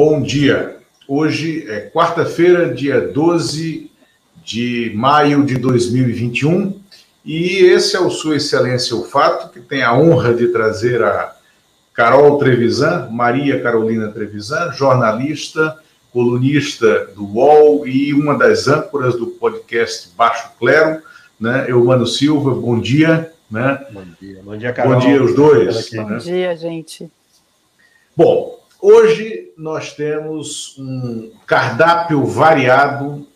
Bom 0.00 0.22
dia. 0.22 0.76
Hoje 1.08 1.68
é 1.68 1.90
quarta-feira, 1.90 2.72
dia 2.72 3.00
12 3.00 3.90
de 4.44 4.92
maio 4.94 5.44
de 5.44 5.58
2021, 5.58 6.80
e 7.24 7.64
esse 7.64 7.96
é 7.96 8.00
o 8.00 8.08
Sua 8.08 8.36
Excelência 8.36 8.94
o 8.94 9.02
Fato, 9.02 9.52
que 9.52 9.58
tem 9.58 9.82
a 9.82 9.92
honra 9.92 10.32
de 10.32 10.52
trazer 10.52 11.02
a 11.02 11.34
Carol 11.92 12.38
Trevisan, 12.38 13.08
Maria 13.10 13.60
Carolina 13.60 14.06
Trevisan, 14.12 14.70
jornalista, 14.70 15.76
colunista 16.12 17.06
do 17.16 17.24
UOL 17.34 17.84
e 17.84 18.14
uma 18.14 18.38
das 18.38 18.68
âncoras 18.68 19.16
do 19.16 19.26
podcast 19.26 20.10
Baixo 20.16 20.48
Clero, 20.60 21.02
né? 21.40 21.68
Eumano 21.68 22.06
Silva, 22.06 22.54
bom 22.54 22.78
dia. 22.78 23.32
Né? 23.50 23.84
Bom 23.90 24.04
dia, 24.20 24.40
bom 24.44 24.56
dia, 24.56 24.72
Carol. 24.72 24.94
Bom 24.94 25.00
dia, 25.00 25.20
os 25.20 25.34
dois. 25.34 25.90
Bom 25.90 26.04
né? 26.04 26.18
dia, 26.18 26.56
gente. 26.56 27.10
Bom, 28.16 28.58
Hoje 28.80 29.50
nós 29.56 29.92
temos 29.92 30.76
um 30.78 31.32
cardápio 31.46 32.24
variado 32.24 33.26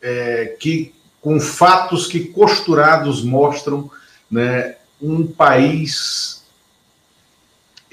é, 0.00 0.56
que 0.58 0.94
com 1.20 1.38
fatos 1.38 2.06
que 2.06 2.20
costurados 2.20 3.22
mostram 3.22 3.90
né, 4.30 4.76
um 5.00 5.26
país 5.26 6.42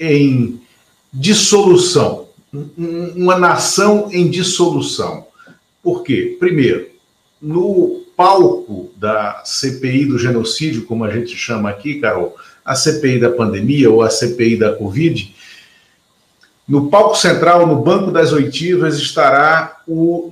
em 0.00 0.60
dissolução, 1.12 2.28
uma 3.14 3.38
nação 3.38 4.08
em 4.10 4.30
dissolução. 4.30 5.26
Por 5.82 6.02
quê? 6.02 6.36
Primeiro, 6.40 6.88
no 7.40 8.04
palco 8.16 8.90
da 8.96 9.42
CPI 9.44 10.06
do 10.06 10.18
genocídio, 10.18 10.86
como 10.86 11.04
a 11.04 11.10
gente 11.10 11.36
chama 11.36 11.68
aqui, 11.68 12.00
Carol, 12.00 12.34
a 12.64 12.74
CPI 12.74 13.20
da 13.20 13.30
pandemia 13.30 13.90
ou 13.90 14.00
a 14.02 14.08
CPI 14.08 14.56
da 14.56 14.74
Covid, 14.74 15.35
no 16.68 16.90
palco 16.90 17.14
central, 17.14 17.64
no 17.64 17.76
banco 17.76 18.10
das 18.10 18.32
oitivas, 18.32 18.96
estará 18.96 19.80
o, 19.86 20.30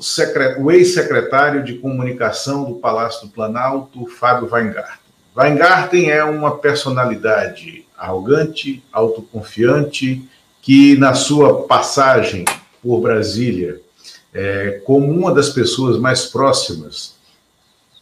o 0.58 0.70
ex-secretário 0.72 1.62
de 1.62 1.74
comunicação 1.74 2.64
do 2.64 2.74
Palácio 2.74 3.28
do 3.28 3.32
Planalto, 3.32 4.06
Fábio 4.06 4.48
Weingarten. 4.50 4.98
Weingarten 5.36 6.10
é 6.10 6.24
uma 6.24 6.58
personalidade 6.58 7.84
arrogante, 7.96 8.82
autoconfiante, 8.92 10.28
que 10.60 10.96
na 10.96 11.14
sua 11.14 11.68
passagem 11.68 12.44
por 12.82 13.00
Brasília, 13.00 13.80
é, 14.32 14.82
como 14.84 15.12
uma 15.12 15.32
das 15.32 15.50
pessoas 15.50 15.98
mais 15.98 16.26
próximas 16.26 17.14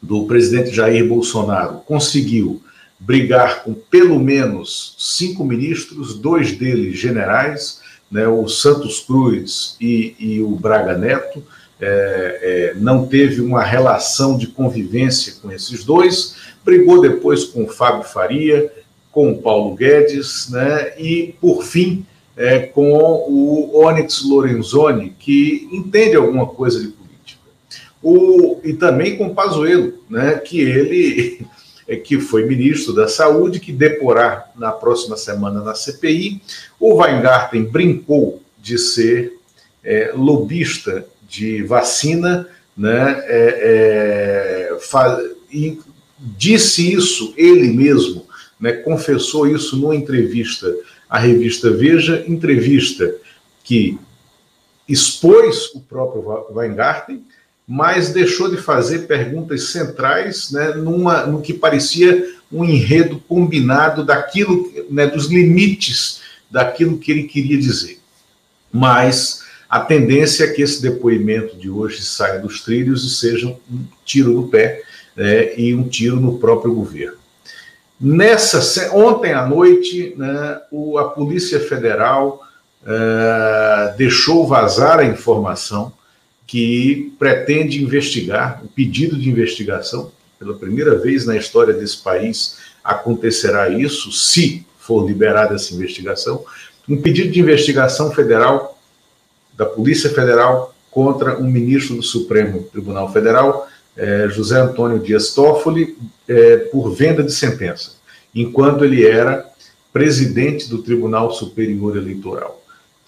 do 0.01 0.27
presidente 0.27 0.75
Jair 0.75 1.07
Bolsonaro, 1.07 1.83
conseguiu 1.87 2.63
brigar 2.99 3.63
com 3.63 3.75
pelo 3.75 4.19
menos 4.19 4.95
cinco 4.99 5.45
ministros, 5.45 6.15
dois 6.15 6.53
deles 6.53 6.97
generais, 6.97 7.82
né, 8.13 8.29
o 8.29 8.47
Santos 8.47 9.01
Cruz 9.01 9.75
e, 9.81 10.15
e 10.21 10.41
o 10.43 10.51
Braga 10.51 10.97
Neto, 10.97 11.43
é, 11.81 12.75
é, 12.75 12.75
não 12.77 13.07
teve 13.07 13.41
uma 13.41 13.63
relação 13.63 14.37
de 14.37 14.47
convivência 14.47 15.35
com 15.41 15.51
esses 15.51 15.83
dois, 15.83 16.37
brigou 16.63 17.01
depois 17.01 17.45
com 17.45 17.65
o 17.65 17.69
Fábio 17.69 18.05
Faria, 18.05 18.71
com 19.11 19.33
o 19.33 19.39
Paulo 19.39 19.75
Guedes, 19.75 20.49
né, 20.51 20.93
e, 20.99 21.35
por 21.41 21.65
fim, 21.65 22.07
é, 22.37 22.61
com 22.61 22.93
o 22.93 23.85
Onyx 23.85 24.23
Lorenzoni, 24.29 25.15
que 25.19 25.69
entende 25.73 26.15
alguma 26.15 26.47
coisa 26.47 26.81
de 26.81 26.89
política. 26.89 27.41
O, 28.03 28.61
e 28.63 28.75
também 28.75 29.17
com 29.17 29.27
o 29.29 29.35
Pazuello, 29.35 29.95
né, 30.09 30.35
que 30.35 30.61
ele 30.61 31.47
que 32.05 32.21
foi 32.21 32.45
ministro 32.47 32.93
da 32.93 33.09
Saúde, 33.09 33.61
que 33.61 33.73
deporá 33.73 34.51
na 34.57 34.73
próxima 34.73 35.17
semana 35.17 35.63
na 35.63 35.75
CPI. 35.75 36.41
O 36.79 36.95
Weingarten 36.97 37.65
brincou 37.65 38.43
de 38.59 38.79
ser 38.79 39.39
é, 39.83 40.13
lobista 40.15 41.05
de 41.29 41.63
vacina, 41.63 42.49
né, 42.77 43.23
é, 43.27 44.71
é, 44.71 45.33
e 45.51 45.79
disse 46.19 46.93
isso 46.93 47.35
ele 47.37 47.69
mesmo, 47.73 48.27
né, 48.61 48.73
confessou 48.73 49.47
isso 49.47 49.77
numa 49.77 49.97
entrevista 49.97 50.73
à 51.09 51.19
revista 51.19 51.71
Veja, 51.71 52.25
entrevista 52.27 53.15
que 53.65 53.99
expôs 54.89 55.75
o 55.75 55.81
próprio 55.81 56.47
Weingarten, 56.51 57.25
mas 57.67 58.11
deixou 58.11 58.51
de 58.51 58.57
fazer 58.57 59.07
perguntas 59.07 59.71
centrais 59.71 60.51
né, 60.51 60.75
numa, 60.75 61.27
no 61.27 61.41
que 61.41 61.55
parecia 61.55 62.35
um 62.51 62.65
enredo 62.65 63.23
combinado 63.29 64.05
daquilo, 64.05 64.71
né, 64.91 65.07
dos 65.07 65.27
limites 65.27 66.21
daquilo 66.51 66.99
que 66.99 67.11
ele 67.11 67.23
queria 67.25 67.57
dizer. 67.57 67.99
Mas 68.71 69.43
a 69.69 69.81
tendência 69.81 70.45
é 70.45 70.49
que 70.49 70.61
esse 70.61 70.83
depoimento 70.83 71.57
de 71.57 71.71
hoje 71.71 72.03
saia 72.03 72.39
dos 72.39 72.61
trilhos 72.63 73.05
e 73.05 73.15
seja 73.15 73.49
um 73.49 73.85
tiro 74.05 74.33
no 74.33 74.49
pé 74.49 74.83
né, 75.17 75.59
e 75.59 75.75
um 75.75 75.89
tiro 75.89 76.21
no 76.21 76.39
próprio 76.39 76.75
governo. 76.75 77.17
Nessa, 77.99 78.93
ontem 78.95 79.33
à 79.33 79.47
noite, 79.47 80.15
né, 80.17 80.61
o, 80.71 80.99
a 80.99 81.11
Polícia 81.11 81.61
Federal 81.61 82.43
uh, 82.83 83.97
deixou 83.97 84.47
vazar 84.47 84.99
a 84.99 85.05
informação 85.05 85.93
que 86.47 87.13
pretende 87.19 87.83
investigar, 87.83 88.61
o 88.65 88.69
pedido 88.69 89.17
de 89.17 89.29
investigação, 89.29 90.11
pela 90.39 90.55
primeira 90.55 90.97
vez 90.99 91.25
na 91.25 91.37
história 91.37 91.73
desse 91.73 91.99
país 91.99 92.59
acontecerá 92.83 93.69
isso, 93.69 94.11
se 94.11 94.67
for 94.79 95.07
liberada 95.07 95.55
essa 95.55 95.73
investigação, 95.73 96.45
um 96.89 97.01
pedido 97.01 97.31
de 97.31 97.41
investigação 97.41 98.11
federal 98.11 98.79
da 99.55 99.65
Polícia 99.65 100.11
Federal 100.11 100.75
contra 100.91 101.39
um 101.39 101.49
ministro 101.49 101.97
do 101.97 102.03
Supremo 102.03 102.65
Tribunal 102.65 103.13
Federal, 103.13 103.69
eh, 103.97 104.29
José 104.29 104.61
Antônio 104.61 104.99
Dias 104.99 105.33
Toffoli, 105.33 105.97
eh, 106.29 106.57
por 106.73 106.93
venda 106.93 107.23
de 107.23 107.33
sentença, 107.33 107.93
enquanto 108.35 108.85
ele 108.85 109.07
era 109.07 109.47
presidente 109.93 110.69
do 110.69 110.83
Tribunal 110.83 111.33
Superior 111.33 111.97
Eleitoral. 111.97 112.62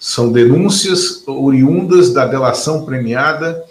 São 0.07 0.31
denúncias 0.31 1.23
oriundas 1.25 2.13
da 2.13 2.27
delação 2.27 2.85
premiada 2.85 3.65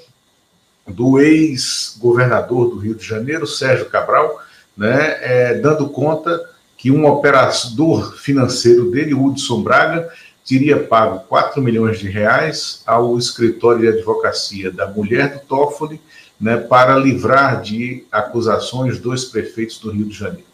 do 0.84 1.20
ex-governador 1.20 2.70
do 2.70 2.76
Rio 2.76 2.96
de 2.96 3.06
Janeiro, 3.06 3.46
Sérgio 3.46 3.88
Cabral, 3.88 4.42
né, 4.76 5.16
é, 5.20 5.54
dando 5.54 5.88
conta 5.88 6.44
que 6.76 6.90
um 6.90 7.06
operador 7.06 8.16
financeiro 8.16 8.90
dele, 8.90 9.14
Hudson 9.14 9.62
Braga, 9.62 10.10
teria 10.44 10.82
pago 10.82 11.20
4 11.28 11.62
milhões 11.62 12.00
de 12.00 12.08
reais 12.08 12.82
ao 12.84 13.16
escritório 13.16 13.82
de 13.82 13.96
advocacia 13.96 14.72
da 14.72 14.88
mulher 14.88 15.34
do 15.34 15.38
Toffoli 15.46 16.00
né, 16.40 16.56
para 16.56 16.96
livrar 16.96 17.62
de 17.62 18.04
acusações 18.10 18.98
dois 18.98 19.24
prefeitos 19.24 19.78
do 19.78 19.92
Rio 19.92 20.06
de 20.06 20.18
Janeiro. 20.18 20.48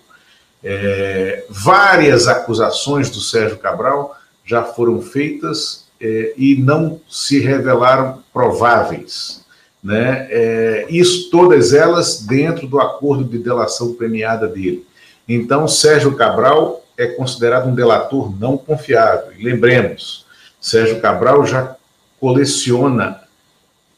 É, 0.63 1.47
várias 1.49 2.29
acusações 2.29 3.09
do 3.09 3.19
Sérgio 3.19 3.57
Cabral 3.57 4.20
já 4.51 4.65
foram 4.65 5.01
feitas 5.01 5.85
é, 6.01 6.35
e 6.37 6.57
não 6.57 7.01
se 7.09 7.39
revelaram 7.39 8.21
prováveis. 8.33 9.45
Né? 9.83 10.27
É, 10.29 10.87
isso, 10.91 11.31
todas 11.31 11.73
elas 11.73 12.23
dentro 12.23 12.67
do 12.67 12.81
acordo 12.81 13.23
de 13.23 13.39
delação 13.39 13.95
premiada 13.95 14.49
dele. 14.49 14.85
Então, 15.29 15.69
Sérgio 15.69 16.17
Cabral 16.17 16.85
é 16.99 17.07
considerado 17.07 17.69
um 17.69 17.75
delator 17.77 18.37
não 18.41 18.59
confiável. 18.59 19.33
Lembremos, 19.39 20.27
Sérgio 20.61 21.01
Cabral 21.01 21.47
já 21.47 21.77
coleciona 22.19 23.21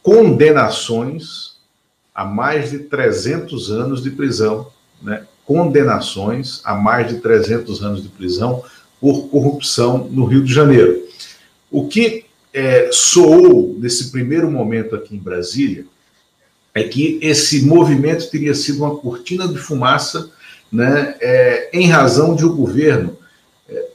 condenações 0.02 1.56
a 2.14 2.26
mais 2.26 2.70
de 2.70 2.80
300 2.80 3.70
anos 3.70 4.02
de 4.02 4.10
prisão, 4.10 4.68
né? 5.00 5.24
condenações 5.46 6.60
a 6.62 6.74
mais 6.74 7.08
de 7.08 7.20
300 7.20 7.82
anos 7.82 8.02
de 8.02 8.10
prisão 8.10 8.62
por 9.02 9.26
corrupção 9.26 10.06
no 10.12 10.24
Rio 10.24 10.44
de 10.44 10.54
Janeiro. 10.54 11.02
O 11.68 11.88
que 11.88 12.24
é, 12.54 12.88
soou 12.92 13.74
nesse 13.76 14.12
primeiro 14.12 14.48
momento 14.48 14.94
aqui 14.94 15.16
em 15.16 15.18
Brasília 15.18 15.84
é 16.72 16.84
que 16.84 17.18
esse 17.20 17.66
movimento 17.66 18.30
teria 18.30 18.54
sido 18.54 18.84
uma 18.84 18.94
cortina 18.94 19.48
de 19.48 19.58
fumaça 19.58 20.30
né, 20.70 21.16
é, 21.20 21.68
em 21.72 21.88
razão 21.88 22.36
de 22.36 22.46
o 22.46 22.54
governo. 22.54 23.18
É, 23.68 23.86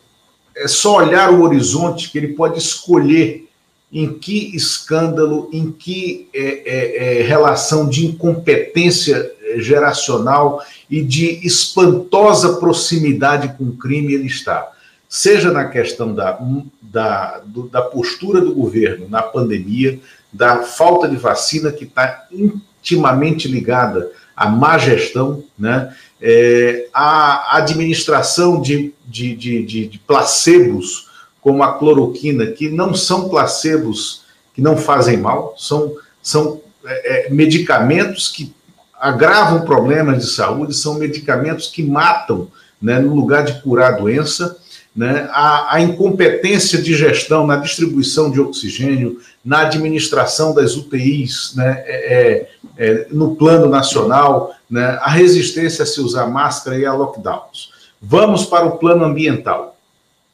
é 0.58 0.68
só 0.68 0.98
olhar 0.98 1.32
o 1.32 1.42
horizonte 1.42 2.12
que 2.12 2.18
ele 2.18 2.34
pode 2.34 2.60
escolher 2.60 3.48
em 3.90 4.12
que 4.12 4.54
escândalo, 4.54 5.50
em 5.54 5.72
que 5.72 6.28
é, 6.34 6.42
é, 6.66 7.20
é 7.20 7.22
relação 7.22 7.88
de 7.88 8.06
incompetência 8.06 9.32
geracional 9.56 10.62
e 10.90 11.02
de 11.02 11.40
espantosa 11.48 12.58
proximidade 12.58 13.56
com 13.58 13.64
o 13.64 13.78
crime 13.78 14.14
ele 14.14 14.28
está 14.28 14.74
seja 15.10 15.52
na 15.52 15.66
questão 15.66 16.14
da, 16.14 16.40
da, 16.82 17.42
do, 17.46 17.70
da 17.70 17.82
postura 17.82 18.42
do 18.42 18.54
governo 18.54 19.08
na 19.10 19.22
pandemia, 19.22 20.00
da 20.32 20.64
falta 20.64 21.08
de 21.08 21.16
vacina 21.16 21.72
que 21.72 21.86
está 21.86 22.28
intimamente 22.32 23.48
ligada 23.48 24.12
à 24.36 24.48
má 24.48 24.78
gestão, 24.78 25.44
né? 25.58 25.96
É, 26.20 26.88
a 26.92 27.58
administração 27.58 28.60
de, 28.60 28.94
de, 29.06 29.36
de, 29.36 29.88
de, 29.88 30.00
placebos, 30.00 31.10
como 31.40 31.62
a 31.62 31.78
cloroquina, 31.78 32.48
que 32.48 32.70
não 32.70 32.96
são 32.96 33.30
placebos 33.30 34.24
que 34.54 34.62
não 34.62 34.76
fazem 34.76 35.18
mal, 35.18 35.54
são, 35.58 35.94
são 36.22 36.60
é, 36.84 37.28
é 37.28 37.30
medicamentos 37.30 38.30
que 38.30 38.52
agravam 39.00 39.62
problemas 39.62 40.26
de 40.26 40.32
saúde, 40.32 40.74
são 40.74 40.96
medicamentos 40.96 41.68
que 41.68 41.84
matam 41.84 42.50
né, 42.82 43.00
no 43.00 43.16
lugar 43.16 43.44
de 43.44 43.62
curar 43.62 43.94
a 43.94 43.98
doença. 43.98 44.58
Né, 44.98 45.30
a, 45.32 45.76
a, 45.76 45.82
incompetência 45.82 46.82
de 46.82 46.96
gestão 46.96 47.46
na 47.46 47.58
distribuição 47.58 48.32
de 48.32 48.42
oxigênio, 48.42 49.20
na 49.46 49.60
administração 49.60 50.56
das 50.56 50.76
UTIs, 50.76 51.54
né, 51.56 51.84
é, 51.86 52.14
é, 52.16 52.50
é, 52.80 53.08
no 53.12 53.36
plano 53.36 53.70
nacional, 53.70 54.56
né, 54.68 54.98
a 55.00 55.12
resistência 55.12 55.84
a 55.84 55.86
se 55.86 56.02
usar 56.02 56.26
máscara 56.26 56.80
e 56.80 56.86
a 56.86 56.94
lockdowns. 56.96 57.70
Vamos 58.02 58.46
para 58.46 58.66
o 58.66 58.80
plano 58.80 59.06
ambiental. 59.06 59.78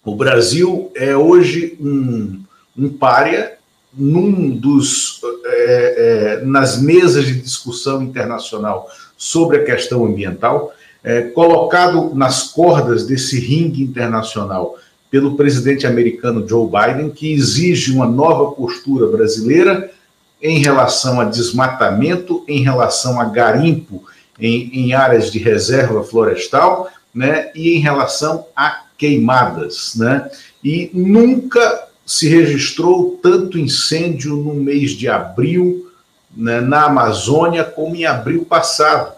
O 0.01 0.15
Brasil 0.15 0.89
é 0.95 1.13
hoje 1.13 1.77
um, 1.81 2.41
um 2.77 2.87
párea 2.87 3.57
num 3.93 4.49
dos 4.49 5.21
é, 5.45 6.39
é, 6.41 6.45
nas 6.45 6.81
mesas 6.81 7.25
de 7.25 7.35
discussão 7.35 8.01
internacional 8.01 8.89
sobre 9.17 9.57
a 9.57 9.63
questão 9.63 10.05
ambiental, 10.05 10.73
é, 11.03 11.21
colocado 11.21 12.15
nas 12.15 12.43
cordas 12.43 13.05
desse 13.05 13.39
ringue 13.39 13.83
internacional 13.83 14.77
pelo 15.11 15.35
presidente 15.35 15.85
americano 15.85 16.47
Joe 16.47 16.67
Biden, 16.67 17.11
que 17.11 17.31
exige 17.31 17.91
uma 17.91 18.07
nova 18.07 18.51
postura 18.51 19.05
brasileira 19.07 19.91
em 20.41 20.59
relação 20.59 21.21
a 21.21 21.25
desmatamento, 21.25 22.43
em 22.47 22.63
relação 22.63 23.19
a 23.19 23.25
garimpo 23.25 24.03
em, 24.39 24.69
em 24.73 24.93
áreas 24.93 25.31
de 25.31 25.39
reserva 25.39 26.03
florestal, 26.03 26.89
né, 27.13 27.51
e 27.53 27.75
em 27.75 27.79
relação 27.79 28.47
a 28.55 28.85
queimadas, 28.97 29.93
né, 29.95 30.29
e 30.63 30.89
nunca 30.93 31.87
se 32.05 32.27
registrou 32.27 33.19
tanto 33.21 33.59
incêndio 33.59 34.35
no 34.35 34.55
mês 34.55 34.91
de 34.91 35.07
abril 35.07 35.91
né, 36.35 36.59
na 36.59 36.85
Amazônia 36.85 37.63
como 37.63 37.95
em 37.95 38.05
abril 38.05 38.45
passado, 38.45 39.13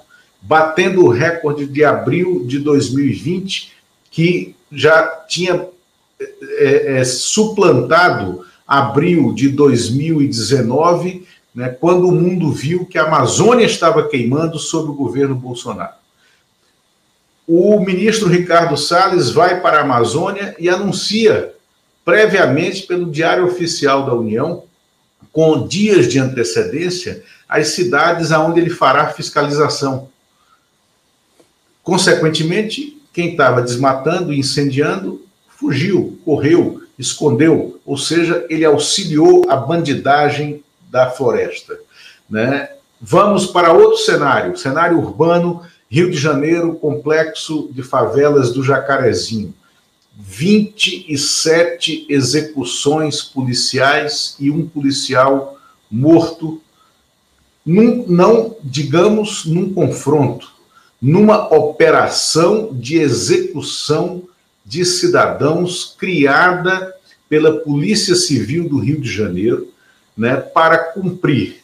batendo 0.47 1.03
o 1.03 1.09
recorde 1.09 1.65
de 1.65 1.83
abril 1.83 2.45
de 2.45 2.59
2020, 2.59 3.74
que 4.12 4.56
já 4.71 5.07
tinha 5.27 5.68
é, 6.59 7.00
é, 7.00 7.03
suplantado 7.03 8.45
abril 8.68 9.33
de 9.33 9.50
2019, 9.50 11.27
né, 11.53 11.69
quando 11.69 12.07
o 12.07 12.12
mundo 12.12 12.51
viu 12.51 12.86
que 12.86 12.97
a 12.97 13.06
Amazônia 13.06 13.65
estava 13.65 14.07
queimando 14.07 14.59
sob 14.59 14.89
o 14.89 14.95
governo 14.95 15.36
Bolsonaro. 15.36 15.94
O 17.48 17.80
ministro 17.80 18.27
Ricardo 18.27 18.77
Salles 18.77 19.31
vai 19.31 19.62
para 19.62 19.80
a 19.80 19.81
Amazônia 19.81 20.56
e 20.59 20.69
anuncia 20.69 21.53
previamente 22.03 22.83
pelo 22.83 23.12
Diário 23.12 23.45
Oficial 23.45 24.06
da 24.06 24.13
União, 24.13 24.63
com 25.31 25.68
dias 25.68 26.07
de 26.07 26.19
antecedência, 26.19 27.24
as 27.50 27.69
cidades 27.69 28.31
aonde 28.31 28.59
ele 28.59 28.69
fará 28.69 29.07
fiscalização. 29.09 30.09
Consequentemente, 31.86 33.00
quem 33.14 33.30
estava 33.30 33.62
desmatando 33.62 34.34
e 34.34 34.40
incendiando 34.40 35.24
fugiu, 35.48 36.20
correu, 36.26 36.82
escondeu, 36.98 37.80
ou 37.86 37.96
seja, 37.96 38.44
ele 38.50 38.66
auxiliou 38.66 39.46
a 39.48 39.56
bandidagem 39.56 40.64
da 40.90 41.12
floresta. 41.12 41.78
Né? 42.28 42.70
Vamos 43.00 43.46
para 43.46 43.72
outro 43.72 44.00
cenário, 44.00 44.58
cenário 44.58 44.98
urbano, 44.98 45.62
Rio 45.88 46.10
de 46.10 46.18
Janeiro, 46.18 46.74
complexo 46.74 47.70
de 47.72 47.84
favelas 47.84 48.52
do 48.52 48.64
Jacarezinho. 48.64 49.54
27 50.18 52.08
execuções 52.10 53.22
policiais 53.22 54.36
e 54.40 54.50
um 54.50 54.68
policial 54.68 55.60
morto, 55.92 56.60
num, 57.64 58.08
não, 58.08 58.56
digamos, 58.64 59.46
num 59.46 59.72
confronto, 59.72 60.55
numa 61.01 61.53
operação 61.53 62.69
de 62.71 62.97
execução 62.97 64.24
de 64.65 64.83
cidadãos 64.86 65.95
criada 65.97 66.95
pela 67.30 67.59
Polícia 67.59 68.15
Civil 68.15 68.68
do 68.68 68.80
Rio 68.80 69.00
de 69.00 69.12
Janeiro, 69.12 69.71
né, 70.18 70.38
para 70.38 70.77
cumprir 70.77 71.63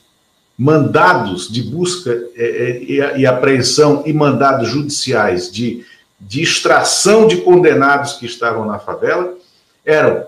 mandados 0.57 1.49
de 1.51 1.63
busca 1.63 2.11
é, 2.35 2.85
é, 2.87 3.17
e 3.17 3.25
apreensão 3.25 4.03
e 4.05 4.13
mandados 4.13 4.69
judiciais 4.69 5.51
de 5.51 5.85
de 6.21 6.41
extração 6.41 7.27
de 7.27 7.37
condenados 7.37 8.13
que 8.13 8.25
estavam 8.25 8.65
na 8.65 8.77
favela, 8.77 9.35
eram 9.83 10.25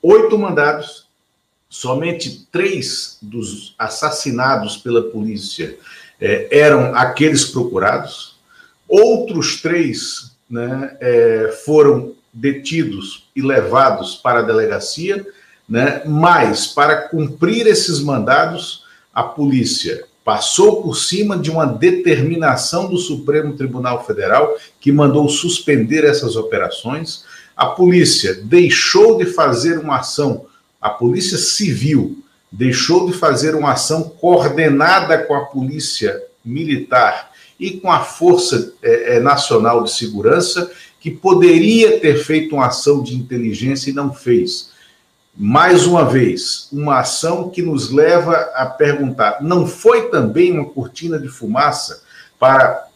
oito 0.00 0.38
mandados, 0.38 1.08
somente 1.68 2.46
três 2.52 3.18
dos 3.20 3.74
assassinados 3.76 4.76
pela 4.76 5.02
polícia 5.02 5.76
eh, 6.20 6.48
eram 6.50 6.94
aqueles 6.94 7.44
procurados, 7.44 8.36
outros 8.88 9.60
três 9.60 10.36
né, 10.48 10.96
eh, 11.00 11.60
foram 11.64 12.14
detidos 12.32 13.28
e 13.34 13.42
levados 13.42 14.14
para 14.14 14.40
a 14.40 14.42
delegacia, 14.42 15.26
né, 15.68 16.02
mas 16.06 16.66
para 16.66 17.08
cumprir 17.08 17.66
esses 17.66 18.00
mandados, 18.00 18.84
a 19.12 19.22
polícia 19.22 20.04
passou 20.26 20.82
por 20.82 20.96
cima 20.96 21.38
de 21.38 21.50
uma 21.50 21.64
determinação 21.64 22.88
do 22.88 22.98
Supremo 22.98 23.56
Tribunal 23.56 24.04
Federal 24.04 24.56
que 24.80 24.90
mandou 24.90 25.28
suspender 25.28 26.04
essas 26.04 26.34
operações. 26.34 27.24
A 27.56 27.66
polícia 27.66 28.34
deixou 28.34 29.16
de 29.16 29.24
fazer 29.26 29.78
uma 29.78 29.98
ação, 29.98 30.46
a 30.80 30.90
Polícia 30.90 31.38
Civil 31.38 32.22
deixou 32.56 33.06
de 33.06 33.12
fazer 33.12 33.54
uma 33.54 33.72
ação 33.72 34.02
coordenada 34.02 35.18
com 35.18 35.34
a 35.34 35.44
Polícia 35.44 36.22
Militar 36.42 37.30
e 37.60 37.72
com 37.72 37.92
a 37.92 38.00
Força 38.00 38.72
é, 38.82 39.20
Nacional 39.20 39.84
de 39.84 39.92
Segurança, 39.92 40.70
que 40.98 41.10
poderia 41.10 42.00
ter 42.00 42.16
feito 42.16 42.54
uma 42.54 42.68
ação 42.68 43.02
de 43.02 43.14
inteligência 43.14 43.90
e 43.90 43.94
não 43.94 44.10
fez. 44.12 44.70
Mais 45.36 45.86
uma 45.86 46.06
vez, 46.06 46.68
uma 46.72 47.00
ação 47.00 47.50
que 47.50 47.60
nos 47.60 47.90
leva 47.90 48.34
a 48.54 48.64
perguntar: 48.64 49.42
não 49.42 49.66
foi 49.66 50.08
também 50.08 50.52
uma 50.52 50.64
cortina 50.64 51.18
de 51.18 51.28
fumaça 51.28 52.02
para 52.38 52.88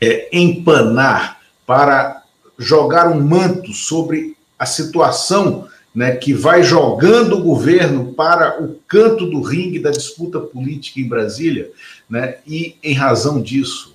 é, 0.00 0.28
empanar, 0.32 1.40
para 1.66 2.22
jogar 2.56 3.08
um 3.08 3.20
manto 3.20 3.72
sobre 3.72 4.36
a 4.56 4.64
situação 4.64 5.66
né, 5.94 6.16
que 6.16 6.32
vai 6.32 6.62
jogando 6.62 7.36
o 7.36 7.42
governo 7.42 8.12
para 8.14 8.62
o 8.62 8.76
canto 8.88 9.26
do 9.26 9.42
ringue 9.42 9.78
da 9.78 9.90
disputa 9.90 10.40
política 10.40 11.00
em 11.00 11.08
Brasília? 11.08 11.70
Né, 12.08 12.36
e, 12.46 12.76
em 12.82 12.94
razão 12.94 13.40
disso, 13.40 13.94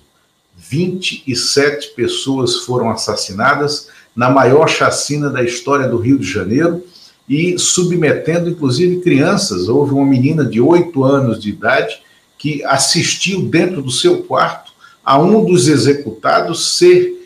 27 0.56 1.94
pessoas 1.94 2.56
foram 2.58 2.90
assassinadas 2.90 3.88
na 4.14 4.30
maior 4.30 4.68
chacina 4.68 5.30
da 5.30 5.42
história 5.42 5.88
do 5.88 5.98
Rio 5.98 6.18
de 6.18 6.26
Janeiro 6.26 6.84
e 7.28 7.58
submetendo, 7.58 8.48
inclusive, 8.48 9.00
crianças. 9.00 9.68
Houve 9.68 9.92
uma 9.92 10.06
menina 10.06 10.44
de 10.44 10.60
oito 10.60 11.04
anos 11.04 11.40
de 11.40 11.50
idade 11.50 12.02
que 12.36 12.64
assistiu 12.64 13.42
dentro 13.42 13.82
do 13.82 13.90
seu 13.90 14.22
quarto 14.22 14.72
a 15.04 15.18
um 15.18 15.44
dos 15.44 15.68
executados 15.68 16.76
ser 16.76 17.17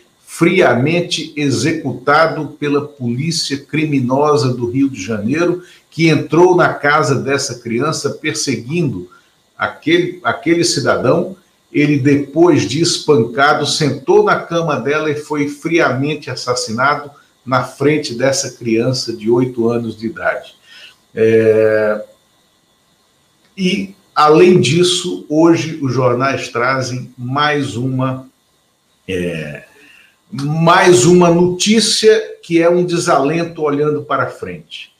friamente 0.43 1.31
executado 1.37 2.47
pela 2.59 2.85
polícia 2.85 3.57
criminosa 3.57 4.53
do 4.53 4.69
Rio 4.69 4.89
de 4.89 5.01
Janeiro, 5.01 5.63
que 5.89 6.09
entrou 6.09 6.53
na 6.53 6.73
casa 6.73 7.15
dessa 7.15 7.59
criança 7.59 8.09
perseguindo 8.09 9.09
aquele, 9.57 10.19
aquele 10.21 10.65
cidadão. 10.65 11.37
Ele, 11.71 11.97
depois 11.97 12.67
de 12.67 12.81
espancado, 12.81 13.65
sentou 13.65 14.25
na 14.25 14.37
cama 14.37 14.81
dela 14.81 15.09
e 15.09 15.15
foi 15.15 15.47
friamente 15.47 16.29
assassinado 16.29 17.09
na 17.45 17.63
frente 17.63 18.13
dessa 18.13 18.51
criança 18.51 19.13
de 19.13 19.29
oito 19.29 19.69
anos 19.69 19.97
de 19.97 20.07
idade. 20.07 20.55
É... 21.15 22.03
E, 23.57 23.95
além 24.13 24.59
disso, 24.59 25.25
hoje 25.29 25.79
os 25.81 25.93
jornais 25.93 26.49
trazem 26.49 27.13
mais 27.17 27.77
uma. 27.77 28.27
É... 29.07 29.71
mais 30.33 31.05
uma 31.05 31.29
notícia 31.29 32.37
que 32.41 32.59
é 32.59 32.67
um 32.67 32.83
desalento 32.83 33.61
olhando 33.61 34.01
para 34.01 34.31
frente. 34.31 34.91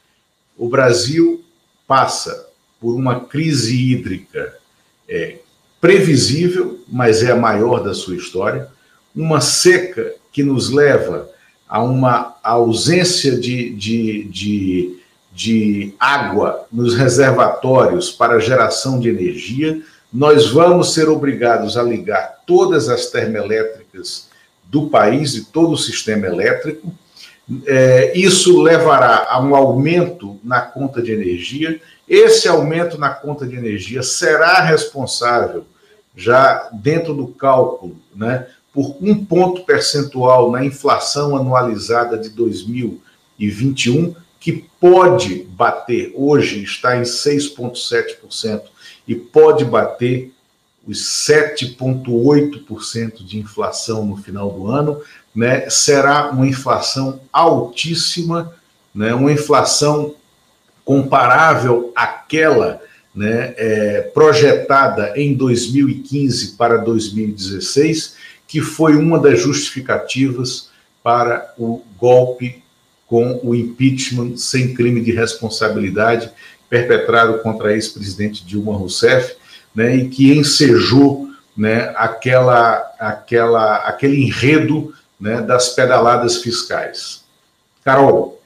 O 0.56 0.70
Brasil 0.70 1.44
passa 1.88 2.50
por 2.80 2.94
uma 2.94 3.22
crise 3.22 3.92
hídrica. 3.92 4.54
É, 5.10 5.40
previsível, 5.82 6.80
mas 6.88 7.24
é 7.24 7.32
a 7.32 7.36
maior 7.36 7.84
da 7.84 7.94
sua 7.94 8.16
história, 8.16 8.70
uma 9.14 9.42
seca 9.42 10.14
que 10.32 10.42
nos 10.42 10.70
leva 10.70 11.30
a 11.68 11.84
uma 11.84 12.38
ausência 12.42 13.38
de, 13.38 13.72
de, 13.72 14.24
de, 14.26 15.00
de 15.34 15.94
água 16.00 16.66
nos 16.72 16.96
reservatórios 16.96 18.12
para 18.12 18.40
geração 18.40 18.98
de 18.98 19.10
energia, 19.10 19.82
nós 20.12 20.52
vamos 20.52 20.94
ser 20.94 21.10
obrigados 21.10 21.76
a 21.76 21.84
ligar 21.84 22.44
todas 22.46 22.88
as 22.88 23.08
termoelétricas 23.08 24.30
do 24.74 24.88
país 24.88 25.36
e 25.36 25.46
todo 25.46 25.74
o 25.74 25.78
sistema 25.78 26.26
elétrico. 26.26 26.92
É, 27.68 28.18
isso 28.18 28.60
levará 28.60 29.28
a 29.30 29.40
um 29.40 29.56
aumento 29.56 30.40
na 30.44 30.62
conta 30.62 31.02
de 31.02 31.12
energia 31.12 31.80
Esse 32.08 32.48
aumento 32.48 32.98
na 32.98 33.10
conta 33.10 33.46
de 33.46 33.56
energia 33.56 34.02
será 34.02 34.62
responsável, 34.62 35.66
já 36.16 36.70
dentro 36.74 37.14
do 37.14 37.28
cálculo, 37.28 37.98
né, 38.16 38.48
por 38.74 38.98
um 39.00 39.24
ponto 39.24 39.64
percentual 39.64 40.50
na 40.50 40.66
inflação 40.66 41.36
anualizada 41.36 42.18
de 42.18 42.30
2021, 42.30 44.16
que 44.40 44.66
pode 44.80 45.44
bater, 45.50 46.12
hoje 46.16 46.64
está 46.64 46.98
em 46.98 47.04
6,7%, 47.04 48.64
e 49.08 49.14
pode 49.14 49.64
bater 49.64 50.33
os 50.86 51.28
7,8% 51.28 53.26
de 53.26 53.40
inflação 53.40 54.06
no 54.06 54.18
final 54.18 54.52
do 54.52 54.68
ano, 54.68 55.02
né, 55.34 55.70
será 55.70 56.30
uma 56.32 56.46
inflação 56.46 57.22
altíssima, 57.32 58.54
né, 58.94 59.14
uma 59.14 59.32
inflação 59.32 60.16
comparável 60.84 61.92
àquela 61.96 62.82
né, 63.16 63.54
é, 63.58 64.02
projetada 64.14 65.14
em 65.16 65.34
2015 65.34 66.58
para 66.58 66.78
2016, 66.78 68.16
que 68.48 68.60
foi 68.62 68.96
uma 68.96 69.20
das 69.20 69.40
justificativas 69.40 70.70
para 71.02 71.54
o 71.58 71.82
golpe 71.98 72.62
com 73.08 73.40
o 73.44 73.56
impeachment 73.56 74.38
sem 74.38 74.74
crime 74.74 75.02
de 75.02 75.12
responsabilidade 75.12 76.32
perpetrado 76.70 77.40
contra 77.40 77.70
a 77.70 77.74
ex-presidente 77.74 78.44
Dilma 78.44 78.76
Rousseff, 78.76 79.36
né, 79.76 79.96
e 79.96 80.10
que 80.10 80.38
ensejou 80.38 81.30
né, 81.56 81.94
aquela, 81.96 82.78
aquela, 83.00 83.78
aquele 83.78 84.24
enredo 84.24 84.94
né, 85.20 85.42
das 85.42 85.70
pedaladas 85.70 86.38
fiscais. 86.38 87.24
Carol, 87.84 88.42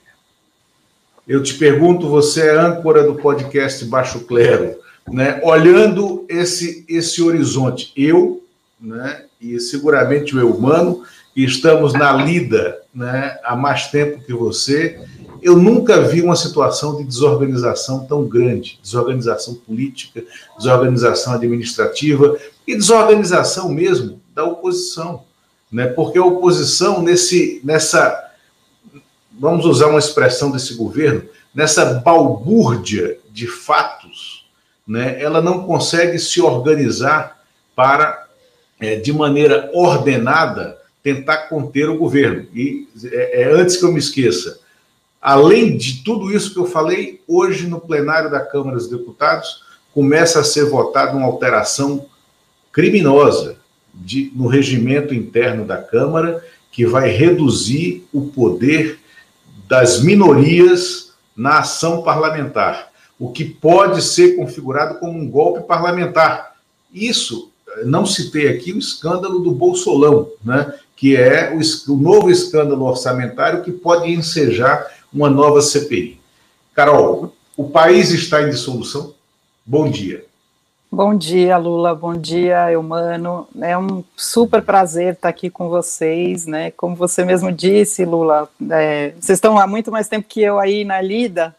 eu 1.28 1.44
te 1.44 1.54
pergunto, 1.56 2.10
você 2.10 2.48
é 2.48 2.58
âncora 2.58 3.04
do 3.04 3.16
podcast 3.16 3.84
Baixo 3.86 4.22
Clero, 4.22 4.80
né, 5.08 5.40
olhando 5.44 6.26
esse, 6.30 6.86
esse 6.88 7.22
horizonte, 7.22 7.92
eu 7.96 8.44
né, 8.80 9.24
e 9.42 9.60
seguramente 9.60 10.36
o 10.36 10.40
Eumano, 10.40 11.04
que 11.34 11.44
estamos 11.44 11.94
na 11.94 12.12
lida 12.14 12.82
né, 12.94 13.38
há 13.44 13.56
mais 13.56 13.88
tempo 13.88 14.24
que 14.24 14.34
você, 14.34 15.00
eu 15.48 15.56
nunca 15.56 16.02
vi 16.02 16.22
uma 16.22 16.36
situação 16.36 16.98
de 16.98 17.06
desorganização 17.06 18.06
tão 18.06 18.28
grande 18.28 18.78
desorganização 18.84 19.54
política, 19.54 20.22
desorganização 20.58 21.34
administrativa 21.34 22.38
e 22.68 22.76
desorganização 22.76 23.70
mesmo 23.70 24.22
da 24.36 24.44
oposição. 24.44 25.24
Né? 25.72 25.88
Porque 25.88 26.18
a 26.18 26.26
oposição, 26.26 27.02
nesse, 27.02 27.62
nessa, 27.64 28.30
vamos 29.40 29.66
usar 29.66 29.88
uma 29.88 30.00
expressão 30.00 30.52
desse 30.52 30.74
governo, 30.74 31.24
nessa 31.56 31.94
balbúrdia 31.94 33.18
de 33.32 33.48
fatos, 33.48 34.46
né, 34.86 35.22
ela 35.22 35.42
não 35.42 35.66
consegue 35.66 36.20
se 36.20 36.42
organizar 36.42 37.42
para, 37.74 38.28
é, 38.82 38.98
de 38.98 39.14
maneira 39.14 39.70
ordenada, 39.74 40.78
tentar 41.02 41.48
conter 41.48 41.88
o 41.90 41.98
governo. 41.98 42.48
E 42.54 42.90
é, 43.14 43.44
é 43.44 43.52
antes 43.54 43.78
que 43.78 43.86
eu 43.86 43.94
me 43.94 44.00
esqueça, 44.00 44.60
Além 45.22 45.78
de 45.78 46.04
tudo 46.04 46.32
isso 46.32 46.54
que 46.54 46.60
eu 46.60 46.66
falei, 46.66 47.22
hoje 47.28 47.68
no 47.68 47.80
plenário 47.80 48.30
da 48.30 48.40
Câmara 48.40 48.78
dos 48.78 48.90
Deputados 48.90 49.64
começa 49.94 50.40
a 50.40 50.44
ser 50.44 50.66
votada 50.66 51.18
uma 51.18 51.26
alteração 51.26 52.06
criminosa 52.72 53.58
de, 53.94 54.32
no 54.36 54.48
regimento 54.48 55.14
interno 55.14 55.66
da 55.66 55.78
Câmara 55.78 56.44
que 56.72 56.86
vai 56.86 57.10
reduzir 57.10 58.08
o 58.14 58.28
poder 58.28 59.00
das 59.68 60.00
minorias 60.02 61.14
na 61.36 61.60
ação 61.60 62.04
parlamentar, 62.04 62.92
o 63.20 63.32
que 63.32 63.44
pode 63.44 64.02
ser 64.02 64.36
configurado 64.36 65.00
como 65.00 65.18
um 65.20 65.30
golpe 65.30 65.62
parlamentar. 65.68 66.56
Isso, 66.94 67.52
não 67.84 68.06
citei 68.06 68.48
aqui 68.48 68.72
o 68.72 68.80
escândalo 68.80 69.40
do 69.40 69.52
Bolsolão, 69.52 70.30
né, 70.44 70.74
que 70.96 71.16
é 71.16 71.54
o, 71.54 71.94
o 71.94 71.98
novo 71.98 72.30
escândalo 72.30 72.86
orçamentário 72.86 73.64
que 73.64 73.72
pode 73.72 74.12
ensejar 74.12 74.86
uma 75.14 75.30
nova 75.30 75.62
CPI. 75.62 76.20
Carol, 76.74 77.34
o 77.56 77.70
país 77.70 78.12
está 78.12 78.42
em 78.44 78.50
dissolução? 78.50 79.14
Bom 79.66 79.90
dia. 79.90 80.26
Bom 80.90 81.14
dia, 81.14 81.58
Lula. 81.58 81.94
Bom 81.94 82.14
dia, 82.14 82.72
Eumano. 82.72 83.48
É 83.60 83.78
um 83.78 84.04
super 84.16 84.62
prazer 84.62 85.14
estar 85.14 85.28
aqui 85.28 85.50
com 85.50 85.68
vocês, 85.68 86.46
né? 86.46 86.72
Como 86.72 86.96
você 86.96 87.26
mesmo 87.26 87.52
disse, 87.52 88.06
Lula, 88.06 88.50
é, 88.72 89.10
vocês 89.20 89.38
estão 89.38 89.58
há 89.58 89.68
muito 89.68 89.92
mais 89.92 90.08
tempo 90.08 90.28
que 90.30 90.42
eu 90.42 90.58
aí 90.58 90.86
na 90.86 91.02
lida. 91.02 91.54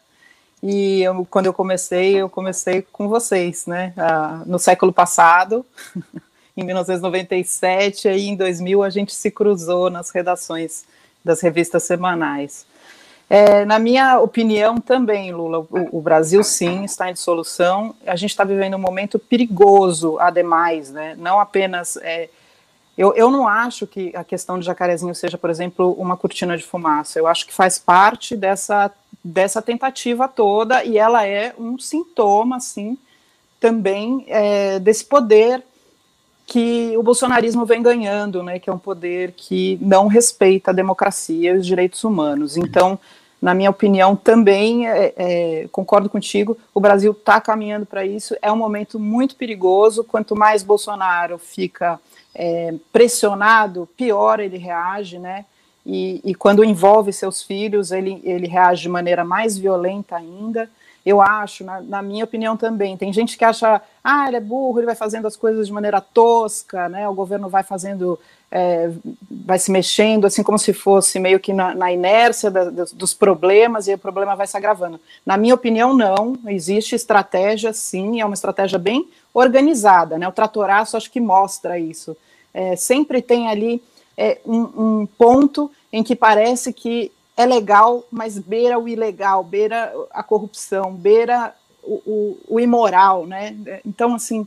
E 0.63 1.01
eu, 1.03 1.25
quando 1.29 1.45
eu 1.45 1.53
comecei, 1.53 2.15
eu 2.15 2.27
comecei 2.27 2.81
com 2.91 3.07
vocês, 3.07 3.65
né? 3.67 3.93
Ah, 3.95 4.41
no 4.45 4.57
século 4.57 4.91
passado, 4.91 5.65
em 6.57 6.63
1997, 6.63 8.07
aí 8.07 8.27
em 8.27 8.35
2000 8.35 8.83
a 8.83 8.89
gente 8.89 9.13
se 9.13 9.29
cruzou 9.29 9.89
nas 9.89 10.09
redações 10.09 10.85
das 11.23 11.39
revistas 11.39 11.83
semanais. 11.83 12.65
É, 13.29 13.63
na 13.63 13.77
minha 13.77 14.19
opinião, 14.19 14.79
também, 14.79 15.31
Lula, 15.31 15.59
o, 15.59 15.99
o, 15.99 16.01
Brasil 16.01 16.43
sim 16.43 16.83
está 16.83 17.11
em 17.11 17.13
dissolução. 17.13 17.93
A 18.07 18.15
gente 18.15 18.31
está 18.31 18.43
vivendo 18.43 18.73
um 18.73 18.79
momento 18.79 19.19
perigoso, 19.19 20.17
ademais, 20.19 20.89
né? 20.89 21.15
Não 21.15 21.39
apenas. 21.39 21.95
É, 21.97 22.27
eu, 22.97 23.13
eu 23.13 23.29
não 23.29 23.47
acho 23.47 23.85
que 23.85 24.11
a 24.15 24.23
questão 24.23 24.57
de 24.57 24.65
Jacarezinho 24.65 25.13
seja, 25.13 25.37
por 25.37 25.51
exemplo, 25.51 25.91
uma 25.99 26.17
cortina 26.17 26.57
de 26.57 26.63
fumaça. 26.63 27.19
Eu 27.19 27.27
acho 27.27 27.45
que 27.45 27.53
faz 27.53 27.77
parte 27.77 28.35
dessa, 28.35 28.91
dessa 29.23 29.61
tentativa 29.61 30.27
toda 30.27 30.83
e 30.83 30.97
ela 30.97 31.23
é 31.25 31.53
um 31.57 31.77
sintoma, 31.77 32.57
assim, 32.57 32.97
também 33.59 34.25
é, 34.27 34.79
desse 34.79 35.05
poder 35.05 35.63
que 36.47 36.97
o 36.97 37.03
bolsonarismo 37.03 37.63
vem 37.63 37.83
ganhando, 37.83 38.41
né, 38.41 38.57
que 38.57 38.71
é 38.71 38.73
um 38.73 38.79
poder 38.79 39.33
que 39.33 39.77
não 39.79 40.07
respeita 40.07 40.71
a 40.71 40.73
democracia 40.73 41.53
e 41.53 41.57
os 41.57 41.65
direitos 41.65 42.03
humanos. 42.03 42.57
Então, 42.57 42.99
na 43.41 43.53
minha 43.53 43.69
opinião, 43.69 44.15
também 44.15 44.87
é, 44.87 45.13
é, 45.15 45.67
concordo 45.71 46.09
contigo. 46.09 46.57
O 46.73 46.79
Brasil 46.79 47.13
está 47.13 47.39
caminhando 47.39 47.85
para 47.85 48.05
isso. 48.05 48.35
É 48.41 48.51
um 48.51 48.57
momento 48.57 48.99
muito 48.99 49.35
perigoso. 49.35 50.03
Quanto 50.03 50.35
mais 50.35 50.61
Bolsonaro 50.61 51.37
fica 51.37 51.99
é, 52.35 52.73
pressionado, 52.91 53.87
pior 53.95 54.39
ele 54.39 54.57
reage, 54.57 55.17
né? 55.17 55.45
E, 55.85 56.21
e, 56.23 56.35
quando 56.35 56.63
envolve 56.63 57.11
seus 57.13 57.41
filhos, 57.41 57.91
ele, 57.91 58.21
ele 58.23 58.47
reage 58.47 58.83
de 58.83 58.89
maneira 58.89 59.23
mais 59.23 59.57
violenta 59.57 60.17
ainda. 60.17 60.69
Eu 61.05 61.21
acho, 61.21 61.63
na, 61.63 61.81
na, 61.81 62.01
minha 62.01 62.23
opinião 62.23 62.57
também, 62.57 62.97
tem 62.97 63.11
gente 63.11 63.37
que 63.37 63.45
acha, 63.45 63.81
ah, 64.03 64.27
ele 64.27 64.37
é 64.37 64.41
burro, 64.41 64.79
ele 64.79 64.85
vai 64.85 64.95
fazendo 64.95 65.27
as 65.27 65.35
coisas 65.35 65.67
de 65.67 65.73
maneira 65.73 66.01
tosca, 66.01 66.89
né? 66.89 67.07
O 67.07 67.13
governo 67.13 67.49
vai 67.49 67.63
fazendo 67.63 68.19
é, 68.51 68.89
vai 69.29 69.59
se 69.59 69.71
mexendo, 69.71 70.25
assim 70.25 70.41
como 70.41 70.57
se 70.57 70.73
fosse 70.73 71.19
meio 71.19 71.39
que 71.39 71.53
na, 71.53 71.75
na 71.75 71.91
inércia 71.91 72.49
da, 72.49 72.69
dos 72.69 73.13
problemas 73.13 73.87
e 73.87 73.93
o 73.93 73.97
problema 73.97 74.35
vai 74.35 74.47
se 74.47 74.57
agravando. 74.57 74.99
Na 75.25 75.37
minha 75.37 75.53
opinião, 75.53 75.93
não. 75.93 76.35
Existe 76.47 76.95
estratégia, 76.95 77.71
sim, 77.73 78.19
é 78.19 78.25
uma 78.25 78.33
estratégia 78.33 78.79
bem 78.79 79.07
organizada, 79.33 80.17
né? 80.17 80.27
O 80.27 80.31
tratoraço 80.31 80.97
acho 80.97 81.11
que 81.11 81.19
mostra 81.19 81.77
isso. 81.77 82.17
É, 82.53 82.75
sempre 82.75 83.21
tem 83.21 83.47
ali 83.47 83.81
é, 84.17 84.39
um, 84.45 84.61
um 85.01 85.05
ponto 85.17 85.71
em 85.93 86.03
que 86.03 86.15
parece 86.15 86.73
que 86.73 87.11
é 87.39 87.45
legal, 87.45 88.05
mas 88.11 88.37
beira 88.37 88.77
o 88.77 88.85
ilegal, 88.85 89.41
beira 89.45 89.93
a 90.11 90.21
corrupção, 90.21 90.93
beira 90.93 91.55
o, 91.81 91.93
o, 92.05 92.37
o 92.55 92.59
imoral, 92.59 93.25
né? 93.25 93.55
Então, 93.85 94.13
assim, 94.13 94.45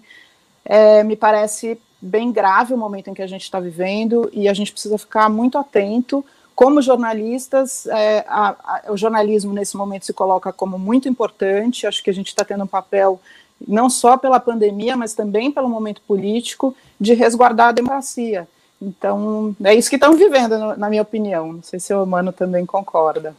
é, 0.62 1.02
me 1.02 1.16
parece 1.16 1.80
bem 2.02 2.30
grave 2.30 2.74
o 2.74 2.76
momento 2.76 3.08
em 3.08 3.14
que 3.14 3.22
a 3.22 3.26
gente 3.26 3.44
está 3.44 3.58
vivendo 3.58 4.28
e 4.30 4.46
a 4.46 4.52
gente 4.52 4.70
precisa 4.70 4.98
ficar 4.98 5.30
muito 5.30 5.56
atento. 5.56 6.22
Como 6.54 6.82
jornalistas, 6.82 7.86
é, 7.86 8.26
a, 8.28 8.56
a, 8.62 8.92
o 8.92 8.96
jornalismo 8.98 9.54
nesse 9.54 9.74
momento 9.74 10.04
se 10.04 10.12
coloca 10.12 10.52
como 10.52 10.78
muito 10.78 11.08
importante. 11.08 11.86
Acho 11.86 12.04
que 12.04 12.10
a 12.10 12.14
gente 12.14 12.26
está 12.26 12.44
tendo 12.44 12.64
um 12.64 12.66
papel 12.66 13.18
não 13.66 13.88
só 13.88 14.18
pela 14.18 14.38
pandemia, 14.38 14.98
mas 14.98 15.14
também 15.14 15.50
pelo 15.50 15.66
momento 15.66 16.02
político 16.06 16.76
de 17.00 17.14
resguardar 17.14 17.68
a 17.68 17.72
democracia. 17.72 18.46
Então, 18.82 19.54
é 19.62 19.74
isso 19.74 19.88
que 19.88 19.94
estamos 19.94 20.18
vivendo, 20.18 20.76
na 20.76 20.90
minha 20.90 21.02
opinião. 21.02 21.52
Não 21.52 21.62
sei 21.62 21.78
se 21.78 21.94
o 21.94 22.02
Humano 22.02 22.32
também 22.32 22.66
concorda. 22.66 23.32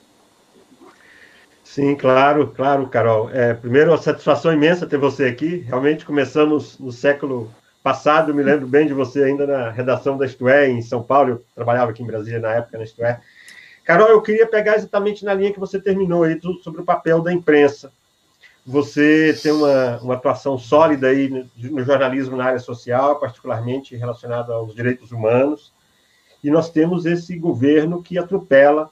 Sim, 1.65 1.95
claro, 1.95 2.53
claro, 2.55 2.87
Carol. 2.87 3.29
É, 3.29 3.53
primeiro, 3.53 3.91
uma 3.91 3.97
satisfação 3.97 4.53
imensa 4.53 4.87
ter 4.87 4.97
você 4.97 5.25
aqui. 5.25 5.57
Realmente 5.67 6.05
começamos 6.05 6.79
no 6.79 6.93
século 6.93 7.51
passado, 7.81 8.33
me 8.33 8.41
lembro 8.41 8.65
bem 8.65 8.87
de 8.87 8.93
você 8.93 9.23
ainda 9.23 9.45
na 9.45 9.69
redação 9.69 10.17
da 10.17 10.25
Isto 10.25 10.47
é, 10.47 10.69
em 10.69 10.81
São 10.81 11.03
Paulo, 11.03 11.31
eu 11.31 11.43
trabalhava 11.53 11.91
aqui 11.91 12.01
em 12.01 12.07
Brasília 12.07 12.39
na 12.39 12.53
época 12.53 12.77
na 12.77 12.85
Isto 12.85 13.03
é. 13.03 13.19
Carol, 13.83 14.07
eu 14.07 14.21
queria 14.21 14.47
pegar 14.47 14.77
exatamente 14.77 15.25
na 15.25 15.33
linha 15.33 15.51
que 15.51 15.59
você 15.59 15.77
terminou 15.77 16.23
aí, 16.23 16.39
sobre 16.63 16.79
o 16.79 16.85
papel 16.85 17.19
da 17.19 17.33
imprensa. 17.33 17.91
Você 18.65 19.37
tem 19.41 19.51
uma, 19.51 19.97
uma 19.99 20.13
atuação 20.13 20.57
sólida 20.57 21.07
aí 21.07 21.29
no, 21.29 21.83
jornalismo 21.83 22.37
na 22.37 22.45
área 22.45 22.59
social, 22.59 23.19
particularmente 23.19 23.95
relacionado 23.95 24.53
aos 24.53 24.73
direitos 24.73 25.11
humanos, 25.11 25.73
e 26.43 26.49
nós 26.49 26.69
temos 26.69 27.05
esse 27.05 27.37
governo 27.37 28.01
que 28.01 28.17
atropela 28.17 28.89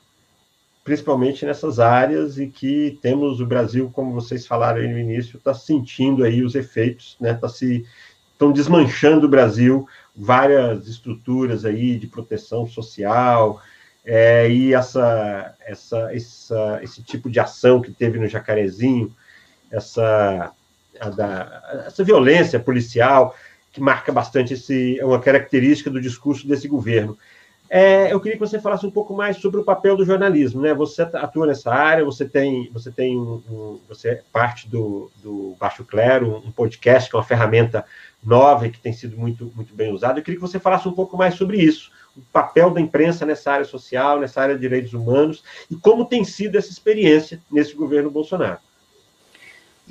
principalmente 0.84 1.46
nessas 1.46 1.80
áreas 1.80 2.38
e 2.38 2.48
que 2.48 2.98
temos 3.02 3.40
o 3.40 3.46
Brasil, 3.46 3.90
como 3.94 4.14
vocês 4.14 4.48
falaram 4.48 4.82
aí 4.82 4.88
no 4.88 4.98
início, 4.98 5.38
está 5.38 5.54
sentindo 5.54 6.24
aí 6.24 6.44
os 6.44 6.56
efeitos, 6.56 7.16
né? 7.20 7.34
Tá 7.34 7.48
se 7.48 7.86
estão 8.32 8.52
desmanchando 8.52 9.28
o 9.28 9.30
Brasil, 9.30 9.88
várias 10.16 10.88
estruturas 10.88 11.64
aí 11.64 11.98
de 11.98 12.08
proteção 12.08 12.66
social, 12.66 13.62
é, 14.04 14.50
e 14.50 14.74
essa, 14.74 15.56
essa, 15.60 16.10
essa, 16.12 16.80
esse 16.82 17.04
tipo 17.04 17.30
de 17.30 17.40
ação 17.40 17.80
que 17.80 17.92
teve 17.92 18.18
no 18.18 18.28
Jacarezinho, 18.28 19.16
essa, 19.72 20.52
da, 21.16 21.84
essa 21.88 22.04
violência 22.04 22.60
policial, 22.60 23.36
que 23.72 23.80
marca 23.80 24.12
bastante 24.12 24.54
esse, 24.54 25.00
é 25.00 25.06
uma 25.06 25.20
característica 25.20 25.90
do 25.90 26.02
discurso 26.02 26.48
desse 26.48 26.68
governo. 26.68 27.18
É, 27.74 28.12
eu 28.12 28.20
queria 28.20 28.38
que 28.38 28.46
você 28.46 28.60
falasse 28.60 28.86
um 28.86 28.92
pouco 28.92 29.14
mais 29.14 29.38
sobre 29.38 29.58
o 29.58 29.64
papel 29.64 29.96
do 29.96 30.04
jornalismo, 30.04 30.60
né? 30.60 30.74
Você 30.74 31.04
atua 31.04 31.48
nessa 31.48 31.74
área, 31.74 32.04
você 32.04 32.26
tem, 32.26 32.70
você 32.74 32.92
tem 32.92 33.18
um, 33.18 33.42
um, 33.50 33.80
você 33.88 34.10
é 34.10 34.24
parte 34.34 34.68
do, 34.68 35.10
do 35.24 35.56
Baixo 35.58 35.86
Clero, 35.86 36.44
um 36.46 36.52
podcast 36.52 37.10
que 37.10 37.16
é 37.16 37.20
uma 37.20 37.24
ferramenta 37.24 37.86
nova 38.22 38.68
e 38.68 38.72
que 38.72 38.80
tem 38.80 38.92
sido 38.92 39.18
muito, 39.18 39.50
muito 39.56 39.74
bem 39.74 39.94
usada. 39.94 40.20
Eu 40.20 40.24
queria 40.24 40.38
que 40.38 40.46
você 40.46 40.60
falasse 40.60 40.86
um 40.86 40.92
pouco 40.92 41.16
mais 41.16 41.36
sobre 41.36 41.60
isso, 41.60 41.94
o 42.16 42.22
papel 42.34 42.72
da 42.72 42.82
imprensa 42.82 43.26
nessa 43.26 43.54
área 43.54 43.66
social, 43.66 44.20
nessa 44.20 44.42
área 44.42 44.56
de 44.56 44.60
direitos 44.60 44.94
humanos 44.94 45.42
e 45.70 45.76
como 45.78 46.04
tem 46.04 46.26
sido 46.26 46.58
essa 46.58 46.70
experiência 46.70 47.42
nesse 47.50 47.74
governo 47.74 48.12
Bolsonaro. 48.12 48.60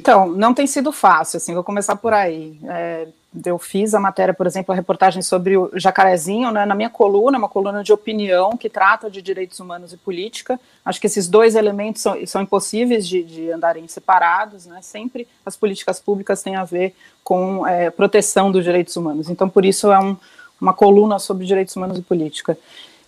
Então, 0.00 0.26
não 0.30 0.54
tem 0.54 0.66
sido 0.66 0.90
fácil, 0.92 1.36
assim, 1.36 1.52
vou 1.52 1.62
começar 1.62 1.94
por 1.94 2.14
aí. 2.14 2.58
É, 2.64 3.06
eu 3.44 3.58
fiz 3.58 3.92
a 3.92 4.00
matéria, 4.00 4.32
por 4.32 4.46
exemplo, 4.46 4.72
a 4.72 4.74
reportagem 4.74 5.20
sobre 5.20 5.58
o 5.58 5.70
jacarezinho, 5.74 6.50
né, 6.50 6.64
na 6.64 6.74
minha 6.74 6.88
coluna, 6.88 7.36
uma 7.36 7.50
coluna 7.50 7.84
de 7.84 7.92
opinião 7.92 8.56
que 8.56 8.70
trata 8.70 9.10
de 9.10 9.20
direitos 9.20 9.60
humanos 9.60 9.92
e 9.92 9.98
política. 9.98 10.58
Acho 10.82 10.98
que 10.98 11.06
esses 11.06 11.28
dois 11.28 11.54
elementos 11.54 12.00
são, 12.00 12.16
são 12.26 12.40
impossíveis 12.40 13.06
de, 13.06 13.22
de, 13.22 13.52
andarem 13.52 13.86
separados, 13.88 14.64
né, 14.64 14.80
sempre 14.80 15.28
as 15.44 15.54
políticas 15.54 16.00
públicas 16.00 16.42
têm 16.42 16.56
a 16.56 16.64
ver 16.64 16.94
com 17.22 17.66
é, 17.66 17.90
proteção 17.90 18.50
dos 18.50 18.64
direitos 18.64 18.96
humanos. 18.96 19.28
Então, 19.28 19.50
por 19.50 19.66
isso 19.66 19.92
é 19.92 19.98
um, 19.98 20.16
uma 20.58 20.72
coluna 20.72 21.18
sobre 21.18 21.44
direitos 21.44 21.76
humanos 21.76 21.98
e 21.98 22.02
política. 22.02 22.56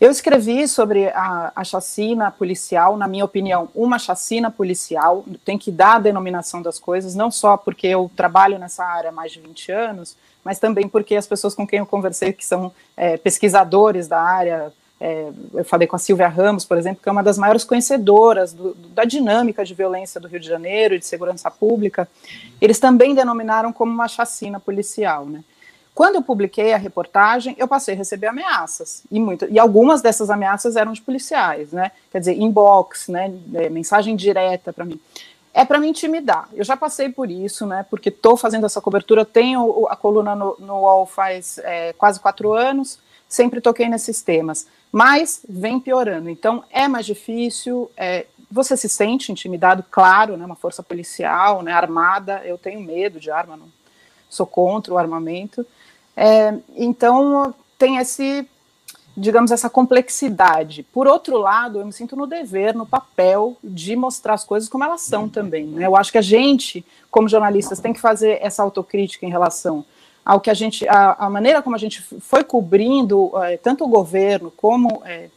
Eu 0.02 0.11
escrevi 0.11 0.66
sobre 0.66 1.06
a, 1.11 1.52
a, 1.54 1.62
chacina 1.62 2.28
policial, 2.28 2.97
na 2.97 3.06
minha 3.06 3.25
opinião, 3.25 3.68
uma 3.73 4.00
chacina 4.00 4.50
policial, 4.50 5.25
tem 5.44 5.56
que 5.56 5.71
dar 5.71 5.94
a 5.94 5.99
denominação 6.00 6.61
das 6.61 6.76
coisas, 6.76 7.14
não 7.14 7.30
só 7.30 7.56
porque 7.56 7.87
eu 7.87 8.11
trabalho 8.16 8.59
nessa 8.59 8.85
área 8.85 9.11
há 9.11 9.12
mais 9.12 9.30
de 9.30 9.38
20 9.38 9.71
anos, 9.71 10.16
mas 10.44 10.59
também 10.59 10.88
porque 10.88 11.14
as 11.14 11.28
pessoas 11.28 11.54
com 11.54 11.64
quem 11.64 11.78
eu 11.78 11.87
conversei, 11.87 12.32
que 12.32 12.44
são 12.44 12.73
é, 12.97 13.16
pesquisadores 13.16 14.09
da 14.09 14.21
área, 14.21 14.73
é, 15.00 15.28
eu 15.54 15.64
falei 15.64 15.87
com 15.87 15.94
a 15.94 16.00
Silvia 16.00 16.26
Ramos, 16.26 16.64
por 16.64 16.76
exemplo, 16.76 17.00
que 17.00 17.09
é 17.09 17.12
uma 17.12 17.23
das 17.23 17.38
maiores 17.38 17.62
conhecedoras 17.62 18.52
do, 18.52 18.75
da 18.75 19.04
dinâmica 19.04 19.64
de 19.64 19.73
violência 19.73 20.21
do 20.21 20.26
Rio 20.26 20.40
de 20.40 20.49
Janeiro 20.49 20.97
e 20.97 20.99
de 20.99 21.06
segurança 21.06 21.49
pública, 21.49 22.09
eles 22.61 22.80
também 22.80 23.14
denominaram 23.14 23.73
como 23.73 23.92
uma 23.92 24.09
chacina 24.09 24.59
policial, 24.59 25.26
né? 25.26 25.44
Quando 25.94 26.16
eu 26.16 26.22
publiquei 26.22 26.72
a 26.72 26.78
reportagem, 26.78 27.54
eu 27.58 27.68
passei 27.68 27.94
a 27.94 27.96
receber 27.96 28.26
ameaças, 28.26 29.02
e, 29.11 29.20
muito, 29.20 29.46
e 29.50 29.58
algumas 29.58 30.00
dessas 30.00 30.30
ameaças 30.30 30.75
eram 30.75 30.92
de 30.92 31.02
policiais, 31.02 31.70
né? 31.72 31.92
Quer 32.11 32.20
dizer, 32.20 32.40
inbox, 32.40 33.08
né? 33.08 33.32
É, 33.54 33.68
mensagem 33.68 34.16
direta 34.16 34.72
para 34.72 34.87
mim. 34.87 34.99
É 35.52 35.66
para 35.66 35.78
me 35.78 35.87
intimidar. 35.87 36.49
Eu 36.54 36.64
já 36.64 36.78
passei 36.78 37.11
por 37.11 37.30
isso, 37.30 37.66
né? 37.66 37.84
Porque 37.90 38.08
estou 38.08 38.38
fazendo 38.38 38.64
essa 38.64 38.80
cobertura, 38.80 39.22
tenho 39.22 39.87
a 39.87 39.94
coluna 39.94 40.34
no, 40.34 40.56
no 40.58 40.80
UOL 40.80 41.04
faz 41.04 41.58
é, 41.58 41.92
quase 41.92 42.18
quatro 42.18 42.54
anos, 42.54 42.99
sempre 43.28 43.61
toquei 43.61 43.87
nesses 43.87 44.22
temas, 44.22 44.66
mas 44.90 45.44
vem 45.46 45.78
piorando. 45.78 46.31
Então 46.31 46.64
é 46.70 46.88
mais 46.88 47.05
difícil. 47.05 47.90
É, 47.98 48.24
você 48.50 48.78
se 48.78 48.88
sente 48.88 49.31
intimidado, 49.31 49.85
claro, 49.90 50.38
né? 50.38 50.46
Uma 50.46 50.57
força 50.57 50.83
policial, 50.83 51.62
né? 51.62 51.72
Armada. 51.72 52.40
Eu 52.46 52.57
tenho 52.57 52.81
medo 52.81 53.20
de 53.20 53.31
arma, 53.31 53.59
não 53.59 53.82
sou 54.33 54.47
contra 54.47 54.95
o 54.95 54.99
armamento. 54.99 55.64
É, 56.16 56.55
então, 56.75 57.55
tem 57.79 57.99
esse, 57.99 58.49
digamos, 59.16 59.51
essa 59.51 59.68
complexidade. 59.68 60.83
Por 60.85 61.07
outro 61.07 61.37
lado, 61.37 61.81
eu 61.81 61.87
me 61.87 61.92
sinto 61.92 62.16
no 62.16 62.27
dever, 62.27 62.75
no 62.75 62.87
papel 62.87 63.57
de 63.62 63.95
mostrar 63.95 64.35
as 64.35 64.45
coisas 64.45 64.68
como 64.68 64.85
elas 64.85 65.03
são 65.03 65.29
também. 65.29 65.66
Né? 65.66 65.87
Eu 65.87 65.95
acho 65.95 66.11
que 66.11 66.18
a 66.18 66.23
gente, 66.23 66.85
como 67.11 67.29
jornalistas, 67.29 67.79
tem 67.79 67.92
que 67.92 68.01
fazer 68.01 68.38
essa 68.40 68.62
autocrítica 68.62 69.27
em 69.27 69.31
relação 69.31 69.85
ao 70.25 70.40
que 70.40 70.49
a 70.49 70.55
gente, 70.55 70.88
a, 70.88 71.16
a 71.18 71.29
maneira 71.29 71.61
como 71.61 71.77
a 71.77 71.79
gente 71.79 72.01
foi 72.01 72.45
cobrindo 72.45 73.33
é, 73.42 73.57
tanto 73.57 73.85
o 73.85 73.88
governo 73.88 74.53
como 74.57 75.03
é, 75.05 75.29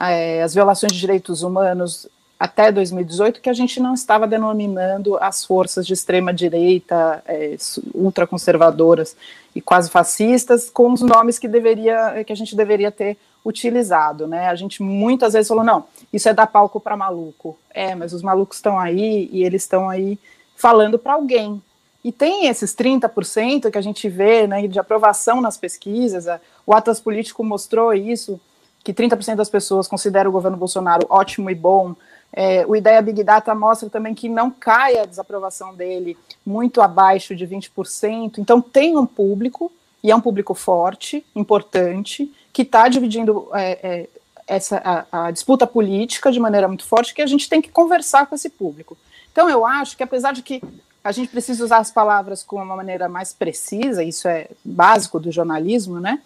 é, 0.00 0.42
as 0.42 0.54
violações 0.54 0.92
de 0.92 1.00
direitos 1.00 1.42
humanos 1.42 2.08
até 2.38 2.70
2018 2.70 3.40
que 3.40 3.50
a 3.50 3.54
gente 3.54 3.80
não 3.80 3.94
estava 3.94 4.26
denominando 4.26 5.16
as 5.20 5.44
forças 5.44 5.86
de 5.86 5.92
extrema 5.92 6.32
direita, 6.32 7.22
é, 7.26 7.56
ultraconservadoras 7.94 9.16
e 9.54 9.60
quase 9.60 9.90
fascistas 9.90 10.70
com 10.70 10.92
os 10.92 11.00
nomes 11.02 11.38
que 11.38 11.48
deveria 11.48 12.22
que 12.24 12.32
a 12.32 12.36
gente 12.36 12.54
deveria 12.54 12.92
ter 12.92 13.16
utilizado, 13.44 14.26
né? 14.26 14.48
A 14.48 14.54
gente 14.54 14.82
muitas 14.82 15.32
vezes 15.32 15.48
falou 15.48 15.64
não, 15.64 15.84
isso 16.12 16.28
é 16.28 16.34
dar 16.34 16.46
palco 16.46 16.78
para 16.78 16.96
maluco. 16.96 17.56
É, 17.70 17.94
mas 17.94 18.12
os 18.12 18.22
malucos 18.22 18.58
estão 18.58 18.78
aí 18.78 19.28
e 19.32 19.44
eles 19.44 19.62
estão 19.62 19.88
aí 19.88 20.18
falando 20.56 20.98
para 20.98 21.14
alguém. 21.14 21.62
E 22.04 22.12
tem 22.12 22.46
esses 22.46 22.74
30% 22.74 23.70
que 23.70 23.78
a 23.78 23.82
gente 23.82 24.08
vê, 24.08 24.46
né, 24.46 24.66
de 24.66 24.78
aprovação 24.78 25.40
nas 25.40 25.56
pesquisas. 25.56 26.26
O 26.66 26.74
Atlas 26.74 27.00
Político 27.00 27.42
mostrou 27.42 27.92
isso, 27.92 28.40
que 28.84 28.94
30% 28.94 29.36
das 29.36 29.50
pessoas 29.50 29.88
consideram 29.88 30.30
o 30.30 30.32
governo 30.32 30.56
Bolsonaro 30.56 31.06
ótimo 31.08 31.50
e 31.50 31.54
bom. 31.54 31.94
É, 32.32 32.66
o 32.66 32.76
Ideia 32.76 33.00
Big 33.00 33.22
Data 33.24 33.54
mostra 33.54 33.88
também 33.88 34.14
que 34.14 34.28
não 34.28 34.50
cai 34.50 34.98
a 34.98 35.06
desaprovação 35.06 35.74
dele 35.74 36.16
muito 36.44 36.80
abaixo 36.80 37.34
de 37.34 37.46
20%. 37.46 38.38
Então, 38.38 38.60
tem 38.60 38.96
um 38.96 39.06
público, 39.06 39.72
e 40.02 40.10
é 40.10 40.16
um 40.16 40.20
público 40.20 40.54
forte, 40.54 41.24
importante, 41.34 42.32
que 42.52 42.62
está 42.62 42.88
dividindo 42.88 43.48
é, 43.54 43.78
é, 43.82 44.08
essa, 44.46 44.80
a, 44.84 45.26
a, 45.26 45.30
disputa 45.30 45.66
política 45.66 46.30
de 46.30 46.40
maneira 46.40 46.68
muito 46.68 46.84
forte, 46.84 47.14
que 47.14 47.22
a 47.22 47.26
gente 47.26 47.48
tem 47.48 47.62
que 47.62 47.70
conversar 47.70 48.26
com 48.26 48.34
esse 48.34 48.50
público. 48.50 48.96
Então, 49.32 49.48
eu 49.48 49.64
acho 49.64 49.96
que, 49.96 50.02
apesar 50.02 50.32
de 50.32 50.42
que 50.42 50.62
a 51.02 51.12
gente 51.12 51.28
precisa 51.30 51.64
usar 51.64 51.78
as 51.78 51.90
palavras 51.90 52.42
com 52.42 52.56
uma 52.56 52.76
maneira 52.76 53.08
mais 53.08 53.32
precisa, 53.32 54.02
isso 54.02 54.28
é 54.28 54.48
básico 54.64 55.18
do 55.18 55.32
jornalismo, 55.32 56.00
né? 56.00 56.20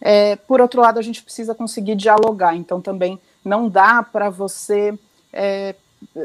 É, 0.00 0.36
por 0.36 0.60
outro 0.60 0.80
lado, 0.80 0.98
a 0.98 1.02
gente 1.02 1.22
precisa 1.22 1.54
conseguir 1.54 1.94
dialogar. 1.94 2.56
Então, 2.56 2.80
também 2.80 3.20
não 3.44 3.68
dá 3.68 4.02
para 4.02 4.30
você 4.30 4.98
é, 5.32 5.74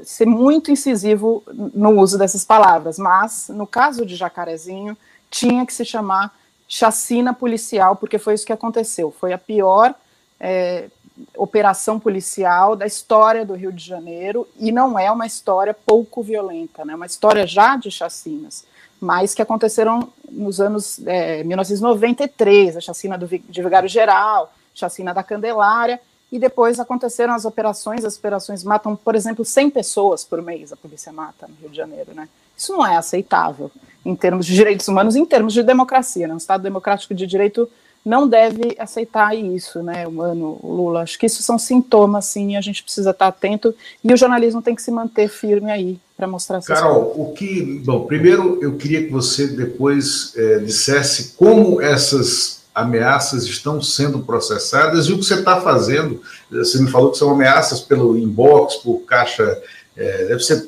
ser 0.04 0.26
muito 0.26 0.72
incisivo 0.72 1.44
no 1.74 2.00
uso 2.00 2.18
dessas 2.18 2.44
palavras, 2.44 2.98
mas 2.98 3.50
no 3.50 3.68
caso 3.68 4.06
de 4.06 4.15
Jacarezinho 4.15 4.98
tinha 5.30 5.65
que 5.65 5.74
se 5.74 5.84
chamar 5.84 6.34
chacina 6.68 7.34
policial, 7.34 7.96
porque 7.96 8.18
foi 8.18 8.34
isso 8.34 8.46
que 8.46 8.54
aconteceu. 8.54 9.12
Foi 9.12 9.34
a 9.34 9.38
pior 9.38 9.94
é, 10.39 10.89
operação 11.38 12.00
policial 12.00 12.76
da 12.76 12.86
história 12.86 13.46
do 13.46 13.54
Rio 13.54 13.72
de 13.72 13.84
Janeiro 13.84 14.48
e 14.58 14.72
não 14.72 14.98
é 14.98 15.12
uma 15.12 15.26
história 15.26 15.74
pouco 15.74 16.24
violenta, 16.24 16.84
né? 16.84 16.96
Uma 16.96 17.06
história 17.06 17.46
já 17.46 17.78
de 17.78 17.91
chacinas, 17.91 18.65
mas 19.00 19.34
que 19.34 19.41
aconteceram 19.41 20.10
nos 20.30 20.60
anos 20.60 21.00
é, 21.06 21.44
1993, 21.44 22.78
a 22.78 22.82
chacina 22.82 23.18
do, 23.18 23.28
de 23.28 23.63
Vigário 23.63 23.88
Geral, 23.88 24.52
chacina 24.74 25.13
da 25.13 25.24
Candelária 25.24 26.00
e 26.31 26.39
depois 26.39 26.79
aconteceram 26.79 27.33
as 27.33 27.45
operações, 27.45 28.03
as 28.03 28.17
operações 28.17 28.63
matam, 28.63 28.95
por 28.95 29.15
exemplo, 29.15 29.45
100 29.45 29.69
pessoas 29.69 30.23
por 30.23 30.41
mês, 30.41 30.73
a 30.73 30.75
polícia 30.75 31.11
mata 31.11 31.47
no 31.47 31.55
Rio 31.61 31.69
de 31.69 31.77
Janeiro, 31.77 32.13
né? 32.13 32.27
Isso 32.57 32.73
não 32.73 32.85
é 32.85 32.95
aceitável 32.95 33.71
em 34.05 34.15
termos 34.15 34.45
de 34.45 34.53
direitos 34.53 34.88
humanos, 34.88 35.15
em 35.15 35.25
termos 35.25 35.53
de 35.53 35.63
democracia, 35.63 36.27
né? 36.27 36.33
Um 36.33 36.38
Estado 36.38 36.63
democrático 36.63 37.13
de 37.13 37.25
direito 37.25 37.69
não 38.05 38.27
deve 38.27 38.75
aceitar 38.77 39.35
isso, 39.35 39.81
né, 39.81 40.07
humano, 40.07 40.59
Lula. 40.63 41.01
Acho 41.01 41.17
que 41.17 41.25
isso 41.25 41.41
são 41.41 41.57
sintomas, 41.57 42.25
sim, 42.25 42.51
e 42.51 42.55
a 42.55 42.61
gente 42.61 42.83
precisa 42.83 43.09
estar 43.09 43.27
atento, 43.27 43.73
e 44.03 44.13
o 44.13 44.17
jornalismo 44.17 44.61
tem 44.61 44.75
que 44.75 44.81
se 44.83 44.91
manter 44.91 45.27
firme 45.27 45.71
aí 45.71 45.99
para 46.15 46.27
mostrar 46.27 46.59
essas 46.59 46.79
Carol, 46.79 47.05
coisas. 47.05 47.31
o 47.31 47.33
que. 47.33 47.81
Bom, 47.83 48.05
primeiro 48.05 48.59
eu 48.61 48.77
queria 48.77 49.03
que 49.03 49.11
você 49.11 49.47
depois 49.47 50.33
é, 50.38 50.59
dissesse 50.59 51.33
como 51.35 51.81
essas 51.81 52.61
ameaças 52.75 53.45
estão 53.45 53.81
sendo 53.81 54.19
processadas 54.19 55.05
e 55.05 55.13
o 55.13 55.17
que 55.17 55.23
você 55.23 55.35
está 55.35 55.61
fazendo. 55.61 56.21
Você 56.51 56.81
me 56.81 56.91
falou 56.91 57.11
que 57.11 57.17
são 57.17 57.31
ameaças 57.31 57.79
pelo 57.79 58.17
inbox, 58.17 58.75
por 58.75 58.99
caixa, 59.05 59.61
é, 59.95 60.25
deve 60.25 60.43
ser 60.43 60.67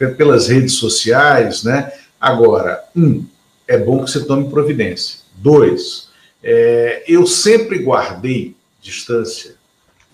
é, 0.00 0.06
pelas 0.08 0.48
redes 0.48 0.74
sociais, 0.74 1.62
né? 1.62 1.92
Agora, 2.20 2.82
um, 2.96 3.24
é 3.68 3.78
bom 3.78 4.04
que 4.04 4.10
você 4.10 4.24
tome 4.24 4.50
providência. 4.50 5.20
Dois, 5.36 6.08
é, 6.42 7.04
eu 7.06 7.24
sempre 7.24 7.78
guardei 7.78 8.56
distância 8.80 9.54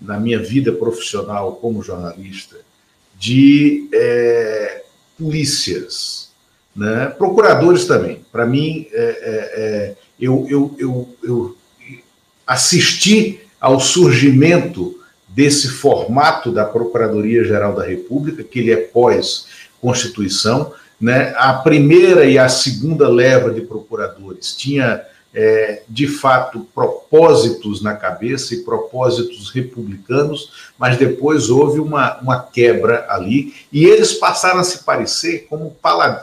na 0.00 0.20
minha 0.20 0.38
vida 0.38 0.72
profissional 0.72 1.56
como 1.56 1.82
jornalista 1.82 2.56
de 3.18 3.88
é, 3.92 4.82
polícias, 5.18 6.30
né? 6.76 7.06
procuradores 7.18 7.86
também. 7.86 8.24
Para 8.30 8.46
mim, 8.46 8.86
é, 8.92 9.02
é, 9.02 9.60
é 9.60 9.96
eu, 10.20 10.46
eu, 10.48 10.74
eu, 10.78 11.08
eu 11.22 11.56
assisti 12.46 13.40
ao 13.60 13.80
surgimento 13.80 14.98
desse 15.28 15.68
formato 15.68 16.50
da 16.50 16.64
Procuradoria-Geral 16.64 17.74
da 17.74 17.84
República, 17.84 18.42
que 18.42 18.58
ele 18.58 18.72
é 18.72 18.76
pós-Constituição. 18.76 20.72
Né? 21.00 21.32
A 21.36 21.54
primeira 21.54 22.24
e 22.24 22.38
a 22.38 22.48
segunda 22.48 23.08
leva 23.08 23.52
de 23.52 23.60
procuradores 23.60 24.56
tinha, 24.56 25.00
é, 25.32 25.82
de 25.88 26.08
fato, 26.08 26.66
propósitos 26.74 27.82
na 27.82 27.94
cabeça 27.94 28.54
e 28.54 28.64
propósitos 28.64 29.50
republicanos, 29.50 30.72
mas 30.76 30.96
depois 30.96 31.50
houve 31.50 31.78
uma, 31.78 32.18
uma 32.18 32.42
quebra 32.42 33.06
ali 33.08 33.54
e 33.72 33.84
eles 33.84 34.14
passaram 34.14 34.58
a 34.58 34.64
se 34.64 34.82
parecer 34.82 35.46
como 35.48 35.76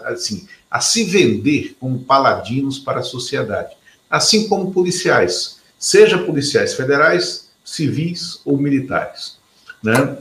assim, 0.03 0.45
a 0.69 0.81
se 0.81 1.05
vender 1.05 1.77
como 1.79 1.99
paladinos 1.99 2.79
para 2.79 2.99
a 2.99 3.03
sociedade, 3.03 3.71
assim 4.09 4.47
como 4.47 4.71
policiais, 4.71 5.57
seja 5.77 6.17
policiais 6.17 6.73
federais, 6.73 7.49
civis 7.63 8.39
ou 8.45 8.57
militares. 8.57 9.37
Né? 9.83 10.17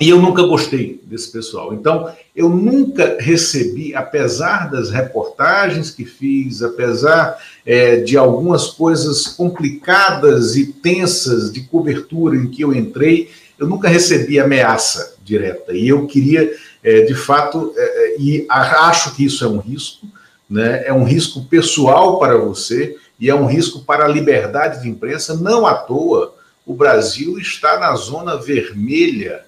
E 0.00 0.08
eu 0.08 0.20
nunca 0.20 0.42
gostei 0.42 1.00
desse 1.04 1.30
pessoal. 1.30 1.72
Então, 1.72 2.12
eu 2.34 2.48
nunca 2.48 3.16
recebi, 3.20 3.94
apesar 3.94 4.68
das 4.70 4.90
reportagens 4.90 5.90
que 5.90 6.04
fiz, 6.04 6.62
apesar 6.62 7.38
é, 7.64 7.96
de 7.96 8.16
algumas 8.16 8.66
coisas 8.66 9.28
complicadas 9.28 10.56
e 10.56 10.66
tensas 10.66 11.52
de 11.52 11.62
cobertura 11.62 12.36
em 12.36 12.50
que 12.50 12.62
eu 12.62 12.74
entrei, 12.74 13.30
eu 13.56 13.68
nunca 13.68 13.88
recebi 13.88 14.40
ameaça 14.40 15.14
direta. 15.24 15.72
E 15.72 15.88
eu 15.88 16.06
queria, 16.06 16.52
é, 16.82 17.02
de 17.02 17.14
fato, 17.14 17.72
é, 17.76 17.82
é 17.82 18.20
e 18.20 18.46
acho 18.48 19.14
que 19.14 19.24
isso 19.24 19.44
é 19.44 19.48
um 19.48 19.58
risco, 19.58 20.08
né? 20.50 20.82
é 20.86 20.92
um 20.92 21.04
risco 21.04 21.44
pessoal 21.44 22.18
para 22.18 22.36
você 22.36 22.96
e 23.24 23.30
é 23.30 23.34
um 23.34 23.46
risco 23.46 23.80
para 23.80 24.04
a 24.04 24.08
liberdade 24.08 24.82
de 24.82 24.88
imprensa, 24.90 25.32
não 25.34 25.66
à 25.66 25.72
toa 25.72 26.34
o 26.66 26.74
Brasil 26.74 27.38
está 27.38 27.78
na 27.78 27.96
zona 27.96 28.36
vermelha 28.36 29.46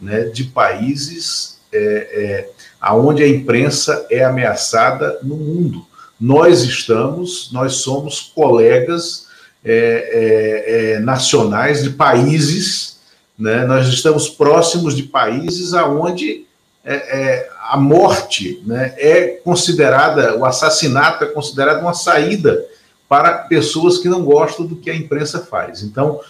né, 0.00 0.26
de 0.26 0.44
países 0.44 1.58
é, 1.72 2.48
é, 2.80 2.92
onde 2.92 3.24
a 3.24 3.28
imprensa 3.28 4.06
é 4.12 4.22
ameaçada 4.22 5.18
no 5.24 5.34
mundo. 5.34 5.84
Nós 6.20 6.62
estamos, 6.62 7.50
nós 7.50 7.74
somos 7.78 8.20
colegas 8.32 9.26
é, 9.64 9.74
é, 9.74 10.92
é 10.94 11.00
nacionais 11.00 11.82
de 11.82 11.90
países, 11.90 13.00
né, 13.36 13.64
nós 13.64 13.88
estamos 13.88 14.28
próximos 14.28 14.94
de 14.94 15.02
países 15.02 15.74
aonde 15.74 16.46
é, 16.84 17.48
a 17.70 17.76
morte 17.76 18.62
né, 18.64 18.94
é 18.96 19.40
considerada, 19.42 20.36
o 20.36 20.44
assassinato 20.44 21.24
é 21.24 21.26
considerado 21.26 21.80
uma 21.80 21.92
saída 21.92 22.64
para 23.08 23.38
pessoas 23.38 23.98
que 23.98 24.08
não 24.08 24.24
gostam 24.24 24.66
do 24.66 24.76
que 24.76 24.90
a 24.90 24.96
imprensa 24.96 25.40
faz. 25.40 25.82
Então, 25.82 26.20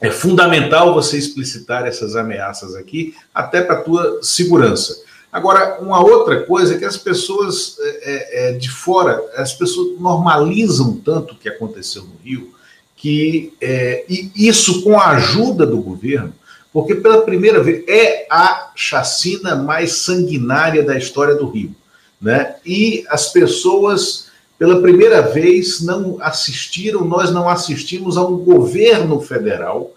é 0.00 0.10
fundamental 0.10 0.94
você 0.94 1.18
explicitar 1.18 1.86
essas 1.86 2.16
ameaças 2.16 2.74
aqui, 2.74 3.14
até 3.34 3.60
para 3.60 3.76
a 3.76 3.82
tua 3.82 4.20
segurança. 4.22 5.02
Agora, 5.30 5.78
uma 5.80 6.02
outra 6.02 6.42
coisa 6.44 6.74
é 6.74 6.78
que 6.78 6.84
as 6.84 6.96
pessoas 6.96 7.76
é, 7.78 7.88
é, 7.88 8.48
é, 8.48 8.52
de 8.52 8.68
fora, 8.68 9.22
as 9.36 9.52
pessoas 9.52 10.00
normalizam 10.00 10.96
tanto 11.04 11.34
o 11.34 11.36
que 11.36 11.48
aconteceu 11.48 12.02
no 12.02 12.16
Rio, 12.24 12.52
que 12.96 13.52
é, 13.60 14.04
e 14.08 14.30
isso 14.34 14.82
com 14.82 14.98
a 14.98 15.10
ajuda 15.10 15.64
do 15.64 15.80
governo, 15.80 16.34
porque 16.72 16.94
pela 16.94 17.22
primeira 17.22 17.62
vez 17.62 17.84
é 17.88 18.26
a 18.30 18.72
chacina 18.74 19.54
mais 19.54 19.92
sanguinária 19.92 20.82
da 20.82 20.96
história 20.96 21.34
do 21.34 21.48
Rio, 21.48 21.74
né? 22.20 22.56
E 22.66 23.04
as 23.08 23.32
pessoas 23.32 24.29
pela 24.60 24.82
primeira 24.82 25.22
vez 25.22 25.80
não 25.80 26.18
assistiram, 26.20 27.02
nós 27.02 27.30
não 27.30 27.48
assistimos 27.48 28.18
a 28.18 28.26
um 28.26 28.36
governo 28.36 29.18
federal 29.18 29.94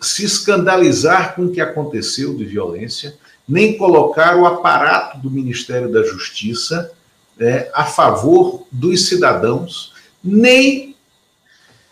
se 0.00 0.24
escandalizar 0.24 1.34
com 1.34 1.46
o 1.46 1.50
que 1.50 1.60
aconteceu 1.60 2.36
de 2.36 2.44
violência, 2.44 3.18
nem 3.48 3.76
colocar 3.76 4.36
o 4.36 4.46
aparato 4.46 5.18
do 5.18 5.28
Ministério 5.28 5.90
da 5.90 6.04
Justiça 6.04 6.92
é, 7.40 7.68
a 7.74 7.84
favor 7.84 8.68
dos 8.70 9.08
cidadãos, 9.08 9.92
nem 10.22 10.94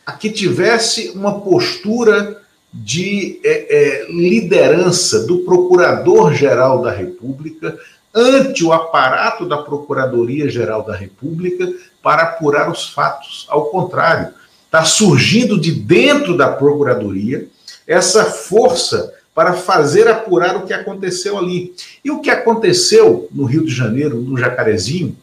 a 0.06 0.12
que 0.12 0.30
tivesse 0.30 1.08
uma 1.08 1.40
postura 1.40 2.40
de 2.72 3.40
é, 3.42 4.04
é, 4.04 4.12
liderança 4.12 5.26
do 5.26 5.40
Procurador-Geral 5.40 6.82
da 6.82 6.92
República 6.92 7.76
ante 8.14 8.64
o 8.64 8.72
aparato 8.72 9.46
da 9.46 9.58
Procuradoria-Geral 9.58 10.84
da 10.84 10.94
República 10.94 11.72
para 12.02 12.22
apurar 12.22 12.70
os 12.70 12.88
fatos. 12.88 13.46
Ao 13.48 13.66
contrário, 13.66 14.32
está 14.66 14.84
surgindo 14.84 15.60
de 15.60 15.72
dentro 15.72 16.36
da 16.36 16.52
Procuradoria 16.52 17.48
essa 17.86 18.24
força 18.24 19.12
para 19.34 19.54
fazer 19.54 20.06
apurar 20.06 20.56
o 20.56 20.64
que 20.64 20.72
aconteceu 20.72 21.36
ali. 21.36 21.74
E 22.04 22.10
o 22.10 22.20
que 22.20 22.30
aconteceu 22.30 23.28
no 23.32 23.44
Rio 23.44 23.64
de 23.64 23.74
Janeiro, 23.74 24.20
no 24.20 24.38
Jacarezinho, 24.38 25.16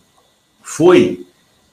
foi 0.62 1.26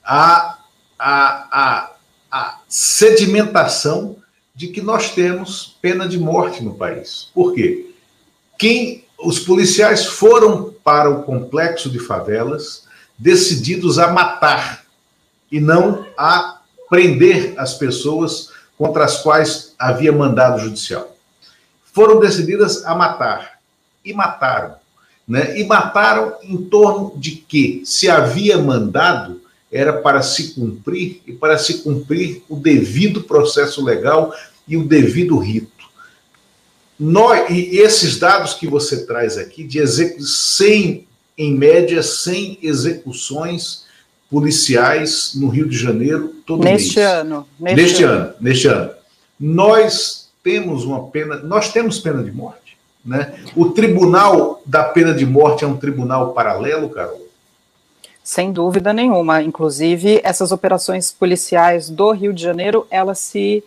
a, 0.04 0.58
a, 0.98 1.48
a, 1.50 1.92
a 2.30 2.60
sedimentação 2.68 4.16
de 4.54 4.68
que 4.68 4.80
nós 4.80 5.10
temos 5.10 5.76
pena 5.82 6.08
de 6.08 6.18
morte 6.18 6.62
no 6.62 6.74
país. 6.74 7.28
Por 7.34 7.54
quê? 7.54 7.90
Quem 8.56 9.04
os 9.18 9.40
policiais 9.40 10.06
foram 10.06 10.72
para 10.84 11.10
o 11.10 11.22
complexo 11.24 11.90
de 11.90 11.98
favelas 11.98 12.84
decididos 13.18 13.98
a 13.98 14.12
matar 14.12 14.84
e 15.50 15.60
não 15.60 16.06
a 16.16 16.60
prender 16.88 17.54
as 17.58 17.74
pessoas 17.74 18.50
contra 18.76 19.04
as 19.04 19.22
quais 19.22 19.74
havia 19.78 20.12
mandado 20.12 20.60
judicial. 20.60 21.16
Foram 21.92 22.20
decididas 22.20 22.84
a 22.84 22.94
matar 22.94 23.58
e 24.04 24.14
mataram. 24.14 24.76
Né? 25.26 25.58
E 25.58 25.64
mataram 25.64 26.36
em 26.42 26.56
torno 26.56 27.12
de 27.16 27.32
que, 27.32 27.82
se 27.84 28.08
havia 28.08 28.56
mandado, 28.56 29.42
era 29.70 29.92
para 29.92 30.22
se 30.22 30.54
cumprir 30.54 31.20
e 31.26 31.32
para 31.32 31.58
se 31.58 31.82
cumprir 31.82 32.42
o 32.48 32.56
devido 32.56 33.24
processo 33.24 33.84
legal 33.84 34.32
e 34.66 34.76
o 34.76 34.86
devido 34.86 35.36
rito. 35.38 35.77
Nós, 36.98 37.48
e 37.50 37.78
esses 37.78 38.18
dados 38.18 38.54
que 38.54 38.66
você 38.66 39.06
traz 39.06 39.38
aqui, 39.38 39.62
de 39.62 39.80
100, 39.86 41.06
em 41.36 41.54
média, 41.54 42.02
100 42.02 42.58
execuções 42.62 43.84
policiais 44.30 45.32
no 45.34 45.48
Rio 45.48 45.68
de 45.68 45.78
Janeiro 45.78 46.34
todo 46.44 46.64
neste 46.64 46.96
mês. 46.96 47.08
Ano, 47.08 47.48
neste, 47.58 47.76
neste 47.76 48.04
ano. 48.04 48.14
ano. 48.14 48.34
Neste 48.40 48.66
ano. 48.68 48.90
Nós 49.38 50.28
temos 50.42 50.84
uma 50.84 51.06
pena, 51.08 51.36
nós 51.36 51.72
temos 51.72 51.98
pena 51.98 52.22
de 52.22 52.32
morte. 52.32 52.76
Né? 53.04 53.32
O 53.56 53.70
tribunal 53.70 54.60
da 54.66 54.84
pena 54.84 55.14
de 55.14 55.24
morte 55.24 55.64
é 55.64 55.66
um 55.66 55.76
tribunal 55.76 56.32
paralelo, 56.32 56.90
Carol? 56.90 57.26
Sem 58.22 58.52
dúvida 58.52 58.92
nenhuma. 58.92 59.40
Inclusive, 59.40 60.20
essas 60.22 60.52
operações 60.52 61.10
policiais 61.10 61.88
do 61.88 62.10
Rio 62.10 62.32
de 62.32 62.42
Janeiro, 62.42 62.86
elas 62.90 63.18
se 63.20 63.64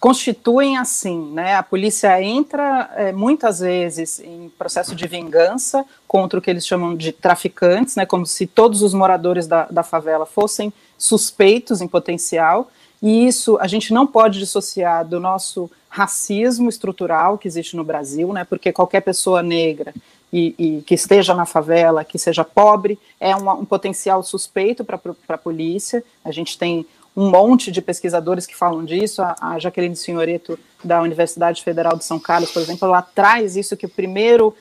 constituem 0.00 0.78
assim, 0.78 1.30
né? 1.32 1.56
A 1.56 1.62
polícia 1.62 2.20
entra 2.22 2.90
é, 2.96 3.12
muitas 3.12 3.60
vezes 3.60 4.18
em 4.18 4.50
processo 4.58 4.96
de 4.96 5.06
vingança 5.06 5.84
contra 6.08 6.38
o 6.38 6.42
que 6.42 6.48
eles 6.48 6.66
chamam 6.66 6.96
de 6.96 7.12
traficantes, 7.12 7.96
né? 7.96 8.06
Como 8.06 8.24
se 8.24 8.46
todos 8.46 8.80
os 8.80 8.94
moradores 8.94 9.46
da, 9.46 9.66
da 9.66 9.82
favela 9.82 10.24
fossem 10.24 10.72
suspeitos 10.96 11.82
em 11.82 11.86
potencial. 11.86 12.70
E 13.02 13.26
isso 13.26 13.58
a 13.60 13.66
gente 13.66 13.92
não 13.92 14.06
pode 14.06 14.38
dissociar 14.38 15.04
do 15.06 15.20
nosso 15.20 15.70
racismo 15.88 16.70
estrutural 16.70 17.36
que 17.36 17.46
existe 17.46 17.76
no 17.76 17.84
Brasil, 17.84 18.32
né? 18.32 18.44
Porque 18.44 18.72
qualquer 18.72 19.02
pessoa 19.02 19.42
negra 19.42 19.92
e, 20.32 20.54
e, 20.58 20.82
que 20.82 20.94
esteja 20.94 21.34
na 21.34 21.44
favela, 21.44 22.04
que 22.04 22.18
seja 22.18 22.44
pobre, 22.44 22.98
é 23.18 23.34
uma, 23.36 23.52
um 23.52 23.64
potencial 23.66 24.22
suspeito 24.22 24.82
para 24.82 24.98
a 25.28 25.38
polícia. 25.38 26.02
A 26.24 26.30
gente 26.30 26.56
tem 26.56 26.86
um 27.16 27.30
monte 27.30 27.70
de 27.70 27.82
pesquisadores 27.82 28.46
que 28.46 28.56
falam 28.56 28.84
disso. 28.84 29.22
A, 29.22 29.34
a 29.40 29.58
Jaqueline 29.58 29.96
Senhoreto, 29.96 30.58
da 30.82 31.00
Universidade 31.02 31.62
Federal 31.62 31.96
de 31.96 32.04
São 32.04 32.18
Carlos, 32.18 32.50
por 32.50 32.62
exemplo, 32.62 32.86
ela 32.88 33.02
traz 33.02 33.56
isso 33.56 33.76
que 33.76 33.86
o 33.86 33.90
primeiro 33.90 34.54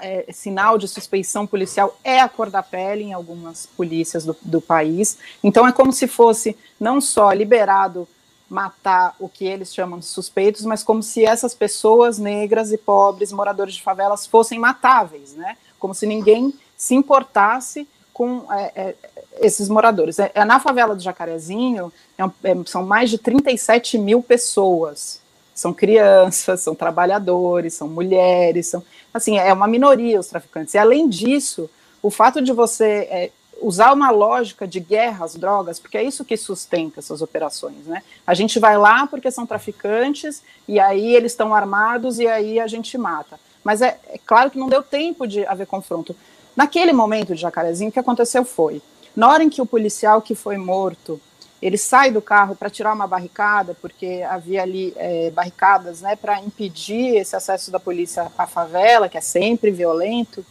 é, 0.00 0.26
sinal 0.32 0.78
de 0.78 0.86
suspeição 0.86 1.46
policial 1.46 1.98
é 2.04 2.20
a 2.20 2.28
cor 2.28 2.50
da 2.50 2.62
pele 2.62 3.02
em 3.02 3.12
algumas 3.12 3.66
polícias 3.66 4.24
do, 4.24 4.36
do 4.42 4.60
país. 4.60 5.18
Então 5.42 5.66
é 5.66 5.72
como 5.72 5.92
se 5.92 6.06
fosse 6.06 6.56
não 6.78 7.00
só 7.00 7.32
liberado 7.32 8.06
matar 8.48 9.16
o 9.18 9.28
que 9.28 9.44
eles 9.44 9.74
chamam 9.74 9.98
de 9.98 10.04
suspeitos, 10.04 10.64
mas 10.64 10.84
como 10.84 11.02
se 11.02 11.24
essas 11.24 11.52
pessoas 11.52 12.16
negras 12.16 12.70
e 12.72 12.78
pobres, 12.78 13.32
moradores 13.32 13.74
de 13.74 13.82
favelas, 13.82 14.24
fossem 14.24 14.58
matáveis, 14.58 15.34
né? 15.34 15.56
Como 15.80 15.92
se 15.92 16.06
ninguém 16.06 16.54
se 16.76 16.94
importasse 16.94 17.88
com 18.12 18.46
é, 18.52 18.72
é, 18.76 18.94
esses 19.40 19.68
moradores. 19.68 20.18
É, 20.18 20.30
é, 20.34 20.44
na 20.44 20.60
favela 20.60 20.94
do 20.94 21.02
Jacarezinho, 21.02 21.92
é 22.18 22.22
é, 22.22 22.56
são 22.66 22.84
mais 22.84 23.10
de 23.10 23.18
37 23.18 23.98
mil 23.98 24.22
pessoas. 24.22 25.20
São 25.54 25.72
crianças, 25.72 26.60
são 26.60 26.74
trabalhadores, 26.74 27.74
são 27.74 27.88
mulheres, 27.88 28.66
são 28.66 28.84
assim, 29.12 29.38
é 29.38 29.52
uma 29.52 29.66
minoria 29.66 30.20
os 30.20 30.26
traficantes. 30.26 30.74
E 30.74 30.78
além 30.78 31.08
disso, 31.08 31.70
o 32.02 32.10
fato 32.10 32.42
de 32.42 32.52
você 32.52 33.32
usar 33.60 33.92
uma 33.92 34.10
lógica 34.10 34.66
de 34.66 34.80
guerra 34.80 35.24
às 35.24 35.34
drogas, 35.34 35.78
porque 35.78 35.96
é 35.96 36.02
isso 36.02 36.24
que 36.24 36.36
sustenta 36.36 37.00
essas 37.00 37.22
operações, 37.22 37.86
né? 37.86 38.02
A 38.26 38.34
gente 38.34 38.58
vai 38.58 38.76
lá 38.76 39.06
porque 39.06 39.30
são 39.30 39.46
traficantes 39.46 40.42
e 40.68 40.78
aí 40.78 41.14
eles 41.14 41.32
estão 41.32 41.54
armados 41.54 42.18
e 42.18 42.26
aí 42.26 42.60
a 42.60 42.66
gente 42.66 42.96
mata. 42.98 43.38
Mas 43.64 43.82
é, 43.82 43.98
é, 44.08 44.18
claro 44.24 44.50
que 44.50 44.58
não 44.58 44.68
deu 44.68 44.82
tempo 44.82 45.26
de 45.26 45.44
haver 45.46 45.66
confronto. 45.66 46.14
Naquele 46.54 46.92
momento 46.92 47.34
de 47.34 47.40
Jacarezinho, 47.40 47.90
o 47.90 47.92
que 47.92 47.98
aconteceu 47.98 48.44
foi, 48.44 48.80
na 49.16 49.28
hora 49.30 49.42
em 49.42 49.48
que 49.48 49.62
o 49.62 49.66
policial 49.66 50.20
que 50.20 50.34
foi 50.34 50.58
morto, 50.58 51.18
ele 51.60 51.78
sai 51.78 52.10
do 52.10 52.20
carro 52.20 52.54
para 52.54 52.68
tirar 52.68 52.92
uma 52.92 53.06
barricada, 53.06 53.74
porque 53.80 54.22
havia 54.28 54.62
ali 54.62 54.92
é, 54.96 55.30
barricadas, 55.30 56.02
né, 56.02 56.14
para 56.14 56.38
impedir 56.40 57.16
esse 57.16 57.34
acesso 57.34 57.70
da 57.70 57.80
polícia 57.80 58.30
à 58.36 58.46
favela, 58.46 59.08
que 59.08 59.16
é 59.16 59.22
sempre 59.22 59.70
violento, 59.70 60.44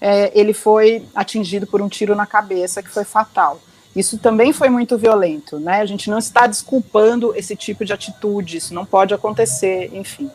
é, 0.00 0.32
ele 0.34 0.54
foi 0.54 1.06
atingido 1.14 1.66
por 1.66 1.82
um 1.82 1.88
tiro 1.88 2.14
na 2.14 2.26
cabeça 2.26 2.82
que 2.82 2.88
foi 2.88 3.04
fatal. 3.04 3.60
Isso 3.94 4.18
também 4.18 4.52
foi 4.52 4.68
muito 4.68 4.98
violento, 4.98 5.58
né? 5.58 5.80
A 5.80 5.86
gente 5.86 6.10
não 6.10 6.18
está 6.18 6.46
desculpando 6.46 7.34
esse 7.34 7.56
tipo 7.56 7.82
de 7.82 7.94
atitude, 7.94 8.58
isso 8.58 8.74
não 8.74 8.84
pode 8.84 9.14
acontecer, 9.14 9.90
enfim. 9.94 10.30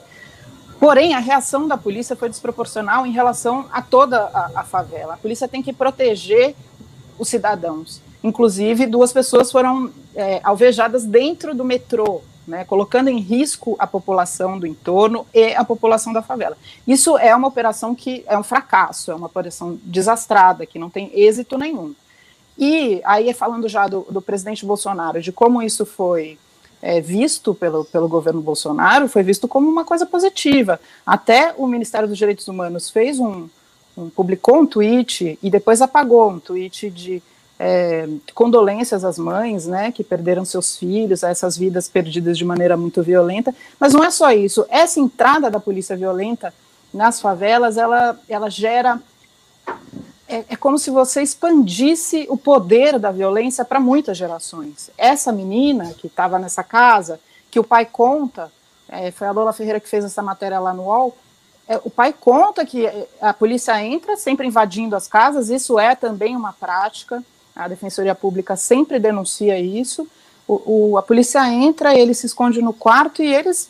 Porém, 0.80 1.14
a 1.14 1.20
reação 1.20 1.68
da 1.68 1.78
polícia 1.78 2.16
foi 2.16 2.28
desproporcional 2.28 3.06
em 3.06 3.12
relação 3.12 3.68
a 3.72 3.80
toda 3.84 4.20
a, 4.34 4.62
a 4.62 4.64
favela. 4.64 5.14
A 5.14 5.18
polícia 5.18 5.48
tem 5.48 5.62
que 5.62 5.72
proteger 5.72 6.56
os 7.22 7.30
cidadãos. 7.30 8.02
Inclusive, 8.24 8.88
duas 8.88 9.14
pessoas 9.14 9.52
foram 9.52 9.92
é, 10.16 10.42
alvejadas 10.44 11.06
dentro 11.06 11.54
do 11.54 11.64
metrô, 11.64 12.22
né, 12.48 12.66
colocando 12.66 13.10
em 13.10 13.20
risco 13.20 13.76
a 13.78 13.86
população 13.86 14.58
do 14.58 14.66
entorno 14.66 15.26
e 15.32 15.54
a 15.54 15.64
população 15.64 16.12
da 16.12 16.24
favela. 16.24 16.58
Isso 16.88 17.16
é 17.20 17.36
uma 17.36 17.48
operação 17.48 17.94
que 17.94 18.24
é 18.28 18.36
um 18.38 18.44
fracasso, 18.44 19.12
é 19.12 19.16
uma 19.16 19.28
operação 19.28 19.80
desastrada, 19.84 20.66
que 20.66 20.80
não 20.80 20.90
tem 20.90 21.12
êxito 21.14 21.60
nenhum. 21.60 21.94
E 22.58 23.00
aí, 23.06 23.32
falando 23.34 23.70
já 23.70 23.88
do, 23.88 24.06
do 24.10 24.22
presidente 24.22 24.66
Bolsonaro, 24.66 25.22
de 25.22 25.32
como 25.32 25.62
isso 25.62 25.86
foi 25.86 26.40
é, 26.82 27.00
visto 27.00 27.54
pelo, 27.54 27.86
pelo 27.86 28.08
governo 28.08 28.42
Bolsonaro, 28.42 29.08
foi 29.08 29.22
visto 29.22 29.48
como 29.48 29.70
uma 29.70 29.86
coisa 29.86 30.08
positiva. 30.08 30.80
Até 31.06 31.54
o 31.56 31.68
Ministério 31.68 32.08
dos 32.08 32.18
Direitos 32.18 32.48
Humanos 32.48 32.90
fez 32.90 33.20
um, 33.20 33.48
um 33.48 33.50
publicou 34.16 34.60
um 34.60 34.66
tweet 34.66 35.38
e 35.42 35.50
depois 35.50 35.82
apagou 35.82 36.30
um 36.30 36.40
tweet 36.40 36.90
de 36.90 37.22
é, 37.60 38.08
condolências 38.34 39.06
às 39.06 39.20
mães, 39.20 39.68
né, 39.68 39.92
que 39.92 40.04
perderam 40.04 40.44
seus 40.44 40.78
filhos, 40.78 41.24
a 41.24 41.30
essas 41.30 41.56
vidas 41.56 41.88
perdidas 41.88 42.38
de 42.38 42.44
maneira 42.44 42.76
muito 42.76 43.04
violenta. 43.04 43.54
Mas 43.80 43.94
não 43.94 44.04
é 44.04 44.10
só 44.10 44.32
isso. 44.32 44.66
Essa 44.70 45.00
entrada 45.00 45.50
da 45.50 45.60
polícia 45.60 45.96
violenta 45.96 46.54
nas 46.94 47.22
favelas, 47.22 47.78
ela, 47.78 48.20
ela 48.28 48.50
gera 48.50 49.00
é, 50.28 50.46
é 50.50 50.56
como 50.56 50.78
se 50.78 50.90
você 50.90 51.22
expandisse 51.22 52.26
o 52.30 52.38
poder 52.38 52.98
da 52.98 53.12
violência 53.12 53.66
para 53.66 53.80
muitas 53.80 54.18
gerações. 54.18 54.90
Essa 54.98 55.32
menina 55.32 55.94
que 55.98 56.08
estava 56.08 56.40
nessa 56.40 56.64
casa, 56.64 57.20
que 57.52 57.60
o 57.60 57.64
pai 57.64 57.86
conta, 57.86 58.50
é, 58.88 59.12
foi 59.12 59.28
a 59.28 59.32
Lola 59.32 59.52
Ferreira 59.52 59.80
que 59.80 59.90
fez 59.90 60.06
essa 60.06 60.24
matéria 60.24 60.60
lá 60.60 60.74
no 60.74 60.84
UOL, 60.84 61.16
o 61.84 61.90
pai 61.90 62.14
conta 62.18 62.66
que 62.66 62.90
a 63.22 63.34
polícia 63.34 63.82
entra 63.84 64.18
sempre 64.18 64.48
invadindo 64.48 64.96
as 64.96 65.08
casas, 65.08 65.50
isso 65.50 65.80
é 65.80 65.96
também 65.96 66.36
uma 66.36 66.54
prática, 66.54 67.24
a 67.56 67.68
Defensoria 67.68 68.16
Pública 68.16 68.56
sempre 68.56 69.00
denuncia 69.00 69.60
isso. 69.60 70.08
O, 70.48 70.92
o, 70.92 70.98
a 70.98 71.02
polícia 71.02 71.48
entra, 71.48 71.98
ele 71.98 72.14
se 72.14 72.26
esconde 72.26 72.62
no 72.62 72.74
quarto 72.74 73.22
e 73.22 73.34
eles 73.34 73.70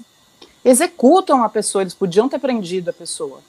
executam 0.64 1.44
a 1.44 1.50
pessoa. 1.50 1.82
Eles 1.82 1.94
podiam 1.94 2.30
ter 2.30 2.40
prendido 2.40 2.90
a 2.90 2.94
pessoa. 2.94 3.40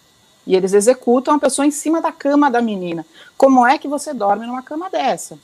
E 0.47 0.57
eles 0.57 0.73
executam 0.73 1.35
a 1.35 1.39
pessoa 1.39 1.67
em 1.67 1.71
cima 1.71 2.01
da 2.01 2.11
cama 2.11 2.51
da 2.51 2.61
menina. 2.61 3.07
Como 3.37 3.67
é 3.67 3.79
que 3.79 3.87
você 3.87 4.13
dorme 4.13 4.47
numa 4.47 4.63
cama 4.63 4.91
dessa? 4.91 5.39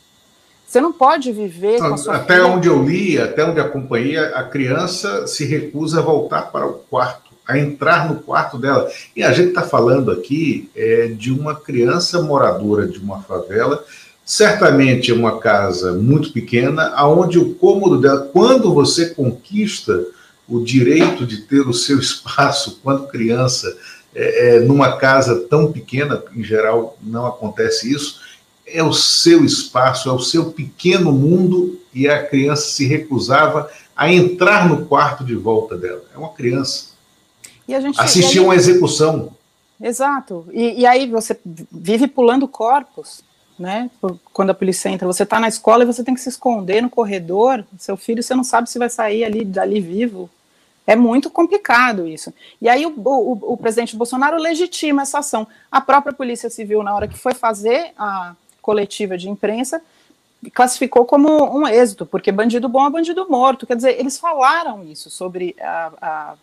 Você 0.67 0.81
não 0.81 0.93
pode 0.93 1.33
viver 1.33 1.81
não, 1.81 1.95
Até 2.13 2.35
filha... 2.35 2.47
onde 2.47 2.69
eu 2.69 2.83
li, 2.83 3.19
até 3.19 3.43
onde 3.43 3.59
acompanhei, 3.59 4.19
a 4.19 4.43
criança 4.43 5.27
se 5.27 5.47
recusa 5.47 6.01
a 6.01 6.03
voltar 6.03 6.51
para 6.53 6.67
o 6.67 6.75
quarto, 6.75 7.28
a 7.49 7.59
entrar 7.59 8.09
no 8.09 8.21
quarto 8.21 8.59
dela. 8.59 8.89
E 9.17 9.25
a 9.25 9.33
gente 9.33 9.49
está 9.49 9.63
falando 9.63 10.13
aqui 10.13 10.71
é, 10.77 11.09
de 11.09 11.33
uma 11.33 11.55
criança 11.57 12.23
moradora 12.23 12.87
de 12.87 12.99
uma 12.99 13.23
favela 13.23 13.83
Certamente 14.29 15.11
é 15.11 15.15
uma 15.15 15.39
casa 15.39 15.95
muito 15.95 16.35
pequena, 16.35 16.93
aonde 16.95 17.39
o 17.39 17.55
cômodo 17.55 17.99
dela, 17.99 18.29
quando 18.31 18.75
você 18.75 19.09
conquista 19.15 20.05
o 20.47 20.63
direito 20.63 21.25
de 21.25 21.39
ter 21.39 21.67
o 21.67 21.73
seu 21.73 21.97
espaço 21.99 22.79
quando 22.83 23.09
criança, 23.09 23.75
é, 24.15 24.57
é, 24.57 24.61
numa 24.61 24.99
casa 24.99 25.47
tão 25.49 25.73
pequena, 25.73 26.23
em 26.37 26.45
geral 26.45 26.99
não 27.03 27.27
acontece 27.27 27.91
isso, 27.91 28.21
é 28.67 28.83
o 28.83 28.93
seu 28.93 29.47
espaço, 29.47 30.11
é 30.11 30.13
o 30.13 30.21
seu 30.21 30.53
pequeno 30.53 31.11
mundo 31.11 31.81
e 31.95 32.07
a 32.07 32.23
criança 32.23 32.69
se 32.69 32.87
recusava 32.87 33.71
a 33.97 34.13
entrar 34.13 34.69
no 34.69 34.85
quarto 34.85 35.25
de 35.25 35.35
volta 35.35 35.75
dela. 35.75 36.05
É 36.15 36.19
uma 36.19 36.35
criança. 36.35 36.88
E 37.69 37.75
a 37.75 37.81
gente, 37.81 38.01
Assistir 38.01 38.41
uma 38.41 38.57
execução. 38.57 39.33
Exato. 39.81 40.47
E, 40.53 40.81
e 40.81 40.87
aí 40.87 41.07
você 41.07 41.39
vive 41.71 42.09
pulando 42.09 42.49
corpos 42.49 43.23
né? 43.59 43.91
Quando 44.33 44.51
a 44.51 44.55
polícia 44.55 44.89
entra, 44.89 45.07
você 45.07 45.25
está 45.25 45.41
na 45.41 45.49
escola 45.49 45.83
e 45.83 45.87
você 45.87 46.05
tem 46.05 46.15
que 46.15 46.21
se 46.21 46.29
esconder 46.29 46.81
no 46.81 46.89
corredor. 46.89 47.65
Seu 47.77 47.97
filho, 47.97 48.23
você 48.23 48.35
não 48.35 48.45
sabe 48.45 48.71
se 48.71 48.79
vai 48.79 48.89
sair 48.89 49.25
ali 49.25 49.45
dali 49.45 49.81
vivo. 49.81 50.31
É 50.87 50.95
muito 50.95 51.29
complicado 51.29 52.07
isso. 52.07 52.33
E 52.63 52.69
aí 52.69 52.87
o, 52.87 52.95
o, 52.97 53.53
o, 53.53 53.57
presidente 53.57 53.97
Bolsonaro 53.97 54.39
legitima 54.39 55.03
essa 55.03 55.19
ação. 55.19 55.47
A 55.71 55.81
própria 55.81 56.15
Polícia 56.15 56.49
Civil, 56.49 56.83
na 56.83 56.95
hora 56.95 57.09
que 57.09 57.19
foi 57.19 57.35
fazer 57.35 57.91
a 57.99 58.35
coletiva 58.63 59.19
de 59.19 59.29
imprensa, 59.29 59.83
classificou 60.55 61.05
como 61.05 61.29
um 61.59 61.67
êxito, 61.67 62.07
porque 62.07 62.31
bandido 62.31 62.69
bom 62.69 62.87
é 62.87 62.91
bandido 62.91 63.29
morto. 63.29 63.67
Quer 63.67 63.77
dizer, 63.77 63.99
eles 63.99 64.19
falaram 64.19 64.85
isso 64.85 65.11
sobre 65.11 65.55
a, 65.61 65.93
a 66.01 66.35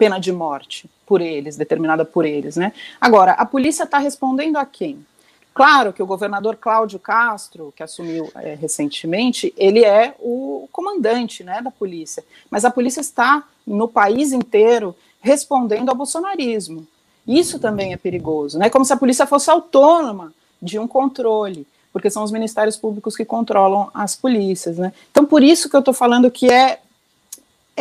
pena 0.00 0.18
de 0.18 0.32
morte 0.32 0.88
por 1.04 1.20
eles, 1.20 1.58
determinada 1.58 2.06
por 2.06 2.24
eles, 2.24 2.56
né? 2.56 2.72
Agora, 2.98 3.32
a 3.32 3.44
polícia 3.44 3.84
está 3.84 3.98
respondendo 3.98 4.56
a 4.56 4.64
quem? 4.64 5.04
Claro 5.52 5.92
que 5.92 6.02
o 6.02 6.06
governador 6.06 6.56
Cláudio 6.56 6.98
Castro, 6.98 7.70
que 7.76 7.82
assumiu 7.82 8.30
é, 8.36 8.54
recentemente, 8.54 9.52
ele 9.58 9.84
é 9.84 10.14
o 10.18 10.66
comandante 10.72 11.44
né, 11.44 11.60
da 11.60 11.70
polícia, 11.70 12.24
mas 12.50 12.64
a 12.64 12.70
polícia 12.70 13.02
está 13.02 13.46
no 13.66 13.86
país 13.86 14.32
inteiro 14.32 14.96
respondendo 15.20 15.90
ao 15.90 15.94
bolsonarismo. 15.94 16.86
Isso 17.26 17.58
também 17.58 17.92
é 17.92 17.98
perigoso, 17.98 18.58
né? 18.58 18.70
Como 18.70 18.86
se 18.86 18.92
a 18.94 18.96
polícia 18.96 19.26
fosse 19.26 19.50
autônoma 19.50 20.32
de 20.62 20.78
um 20.78 20.88
controle, 20.88 21.66
porque 21.92 22.08
são 22.08 22.24
os 22.24 22.32
ministérios 22.32 22.78
públicos 22.78 23.14
que 23.14 23.24
controlam 23.26 23.90
as 23.92 24.16
polícias, 24.16 24.78
né? 24.78 24.94
Então, 25.10 25.26
por 25.26 25.42
isso 25.42 25.68
que 25.68 25.76
eu 25.76 25.80
estou 25.80 25.92
falando 25.92 26.30
que 26.30 26.50
é 26.50 26.80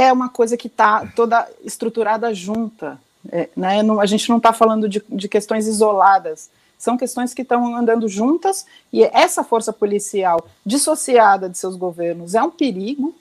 é 0.02 0.14
uma 0.14 0.30
coisa 0.30 0.56
que 0.56 0.68
está 0.68 1.06
toda 1.16 1.48
estruturada 1.64 2.34
junta, 2.34 3.00
é, 3.32 3.50
né? 3.56 3.84
Não, 3.84 4.00
a 4.00 4.06
gente 4.06 4.30
não 4.30 4.38
está 4.38 4.54
falando 4.54 4.88
de, 4.88 5.04
de 5.10 5.28
questões 5.28 5.68
isoladas 5.68 6.50
são 6.80 6.96
questões 6.98 7.34
que 7.34 7.42
estão 7.42 7.76
andando 7.76 8.08
juntas 8.08 8.66
e 8.92 9.04
essa 9.04 9.44
força 9.44 9.74
policial 9.74 10.48
dissociada 10.66 11.50
de 11.50 11.58
seus 11.58 11.76
governos 11.76 12.34
é 12.34 12.42
um 12.42 12.50
perigo, 12.50 13.14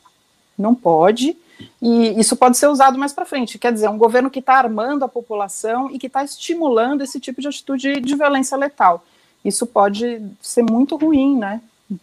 não 0.56 0.76
pode, 0.76 1.36
e 1.82 2.18
isso 2.20 2.36
pode 2.36 2.56
ser 2.56 2.68
usado 2.68 2.96
mais 2.96 3.12
para 3.12 3.26
frente. 3.26 3.58
Quer 3.58 3.72
dizer, 3.72 3.88
um 3.88 3.98
governo 3.98 4.30
que 4.30 4.38
está 4.38 4.54
armando 4.54 5.04
a 5.04 5.08
população 5.08 5.90
e 5.90 5.98
que 5.98 6.06
está 6.06 6.22
estimulando 6.22 7.02
esse 7.02 7.18
tipo 7.18 7.40
de 7.40 7.48
atitude 7.48 8.00
de 8.00 8.14
violência 8.14 8.56
letal. 8.56 9.04
Isso 9.44 9.66
pode 9.66 10.22
ser 10.40 10.62
muito 10.62 10.96
ruim, 10.96 11.36
né? 11.36 11.60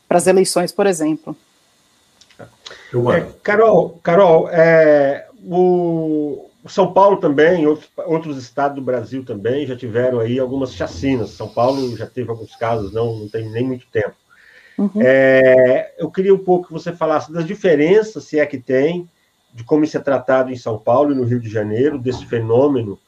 Para 0.10 0.18
as 0.18 0.28
eleições, 0.28 0.74
por 0.74 0.86
exemplo. 0.86 1.38
É, 2.39 3.26
Carol, 3.43 4.00
Carol, 4.04 4.50
é, 4.50 5.28
o, 5.43 6.50
são 6.67 6.91
Paulo 6.91 7.17
também, 7.17 7.67
outros, 7.67 7.89
outros 8.06 8.38
estados 8.38 8.76
do 8.76 8.82
Brasil 8.82 9.24
também 9.24 9.65
já 9.65 9.76
tiveram 9.76 10.19
aí 10.19 10.39
algumas 10.39 10.74
chacinas. 10.74 11.32
São 11.32 11.48
Paulo 11.48 11.95
já 11.95 12.06
teve 12.08 12.30
alguns 12.30 12.56
casos, 12.56 12.91
não, 12.91 13.19
não 13.19 13.30
tem 13.30 13.50
nem 13.50 13.63
muito 13.63 13.86
tempo. 13.91 14.15
Uhum. 14.78 15.02
É, 15.02 15.93
eu 15.98 16.10
queria 16.12 16.34
um 16.34 16.43
pouco 16.43 16.67
que 16.67 16.74
você 16.74 16.91
falasse 16.91 17.32
das 17.32 17.45
diferenças, 17.45 18.26
se 18.26 18.39
é 18.39 18.45
que 18.45 18.58
tem, 18.58 19.10
de 19.54 19.63
como 19.63 19.84
isso 19.84 19.98
é 19.98 20.02
tratado 20.02 20.52
em 20.52 20.58
São 20.58 20.78
Paulo 20.78 21.13
e 21.13 21.15
no 21.15 21.24
Rio 21.24 21.39
de 21.39 21.50
Janeiro, 21.50 21.98
desse 21.98 22.26
fenômeno 22.26 23.00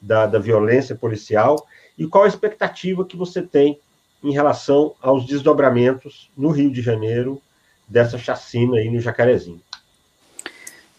da, 0.00 0.26
da 0.26 0.38
violência 0.38 0.94
policial, 0.94 1.66
e 1.98 2.06
qual 2.06 2.24
a 2.24 2.28
expectativa 2.28 3.04
que 3.04 3.16
você 3.16 3.42
tem 3.42 3.80
em 4.22 4.32
relação 4.32 4.94
aos 5.00 5.26
desdobramentos 5.26 6.30
no 6.36 6.50
Rio 6.50 6.70
de 6.70 6.80
Janeiro 6.80 7.40
dessa 7.86 8.18
chacina 8.18 8.76
aí 8.76 8.90
no 8.90 9.00
Jacarezinho. 9.00 9.60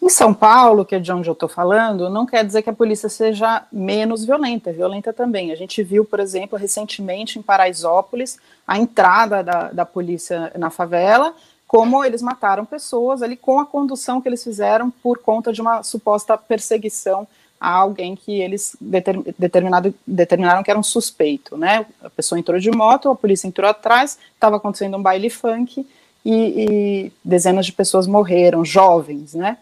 Em 0.00 0.08
São 0.08 0.32
Paulo, 0.32 0.84
que 0.84 0.94
é 0.94 0.98
de 1.00 1.10
onde 1.10 1.28
eu 1.28 1.32
estou 1.32 1.48
falando, 1.48 2.08
não 2.08 2.24
quer 2.24 2.44
dizer 2.44 2.62
que 2.62 2.70
a 2.70 2.72
polícia 2.72 3.08
seja 3.08 3.64
menos 3.72 4.24
violenta, 4.24 4.70
é 4.70 4.72
violenta 4.72 5.12
também. 5.12 5.50
A 5.50 5.56
gente 5.56 5.82
viu, 5.82 6.04
por 6.04 6.20
exemplo, 6.20 6.56
recentemente 6.56 7.38
em 7.38 7.42
Paraisópolis, 7.42 8.38
a 8.66 8.78
entrada 8.78 9.42
da, 9.42 9.72
da 9.72 9.84
polícia 9.84 10.52
na 10.56 10.70
favela, 10.70 11.34
como 11.66 12.04
eles 12.04 12.22
mataram 12.22 12.64
pessoas 12.64 13.22
ali 13.22 13.36
com 13.36 13.58
a 13.58 13.66
condução 13.66 14.20
que 14.20 14.28
eles 14.28 14.42
fizeram 14.42 14.88
por 14.88 15.18
conta 15.18 15.52
de 15.52 15.60
uma 15.60 15.82
suposta 15.82 16.38
perseguição 16.38 17.26
a 17.60 17.70
alguém 17.70 18.14
que 18.14 18.40
eles 18.40 18.76
determ, 18.80 19.22
determinado, 19.36 19.92
determinaram 20.06 20.62
que 20.62 20.70
era 20.70 20.78
um 20.78 20.82
suspeito, 20.82 21.56
né? 21.56 21.84
A 22.02 22.08
pessoa 22.08 22.38
entrou 22.38 22.58
de 22.60 22.70
moto, 22.70 23.10
a 23.10 23.16
polícia 23.16 23.48
entrou 23.48 23.68
atrás, 23.68 24.16
estava 24.32 24.56
acontecendo 24.56 24.96
um 24.96 25.02
baile 25.02 25.28
funk 25.28 25.84
e, 26.30 26.64
e, 27.06 27.12
dezenas 27.24 27.64
de 27.64 27.72
pessoas 27.72 28.06
morreram, 28.06 28.62
jovens, 28.62 29.32
né? 29.32 29.56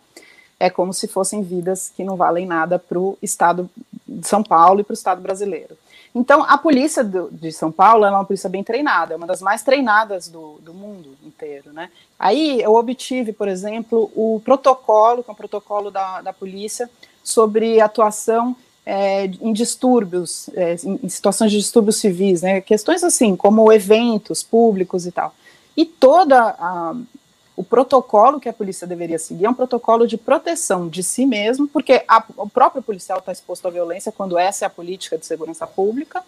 É 0.59 0.69
como 0.69 0.93
se 0.93 1.07
fossem 1.07 1.41
vidas 1.41 1.93
que 1.95 2.03
não 2.03 2.17
valem 2.17 2.45
nada 2.45 2.77
para 2.77 2.99
o 2.99 3.17
Estado 3.23 3.71
de 4.07 4.27
São 4.27 4.43
Paulo 4.43 4.81
e 4.81 4.85
para 4.85 4.93
o 4.93 4.95
Estado 4.95 5.21
brasileiro. 5.21 5.77
Então, 6.13 6.43
a 6.43 6.59
polícia 6.59 7.05
do, 7.05 7.29
de 7.31 7.53
São 7.53 7.71
Paulo 7.71 8.05
é 8.05 8.11
uma 8.11 8.25
polícia 8.25 8.49
bem 8.49 8.65
treinada, 8.65 9.15
é 9.15 9.17
uma 9.17 9.29
das 9.29 9.41
mais 9.41 9.63
treinadas 9.63 10.29
do, 10.29 10.59
do 10.61 10.75
mundo 10.75 11.11
inteiro, 11.25 11.73
né? 11.73 11.89
Aí 12.19 12.61
eu 12.61 12.75
obtive, 12.75 13.33
por 13.33 13.47
exemplo, 13.47 14.11
o 14.17 14.41
protocolo, 14.45 15.23
que 15.23 15.31
é 15.31 15.33
um 15.33 15.37
protocolo 15.37 15.91
da, 15.91 16.21
da 16.21 16.33
polícia, 16.33 16.91
sobre 17.23 17.81
atuação 17.81 18.57
é, 18.85 19.27
em 19.27 19.53
distúrbios, 19.53 20.49
é, 20.55 20.75
em 20.85 21.09
situações 21.09 21.53
de 21.53 21.59
distúrbios 21.59 21.99
civis, 21.99 22.43
né? 22.43 22.61
Questões 22.61 23.05
assim, 23.05 23.37
como 23.37 23.71
eventos 23.71 24.43
públicos 24.43 25.07
e 25.07 25.13
tal. 25.13 25.33
E 25.77 25.85
toda 25.85 26.57
a, 26.59 26.95
o 27.57 27.62
protocolo 27.65 28.41
que 28.41 28.49
a 28.49 28.53
polícia 28.53 28.87
deveria 28.87 29.19
seguir 29.19 29.45
é 29.45 29.51
um 29.51 29.55
protocolo 29.55 30.07
de 30.07 30.17
proteção 30.17 30.89
de 30.89 31.03
si 31.03 31.27
mesmo, 31.27 31.69
porque 31.69 32.05
a, 32.09 32.25
o 32.37 32.49
próprio 32.49 32.83
policial 32.83 33.19
está 33.19 33.33
exposto 33.33 33.67
à 33.69 33.71
violência 33.71 34.12
quando 34.12 34.39
essa 34.39 34.65
é 34.65 34.67
a 34.67 34.71
política 34.71 35.19
de 35.19 35.27
segurança 35.27 35.67
pública, 35.67 36.23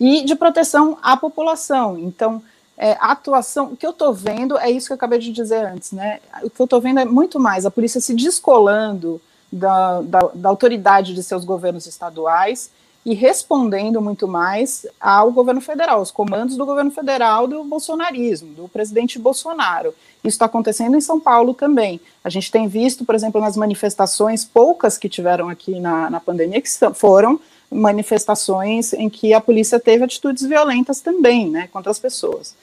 e 0.00 0.24
de 0.24 0.34
proteção 0.34 0.98
à 1.02 1.14
população. 1.14 1.98
Então, 1.98 2.42
é, 2.76 2.92
a 2.92 3.12
atuação, 3.12 3.66
o 3.66 3.76
que 3.76 3.84
eu 3.84 3.90
estou 3.90 4.14
vendo 4.14 4.56
é 4.56 4.70
isso 4.70 4.86
que 4.86 4.92
eu 4.94 4.96
acabei 4.96 5.18
de 5.18 5.30
dizer 5.30 5.66
antes, 5.66 5.92
né? 5.92 6.20
O 6.42 6.48
que 6.48 6.58
eu 6.58 6.64
estou 6.64 6.80
vendo 6.80 7.00
é 7.00 7.04
muito 7.04 7.38
mais 7.38 7.66
a 7.66 7.70
polícia 7.70 8.00
se 8.00 8.14
descolando 8.14 9.20
da, 9.52 10.00
da, 10.00 10.20
da 10.34 10.48
autoridade 10.48 11.12
de 11.12 11.22
seus 11.22 11.44
governos 11.44 11.86
estaduais 11.86 12.70
e 13.04 13.14
respondendo 13.14 14.00
muito 14.00 14.28
mais 14.28 14.86
ao 15.00 15.32
governo 15.32 15.60
federal, 15.60 16.00
aos 16.00 16.10
comandos 16.10 16.56
do 16.56 16.66
governo 16.66 16.90
federal 16.90 17.46
do 17.46 17.64
bolsonarismo, 17.64 18.52
do 18.54 18.68
presidente 18.68 19.18
Bolsonaro. 19.18 19.94
Isso 20.22 20.34
está 20.34 20.44
acontecendo 20.44 20.96
em 20.96 21.00
São 21.00 21.18
Paulo 21.18 21.54
também. 21.54 21.98
A 22.22 22.28
gente 22.28 22.50
tem 22.50 22.68
visto, 22.68 23.04
por 23.04 23.14
exemplo, 23.14 23.40
nas 23.40 23.56
manifestações, 23.56 24.44
poucas 24.44 24.98
que 24.98 25.08
tiveram 25.08 25.48
aqui 25.48 25.80
na, 25.80 26.10
na 26.10 26.20
pandemia, 26.20 26.60
que 26.60 26.68
foram 26.94 27.40
manifestações 27.70 28.92
em 28.92 29.08
que 29.08 29.32
a 29.32 29.40
polícia 29.40 29.80
teve 29.80 30.04
atitudes 30.04 30.44
violentas 30.44 31.00
também, 31.00 31.48
né, 31.48 31.68
contra 31.72 31.90
as 31.90 31.98
pessoas. 31.98 32.54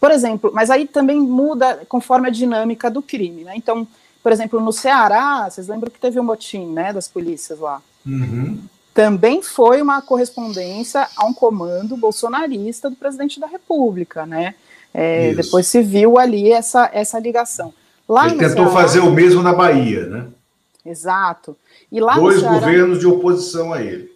Por 0.00 0.10
exemplo, 0.10 0.50
mas 0.52 0.70
aí 0.70 0.88
também 0.88 1.20
muda 1.20 1.82
conforme 1.88 2.28
a 2.28 2.30
dinâmica 2.30 2.90
do 2.90 3.00
crime, 3.00 3.44
né? 3.44 3.52
Então, 3.56 3.86
por 4.22 4.32
exemplo, 4.32 4.60
no 4.60 4.72
Ceará, 4.72 5.48
vocês 5.48 5.68
lembram 5.68 5.90
que 5.90 6.00
teve 6.00 6.18
um 6.18 6.24
motim, 6.24 6.66
né, 6.66 6.92
das 6.92 7.06
polícias 7.06 7.60
lá? 7.60 7.80
Uhum 8.04 8.58
também 8.94 9.42
foi 9.42 9.82
uma 9.82 10.00
correspondência 10.00 11.08
a 11.16 11.26
um 11.26 11.34
comando 11.34 11.96
bolsonarista 11.96 12.88
do 12.88 12.94
presidente 12.94 13.40
da 13.40 13.48
República, 13.48 14.24
né? 14.24 14.54
É, 14.94 15.34
depois 15.34 15.66
se 15.66 15.82
viu 15.82 16.16
ali 16.16 16.52
essa, 16.52 16.88
essa 16.92 17.18
ligação. 17.18 17.74
Lá 18.08 18.26
Ele 18.26 18.38
tentou 18.38 18.66
Ceará, 18.66 18.70
fazer 18.70 19.00
o 19.00 19.10
mesmo 19.10 19.42
na 19.42 19.52
Bahia, 19.52 20.06
né? 20.06 20.28
Exato. 20.86 21.56
E 21.90 21.98
lá 21.98 22.14
Dois 22.14 22.38
Ceará, 22.38 22.54
governos 22.54 23.00
de 23.00 23.06
oposição 23.06 23.72
a 23.72 23.82
ele. 23.82 24.12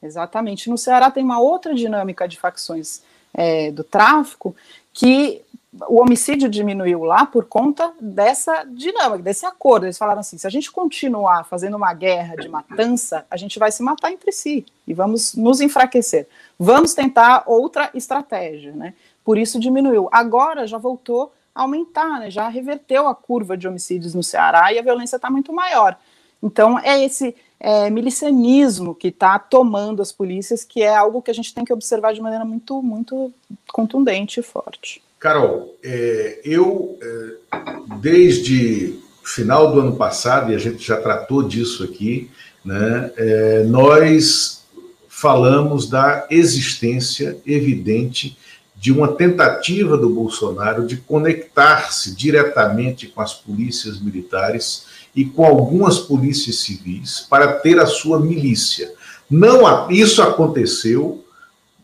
Exatamente. 0.00 0.70
No 0.70 0.78
Ceará 0.78 1.10
tem 1.10 1.24
uma 1.24 1.40
outra 1.40 1.74
dinâmica 1.74 2.28
de 2.28 2.38
facções 2.38 3.02
é, 3.34 3.72
do 3.72 3.82
tráfico 3.82 4.54
que 4.92 5.42
o 5.86 6.00
homicídio 6.00 6.48
diminuiu 6.48 7.04
lá 7.04 7.26
por 7.26 7.44
conta 7.44 7.92
dessa 8.00 8.64
dinâmica, 8.64 9.22
desse 9.22 9.46
acordo. 9.46 9.86
Eles 9.86 9.98
falaram 9.98 10.20
assim: 10.20 10.38
se 10.38 10.46
a 10.46 10.50
gente 10.50 10.70
continuar 10.70 11.44
fazendo 11.44 11.76
uma 11.76 11.92
guerra 11.92 12.36
de 12.36 12.48
matança, 12.48 13.26
a 13.30 13.36
gente 13.36 13.58
vai 13.58 13.70
se 13.70 13.82
matar 13.82 14.10
entre 14.10 14.32
si 14.32 14.64
e 14.86 14.94
vamos 14.94 15.34
nos 15.34 15.60
enfraquecer. 15.60 16.26
Vamos 16.58 16.94
tentar 16.94 17.44
outra 17.46 17.90
estratégia, 17.94 18.72
né? 18.72 18.94
Por 19.24 19.38
isso 19.38 19.60
diminuiu. 19.60 20.08
Agora 20.10 20.66
já 20.66 20.78
voltou 20.78 21.32
a 21.54 21.62
aumentar, 21.62 22.20
né? 22.20 22.30
Já 22.30 22.48
reverteu 22.48 23.06
a 23.06 23.14
curva 23.14 23.56
de 23.56 23.68
homicídios 23.68 24.14
no 24.14 24.22
Ceará 24.22 24.72
e 24.72 24.78
a 24.78 24.82
violência 24.82 25.16
está 25.16 25.30
muito 25.30 25.52
maior. 25.52 25.98
Então 26.42 26.78
é 26.78 27.04
esse 27.04 27.34
é, 27.60 27.90
milicianismo 27.90 28.94
que 28.94 29.08
está 29.08 29.38
tomando 29.38 30.00
as 30.00 30.12
polícias, 30.12 30.64
que 30.64 30.82
é 30.82 30.94
algo 30.94 31.20
que 31.20 31.30
a 31.30 31.34
gente 31.34 31.52
tem 31.52 31.64
que 31.64 31.72
observar 31.72 32.14
de 32.14 32.20
maneira 32.20 32.44
muito, 32.44 32.82
muito 32.82 33.32
contundente 33.72 34.40
e 34.40 34.42
forte. 34.42 35.02
Carol, 35.18 35.76
é, 35.82 36.40
eu, 36.44 36.96
é, 37.02 37.56
desde 38.00 38.98
final 39.24 39.72
do 39.72 39.80
ano 39.80 39.96
passado, 39.96 40.52
e 40.52 40.54
a 40.54 40.58
gente 40.58 40.86
já 40.86 40.96
tratou 40.96 41.42
disso 41.42 41.84
aqui, 41.84 42.30
né, 42.64 43.10
é, 43.16 43.64
nós 43.64 44.62
falamos 45.08 45.88
da 45.88 46.26
existência 46.30 47.36
evidente 47.44 48.38
de 48.76 48.92
uma 48.92 49.08
tentativa 49.08 49.96
do 49.96 50.08
Bolsonaro 50.08 50.86
de 50.86 50.98
conectar-se 50.98 52.14
diretamente 52.14 53.08
com 53.08 53.20
as 53.20 53.34
polícias 53.34 54.00
militares 54.00 54.84
e 55.16 55.24
com 55.24 55.44
algumas 55.44 55.98
polícias 55.98 56.60
civis 56.60 57.26
para 57.28 57.54
ter 57.54 57.80
a 57.80 57.86
sua 57.86 58.20
milícia. 58.20 58.92
Não, 59.28 59.90
isso 59.90 60.22
aconteceu 60.22 61.24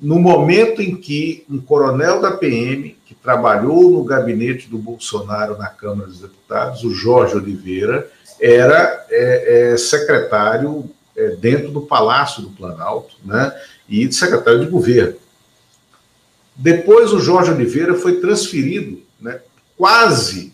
no 0.05 0.19
momento 0.19 0.83
em 0.83 0.95
que 0.95 1.47
um 1.49 1.59
coronel 1.59 2.21
da 2.21 2.33
PM 2.33 2.95
trabalhou 3.25 3.90
no 3.90 4.05
gabinete 4.05 4.69
do 4.69 4.77
Bolsonaro 4.77 5.57
na 5.57 5.69
Câmara 5.69 6.07
dos 6.07 6.21
Deputados, 6.21 6.85
o 6.85 6.90
Jorge 6.90 7.35
Oliveira, 7.37 8.11
era 8.38 9.07
é, 9.09 9.73
é, 9.73 9.77
secretário 9.79 10.90
é, 11.17 11.31
dentro 11.37 11.71
do 11.71 11.81
Palácio 11.81 12.43
do 12.43 12.51
Planalto, 12.51 13.17
né, 13.25 13.59
e 13.88 14.12
secretário 14.12 14.61
de 14.61 14.71
governo. 14.71 15.17
Depois 16.55 17.11
o 17.14 17.19
Jorge 17.19 17.51
Oliveira 17.51 17.95
foi 17.95 18.21
transferido, 18.21 19.01
né, 19.19 19.40
quase 19.75 20.53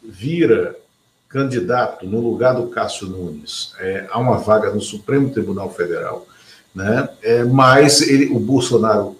vira 0.00 0.76
candidato 1.28 2.06
no 2.06 2.20
lugar 2.20 2.54
do 2.54 2.68
Cássio 2.68 3.08
Nunes 3.08 3.72
é, 3.80 4.06
a 4.08 4.18
uma 4.20 4.38
vaga 4.38 4.70
no 4.70 4.80
Supremo 4.80 5.30
Tribunal 5.30 5.74
Federal, 5.74 6.24
né, 6.76 7.08
é, 7.22 7.42
mas 7.42 8.02
ele, 8.02 8.26
o 8.26 8.38
Bolsonaro 8.38 9.16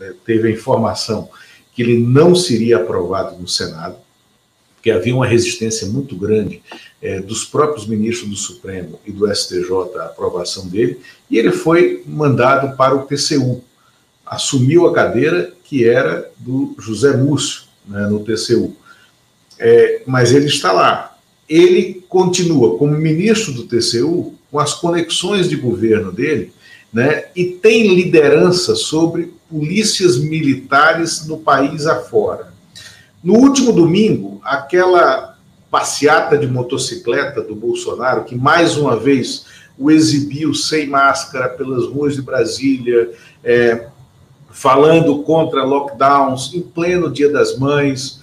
é, 0.00 0.12
teve 0.26 0.48
a 0.48 0.50
informação 0.50 1.30
que 1.72 1.80
ele 1.80 2.00
não 2.00 2.34
seria 2.34 2.78
aprovado 2.78 3.40
no 3.40 3.46
Senado, 3.46 3.96
porque 4.74 4.90
havia 4.90 5.14
uma 5.14 5.24
resistência 5.24 5.86
muito 5.86 6.16
grande 6.16 6.60
é, 7.00 7.20
dos 7.20 7.44
próprios 7.44 7.86
ministros 7.86 8.28
do 8.28 8.36
Supremo 8.36 8.98
e 9.06 9.12
do 9.12 9.32
STJ 9.32 9.70
à 10.00 10.06
aprovação 10.06 10.66
dele, 10.66 11.00
e 11.30 11.38
ele 11.38 11.52
foi 11.52 12.02
mandado 12.06 12.76
para 12.76 12.96
o 12.96 13.06
TCU. 13.06 13.62
Assumiu 14.26 14.88
a 14.88 14.92
cadeira 14.92 15.52
que 15.62 15.88
era 15.88 16.28
do 16.36 16.74
José 16.76 17.16
Múcio, 17.16 17.62
né, 17.86 18.08
no 18.08 18.18
TCU. 18.18 18.76
É, 19.60 20.02
mas 20.06 20.32
ele 20.32 20.46
está 20.46 20.72
lá. 20.72 21.16
Ele 21.48 22.04
continua 22.08 22.76
como 22.76 22.98
ministro 22.98 23.52
do 23.52 23.64
TCU, 23.64 24.34
com 24.50 24.58
as 24.58 24.74
conexões 24.74 25.48
de 25.48 25.54
governo 25.54 26.10
dele, 26.10 26.52
né, 26.94 27.24
e 27.34 27.44
tem 27.44 27.92
liderança 27.92 28.76
sobre 28.76 29.34
polícias 29.50 30.16
militares 30.16 31.26
no 31.26 31.38
país 31.38 31.88
afora. 31.88 32.54
No 33.22 33.34
último 33.34 33.72
domingo, 33.72 34.40
aquela 34.44 35.36
passeata 35.68 36.38
de 36.38 36.46
motocicleta 36.46 37.42
do 37.42 37.56
Bolsonaro, 37.56 38.22
que 38.22 38.36
mais 38.36 38.76
uma 38.76 38.96
vez 38.96 39.44
o 39.76 39.90
exibiu 39.90 40.54
sem 40.54 40.86
máscara 40.86 41.48
pelas 41.48 41.84
ruas 41.86 42.14
de 42.14 42.22
Brasília, 42.22 43.10
é, 43.42 43.88
falando 44.52 45.24
contra 45.24 45.64
lockdowns 45.64 46.54
em 46.54 46.60
pleno 46.60 47.10
Dia 47.10 47.28
das 47.28 47.58
Mães, 47.58 48.22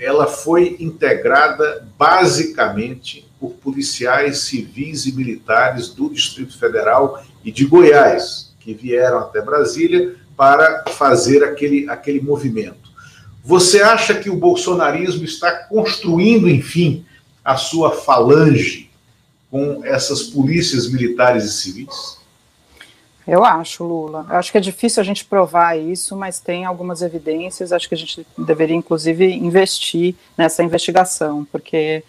ela 0.00 0.26
foi 0.26 0.78
integrada 0.80 1.86
basicamente 1.98 3.28
por 3.38 3.50
policiais 3.50 4.38
civis 4.38 5.04
e 5.04 5.12
militares 5.12 5.88
do 5.88 6.08
Distrito 6.08 6.58
Federal 6.58 7.22
e 7.44 7.50
de 7.50 7.64
Goiás, 7.64 8.54
que 8.60 8.74
vieram 8.74 9.18
até 9.18 9.40
Brasília 9.40 10.16
para 10.36 10.84
fazer 10.88 11.44
aquele, 11.44 11.88
aquele 11.88 12.20
movimento. 12.20 12.90
Você 13.44 13.82
acha 13.82 14.14
que 14.14 14.30
o 14.30 14.36
bolsonarismo 14.36 15.24
está 15.24 15.50
construindo, 15.50 16.48
enfim, 16.48 17.04
a 17.44 17.56
sua 17.56 17.90
falange 17.90 18.90
com 19.50 19.84
essas 19.84 20.22
polícias 20.22 20.90
militares 20.90 21.44
e 21.44 21.52
civis? 21.52 22.22
Eu 23.26 23.44
acho, 23.44 23.84
Lula. 23.84 24.26
Eu 24.28 24.36
acho 24.36 24.50
que 24.50 24.58
é 24.58 24.60
difícil 24.60 25.00
a 25.00 25.04
gente 25.04 25.24
provar 25.24 25.78
isso, 25.78 26.16
mas 26.16 26.40
tem 26.40 26.64
algumas 26.64 27.02
evidências. 27.02 27.72
Acho 27.72 27.88
que 27.88 27.94
a 27.94 27.98
gente 27.98 28.26
deveria, 28.36 28.74
inclusive, 28.74 29.24
investir 29.32 30.14
nessa 30.36 30.62
investigação, 30.62 31.46
porque 31.50 32.02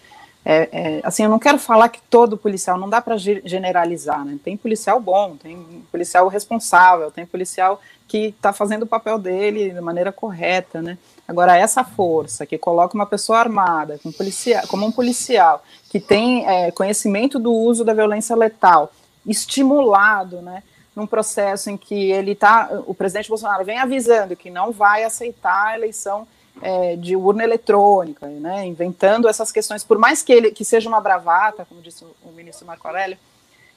é, 0.44 0.68
é, 0.72 1.00
assim, 1.02 1.24
eu 1.24 1.30
não 1.30 1.38
quero 1.38 1.58
falar 1.58 1.88
que 1.88 2.02
todo 2.02 2.36
policial, 2.36 2.78
não 2.78 2.88
dá 2.88 3.00
para 3.00 3.16
generalizar, 3.16 4.22
né? 4.24 4.38
Tem 4.44 4.56
policial 4.58 5.00
bom, 5.00 5.36
tem 5.36 5.56
policial 5.90 6.28
responsável, 6.28 7.10
tem 7.10 7.24
policial 7.24 7.80
que 8.06 8.26
está 8.26 8.52
fazendo 8.52 8.82
o 8.82 8.86
papel 8.86 9.18
dele 9.18 9.70
da 9.70 9.80
maneira 9.80 10.12
correta, 10.12 10.82
né? 10.82 10.98
Agora, 11.26 11.56
essa 11.56 11.82
força 11.82 12.44
que 12.44 12.58
coloca 12.58 12.94
uma 12.94 13.06
pessoa 13.06 13.38
armada, 13.38 13.98
como, 14.02 14.12
policial, 14.12 14.66
como 14.68 14.84
um 14.84 14.92
policial, 14.92 15.64
que 15.88 15.98
tem 15.98 16.46
é, 16.46 16.70
conhecimento 16.70 17.38
do 17.38 17.50
uso 17.50 17.82
da 17.82 17.94
violência 17.94 18.36
letal, 18.36 18.92
estimulado, 19.26 20.42
né? 20.42 20.62
Num 20.94 21.06
processo 21.06 21.70
em 21.70 21.76
que 21.78 22.12
ele 22.12 22.32
está, 22.32 22.68
o 22.86 22.94
presidente 22.94 23.30
Bolsonaro 23.30 23.64
vem 23.64 23.78
avisando 23.78 24.36
que 24.36 24.50
não 24.50 24.70
vai 24.70 25.04
aceitar 25.04 25.68
a 25.68 25.74
eleição 25.74 26.28
é, 26.64 26.96
de 26.96 27.14
urna 27.14 27.44
eletrônica, 27.44 28.26
né, 28.26 28.64
inventando 28.64 29.28
essas 29.28 29.52
questões, 29.52 29.84
por 29.84 29.98
mais 29.98 30.22
que 30.22 30.32
ele 30.32 30.50
que 30.50 30.64
seja 30.64 30.88
uma 30.88 30.98
bravata, 30.98 31.66
como 31.68 31.82
disse 31.82 32.06
o, 32.24 32.32
ministro 32.32 32.66
Marco 32.66 32.88
Aurélio, 32.88 33.18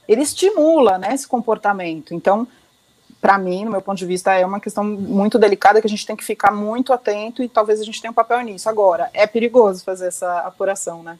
ele 0.08 0.22
estimula 0.22 0.96
né, 0.96 1.12
esse 1.12 1.28
comportamento. 1.28 2.14
Então, 2.14 2.48
para 3.20 3.36
mim, 3.36 3.66
no 3.66 3.72
meu 3.72 3.82
ponto 3.82 3.98
de 3.98 4.06
vista, 4.06 4.32
é 4.32 4.46
uma 4.46 4.58
questão 4.58 4.82
muito 4.82 5.38
delicada 5.38 5.82
que 5.82 5.86
a 5.86 5.90
gente 5.90 6.06
tem 6.06 6.16
que 6.16 6.24
ficar 6.24 6.50
muito 6.50 6.90
atento 6.90 7.42
e 7.42 7.48
talvez 7.48 7.78
a 7.78 7.84
gente 7.84 8.00
tenha 8.00 8.10
um 8.10 8.14
papel 8.14 8.40
nisso. 8.40 8.70
Agora, 8.70 9.10
é 9.12 9.26
perigoso 9.26 9.84
fazer 9.84 10.06
essa 10.06 10.38
apuração, 10.40 11.02
né? 11.02 11.18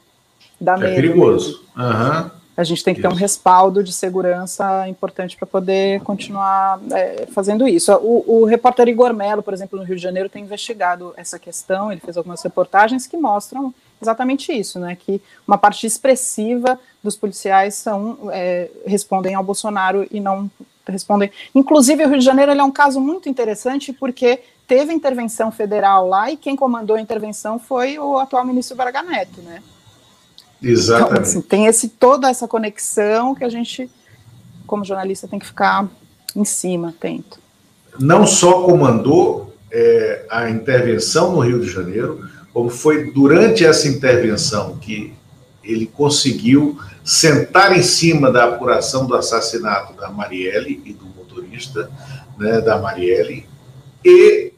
Dá 0.59 0.73
é 0.73 0.95
perigoso. 0.95 1.63
Uhum 1.77 2.31
a 2.59 2.63
gente 2.65 2.83
tem 2.83 2.93
que 2.93 3.01
ter 3.01 3.07
um 3.07 3.13
respaldo 3.13 3.81
de 3.81 3.93
segurança 3.93 4.85
importante 4.89 5.37
para 5.37 5.47
poder 5.47 6.01
continuar 6.01 6.77
é, 6.91 7.25
fazendo 7.27 7.65
isso. 7.65 7.93
O, 7.93 8.41
o, 8.41 8.45
repórter 8.45 8.89
Igor 8.89 9.13
Mello, 9.13 9.41
por 9.41 9.53
exemplo, 9.53 9.79
no 9.79 9.85
Rio 9.85 9.95
de 9.95 10.01
Janeiro, 10.01 10.27
tem 10.27 10.43
investigado 10.43 11.13
essa 11.15 11.39
questão, 11.39 11.89
ele 11.89 12.01
fez 12.01 12.17
algumas 12.17 12.43
reportagens 12.43 13.07
que 13.07 13.15
mostram 13.15 13.73
exatamente 14.01 14.51
isso, 14.51 14.77
né, 14.77 14.97
que 14.99 15.21
uma 15.47 15.57
parte 15.57 15.87
expressiva 15.87 16.77
dos 17.01 17.15
policiais 17.15 17.75
são, 17.75 18.29
é, 18.29 18.69
respondem 18.85 19.35
ao 19.35 19.43
Bolsonaro 19.43 20.05
e 20.11 20.19
não 20.19 20.51
respondem. 20.85 21.31
Inclusive, 21.55 22.03
o 22.03 22.09
Rio 22.09 22.19
de 22.19 22.25
Janeiro 22.25 22.51
é 22.51 22.63
um 22.63 22.71
caso 22.71 22.99
muito 22.99 23.29
interessante 23.29 23.93
porque 23.93 24.41
teve 24.67 24.91
intervenção 24.91 25.49
federal 25.49 26.09
lá 26.09 26.29
e 26.29 26.35
quem 26.35 26.57
comandou 26.57 26.97
a 26.97 27.01
intervenção 27.01 27.57
foi 27.57 27.97
o 27.97 28.17
atual 28.17 28.43
ministro 28.43 28.75
Braga 28.75 29.01
Neto, 29.01 29.41
né, 29.43 29.63
Exatamente. 30.61 31.11
Então, 31.11 31.21
assim, 31.21 31.41
tem 31.41 31.65
esse, 31.65 31.89
toda 31.89 32.29
essa 32.29 32.47
conexão 32.47 33.33
que 33.33 33.43
a 33.43 33.49
gente, 33.49 33.89
como 34.67 34.83
jornalista, 34.83 35.27
tem 35.27 35.39
que 35.39 35.45
ficar 35.45 35.87
em 36.35 36.45
cima, 36.45 36.89
atento. 36.89 37.39
Não 37.99 38.25
só 38.27 38.63
comandou 38.63 39.55
é, 39.71 40.25
a 40.29 40.49
intervenção 40.49 41.31
no 41.31 41.39
Rio 41.39 41.59
de 41.59 41.69
Janeiro, 41.69 42.27
como 42.53 42.69
foi 42.69 43.11
durante 43.11 43.65
essa 43.65 43.87
intervenção 43.87 44.77
que 44.77 45.13
ele 45.63 45.85
conseguiu 45.85 46.77
sentar 47.03 47.77
em 47.77 47.83
cima 47.83 48.31
da 48.31 48.45
apuração 48.45 49.05
do 49.05 49.15
assassinato 49.15 49.93
da 49.93 50.09
Marielle 50.09 50.81
e 50.85 50.93
do 50.93 51.05
motorista 51.05 51.89
né, 52.37 52.61
da 52.61 52.79
Marielle 52.79 53.45
e 54.03 54.53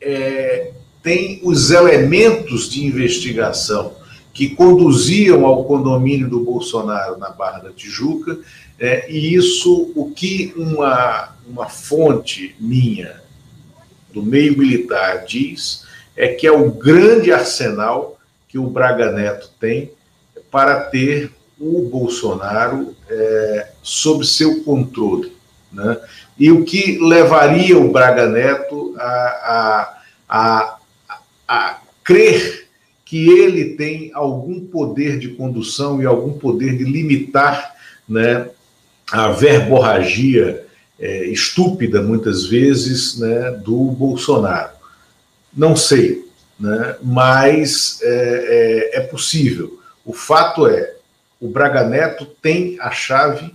é, 0.00 0.72
tem 1.02 1.40
os 1.42 1.70
elementos 1.70 2.68
de 2.68 2.84
investigação 2.84 3.92
que 4.38 4.50
conduziam 4.50 5.44
ao 5.44 5.64
condomínio 5.64 6.30
do 6.30 6.38
Bolsonaro 6.38 7.18
na 7.18 7.28
Barra 7.28 7.58
da 7.58 7.72
Tijuca, 7.72 8.38
é, 8.78 9.10
e 9.10 9.34
isso, 9.34 9.90
o 9.96 10.12
que 10.12 10.54
uma, 10.56 11.34
uma 11.44 11.68
fonte 11.68 12.54
minha 12.60 13.20
do 14.14 14.22
meio 14.22 14.56
militar 14.56 15.24
diz, 15.24 15.84
é 16.16 16.28
que 16.28 16.46
é 16.46 16.52
o 16.52 16.70
grande 16.70 17.32
arsenal 17.32 18.16
que 18.46 18.60
o 18.60 18.68
Braga 18.68 19.10
Neto 19.10 19.50
tem 19.58 19.90
para 20.52 20.82
ter 20.82 21.32
o 21.58 21.82
Bolsonaro 21.90 22.94
é, 23.10 23.70
sob 23.82 24.24
seu 24.24 24.62
controle. 24.62 25.36
Né? 25.72 25.98
E 26.38 26.52
o 26.52 26.64
que 26.64 26.96
levaria 27.00 27.76
o 27.76 27.90
Braga 27.90 28.28
Neto 28.28 28.94
a, 29.00 29.02
a, 29.08 29.98
a, 30.28 30.78
a 31.48 31.78
crer 32.04 32.57
que 33.08 33.30
ele 33.30 33.70
tem 33.74 34.10
algum 34.12 34.60
poder 34.60 35.18
de 35.18 35.28
condução 35.28 36.02
e 36.02 36.04
algum 36.04 36.34
poder 36.34 36.76
de 36.76 36.84
limitar 36.84 37.74
né, 38.06 38.50
a 39.10 39.30
verborragia 39.30 40.66
é, 41.00 41.24
estúpida, 41.28 42.02
muitas 42.02 42.44
vezes, 42.44 43.18
né, 43.18 43.52
do 43.64 43.92
Bolsonaro. 43.92 44.72
Não 45.56 45.74
sei, 45.74 46.28
né, 46.60 46.96
mas 47.02 47.98
é, 48.02 48.90
é, 48.92 48.98
é 48.98 49.00
possível. 49.00 49.80
O 50.04 50.12
fato 50.12 50.66
é, 50.66 50.94
o 51.40 51.48
Braga 51.48 51.84
Neto 51.84 52.26
tem 52.42 52.76
a 52.78 52.90
chave 52.90 53.54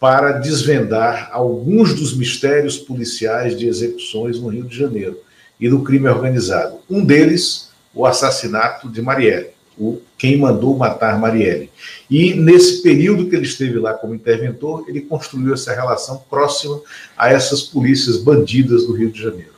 para 0.00 0.32
desvendar 0.32 1.28
alguns 1.30 1.94
dos 1.94 2.16
mistérios 2.16 2.78
policiais 2.78 3.56
de 3.56 3.68
execuções 3.68 4.40
no 4.40 4.48
Rio 4.48 4.64
de 4.64 4.76
Janeiro 4.76 5.20
e 5.60 5.68
do 5.68 5.82
crime 5.84 6.08
organizado. 6.08 6.80
Um 6.90 7.04
deles 7.04 7.72
o 7.94 8.04
assassinato 8.04 8.88
de 8.88 9.00
Marielle, 9.00 9.50
o, 9.78 10.00
quem 10.16 10.38
mandou 10.38 10.76
matar 10.76 11.18
Marielle. 11.18 11.70
E 12.10 12.34
nesse 12.34 12.82
período 12.82 13.28
que 13.28 13.36
ele 13.36 13.44
esteve 13.44 13.78
lá 13.78 13.94
como 13.94 14.14
interventor, 14.14 14.84
ele 14.88 15.00
construiu 15.00 15.54
essa 15.54 15.74
relação 15.74 16.18
próxima 16.28 16.80
a 17.16 17.30
essas 17.30 17.62
polícias 17.62 18.16
bandidas 18.16 18.86
do 18.86 18.92
Rio 18.92 19.10
de 19.10 19.20
Janeiro. 19.20 19.54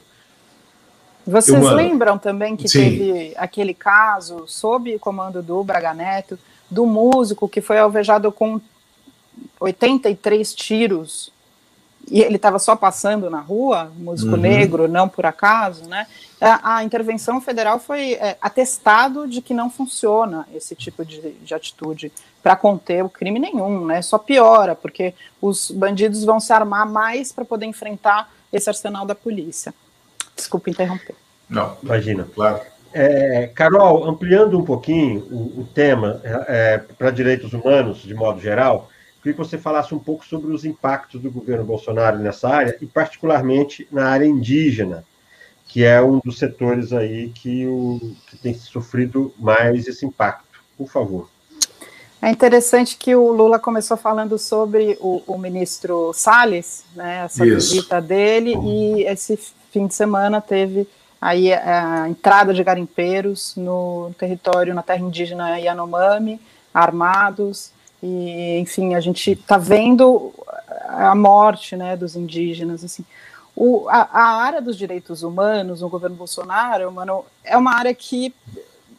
Vocês 1.26 1.62
Eu, 1.62 1.74
lembram 1.74 2.16
também 2.18 2.56
que 2.56 2.68
Sim. 2.68 2.78
teve 2.78 3.34
aquele 3.36 3.74
caso, 3.74 4.44
sob 4.46 4.96
comando 5.00 5.42
do 5.42 5.62
Braga 5.64 5.92
Neto, 5.92 6.38
do 6.70 6.86
músico 6.86 7.48
que 7.48 7.60
foi 7.60 7.78
alvejado 7.78 8.30
com 8.30 8.60
83 9.60 10.54
tiros 10.54 11.32
e 12.10 12.20
ele 12.22 12.36
estava 12.36 12.58
só 12.58 12.76
passando 12.76 13.28
na 13.28 13.40
rua, 13.40 13.90
músico 13.96 14.32
uhum. 14.32 14.40
negro, 14.40 14.88
não 14.88 15.08
por 15.08 15.26
acaso, 15.26 15.88
né? 15.88 16.06
A, 16.40 16.76
a 16.76 16.84
intervenção 16.84 17.40
federal 17.40 17.78
foi 17.78 18.12
é, 18.14 18.36
atestado 18.40 19.26
de 19.26 19.40
que 19.40 19.52
não 19.52 19.70
funciona 19.70 20.46
esse 20.54 20.74
tipo 20.74 21.04
de, 21.04 21.32
de 21.32 21.54
atitude 21.54 22.12
para 22.42 22.54
conter 22.54 23.02
o 23.02 23.08
crime 23.08 23.40
nenhum, 23.40 23.84
né? 23.86 24.02
Só 24.02 24.18
piora, 24.18 24.74
porque 24.74 25.14
os 25.40 25.70
bandidos 25.70 26.24
vão 26.24 26.38
se 26.38 26.52
armar 26.52 26.88
mais 26.88 27.32
para 27.32 27.44
poder 27.44 27.66
enfrentar 27.66 28.32
esse 28.52 28.68
arsenal 28.68 29.04
da 29.04 29.14
polícia. 29.14 29.74
Desculpa 30.36 30.70
interromper. 30.70 31.16
Não, 31.48 31.76
imagina. 31.82 32.28
Claro. 32.34 32.60
É, 32.92 33.50
Carol, 33.54 34.08
ampliando 34.08 34.58
um 34.58 34.64
pouquinho 34.64 35.20
o, 35.30 35.60
o 35.60 35.68
tema 35.74 36.20
é, 36.22 36.44
é 36.48 36.78
para 36.78 37.10
direitos 37.10 37.52
humanos, 37.52 37.98
de 37.98 38.14
modo 38.14 38.40
geral, 38.40 38.88
queria 39.26 39.34
que 39.34 39.38
você 39.38 39.58
falasse 39.58 39.92
um 39.92 39.98
pouco 39.98 40.24
sobre 40.24 40.52
os 40.52 40.64
impactos 40.64 41.20
do 41.20 41.30
governo 41.30 41.64
Bolsonaro 41.64 42.18
nessa 42.18 42.48
área, 42.48 42.76
e 42.80 42.86
particularmente 42.86 43.88
na 43.90 44.08
área 44.08 44.24
indígena, 44.24 45.04
que 45.66 45.82
é 45.82 46.00
um 46.00 46.20
dos 46.24 46.38
setores 46.38 46.92
aí 46.92 47.30
que, 47.30 47.66
o, 47.66 48.00
que 48.28 48.36
tem 48.36 48.54
sofrido 48.54 49.34
mais 49.36 49.88
esse 49.88 50.06
impacto. 50.06 50.44
Por 50.78 50.88
favor. 50.88 51.28
É 52.22 52.30
interessante 52.30 52.96
que 52.96 53.16
o 53.16 53.32
Lula 53.32 53.58
começou 53.58 53.96
falando 53.96 54.38
sobre 54.38 54.96
o, 55.00 55.22
o 55.26 55.36
ministro 55.36 56.12
Salles, 56.14 56.84
né, 56.94 57.24
essa 57.24 57.44
Isso. 57.44 57.70
visita 57.70 58.00
dele, 58.00 58.54
e 58.54 59.02
esse 59.04 59.36
fim 59.72 59.88
de 59.88 59.94
semana 59.94 60.40
teve 60.40 60.86
aí 61.20 61.52
a 61.52 62.08
entrada 62.08 62.54
de 62.54 62.62
garimpeiros 62.62 63.54
no 63.56 64.12
território, 64.16 64.74
na 64.74 64.82
terra 64.82 65.00
indígena 65.00 65.58
Yanomami, 65.58 66.40
armados, 66.72 67.72
e, 68.02 68.58
enfim, 68.58 68.94
a 68.94 69.00
gente 69.00 69.32
está 69.32 69.58
vendo 69.58 70.32
a 70.88 71.14
morte 71.14 71.76
né, 71.76 71.96
dos 71.96 72.16
indígenas. 72.16 72.84
Assim. 72.84 73.04
O, 73.54 73.88
a, 73.88 74.08
a, 74.12 74.42
área 74.42 74.60
dos 74.60 74.76
direitos 74.76 75.22
humanos 75.22 75.80
no 75.80 75.88
governo 75.88 76.16
Bolsonaro 76.16 76.90
mano, 76.92 77.24
é 77.42 77.56
uma 77.56 77.74
área 77.74 77.94
que 77.94 78.34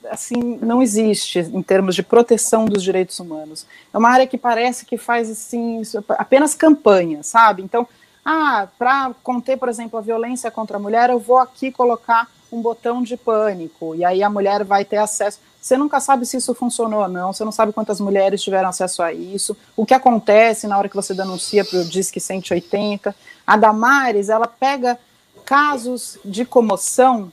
assim 0.09 0.57
não 0.61 0.81
existe 0.81 1.39
em 1.39 1.61
termos 1.61 1.93
de 1.93 2.01
proteção 2.01 2.65
dos 2.65 2.81
direitos 2.81 3.19
humanos. 3.19 3.65
É 3.93 3.97
uma 3.97 4.09
área 4.09 4.27
que 4.27 4.37
parece 4.37 4.85
que 4.85 4.97
faz 4.97 5.29
assim 5.29 5.81
apenas 6.09 6.55
campanha, 6.55 7.23
sabe? 7.23 7.61
Então, 7.61 7.87
ah, 8.23 8.67
para 8.77 9.13
conter, 9.23 9.57
por 9.57 9.69
exemplo, 9.69 9.97
a 9.97 10.01
violência 10.01 10.49
contra 10.51 10.77
a 10.77 10.79
mulher, 10.79 11.09
eu 11.09 11.19
vou 11.19 11.37
aqui 11.37 11.71
colocar 11.71 12.27
um 12.51 12.61
botão 12.61 13.03
de 13.03 13.15
pânico 13.17 13.95
e 13.95 14.03
aí 14.03 14.23
a 14.23 14.29
mulher 14.29 14.63
vai 14.63 14.83
ter 14.83 14.97
acesso. 14.97 15.39
Você 15.67 15.75
nunca 15.75 15.99
sabe 15.99 16.25
se 16.25 16.37
isso 16.37 16.55
funcionou 16.55 17.01
ou 17.01 17.09
não, 17.09 17.33
você 17.33 17.43
não 17.43 17.51
sabe 17.51 17.73
quantas 17.73 17.99
mulheres 17.99 18.41
tiveram 18.41 18.69
acesso 18.69 19.03
a 19.03 19.11
isso, 19.11 19.55
o 19.75 19.85
que 19.85 19.93
acontece 19.93 20.65
na 20.65 20.77
hora 20.77 20.87
que 20.87 20.95
você 20.95 21.13
denuncia 21.13 21.65
para 21.65 21.79
o 21.79 21.83
Disque 21.83 22.21
180. 22.21 23.13
A 23.45 23.57
Damares, 23.57 24.29
ela 24.29 24.47
pega 24.47 24.97
casos 25.43 26.19
de 26.23 26.45
comoção 26.45 27.29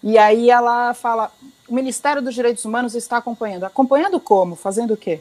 e 0.00 0.16
aí 0.16 0.50
ela 0.50 0.94
fala: 0.94 1.32
o 1.66 1.74
Ministério 1.74 2.22
dos 2.22 2.32
Direitos 2.32 2.64
Humanos 2.64 2.94
está 2.94 3.16
acompanhando. 3.16 3.64
Acompanhando 3.64 4.20
como? 4.20 4.54
Fazendo 4.54 4.94
o 4.94 4.96
quê? 4.96 5.20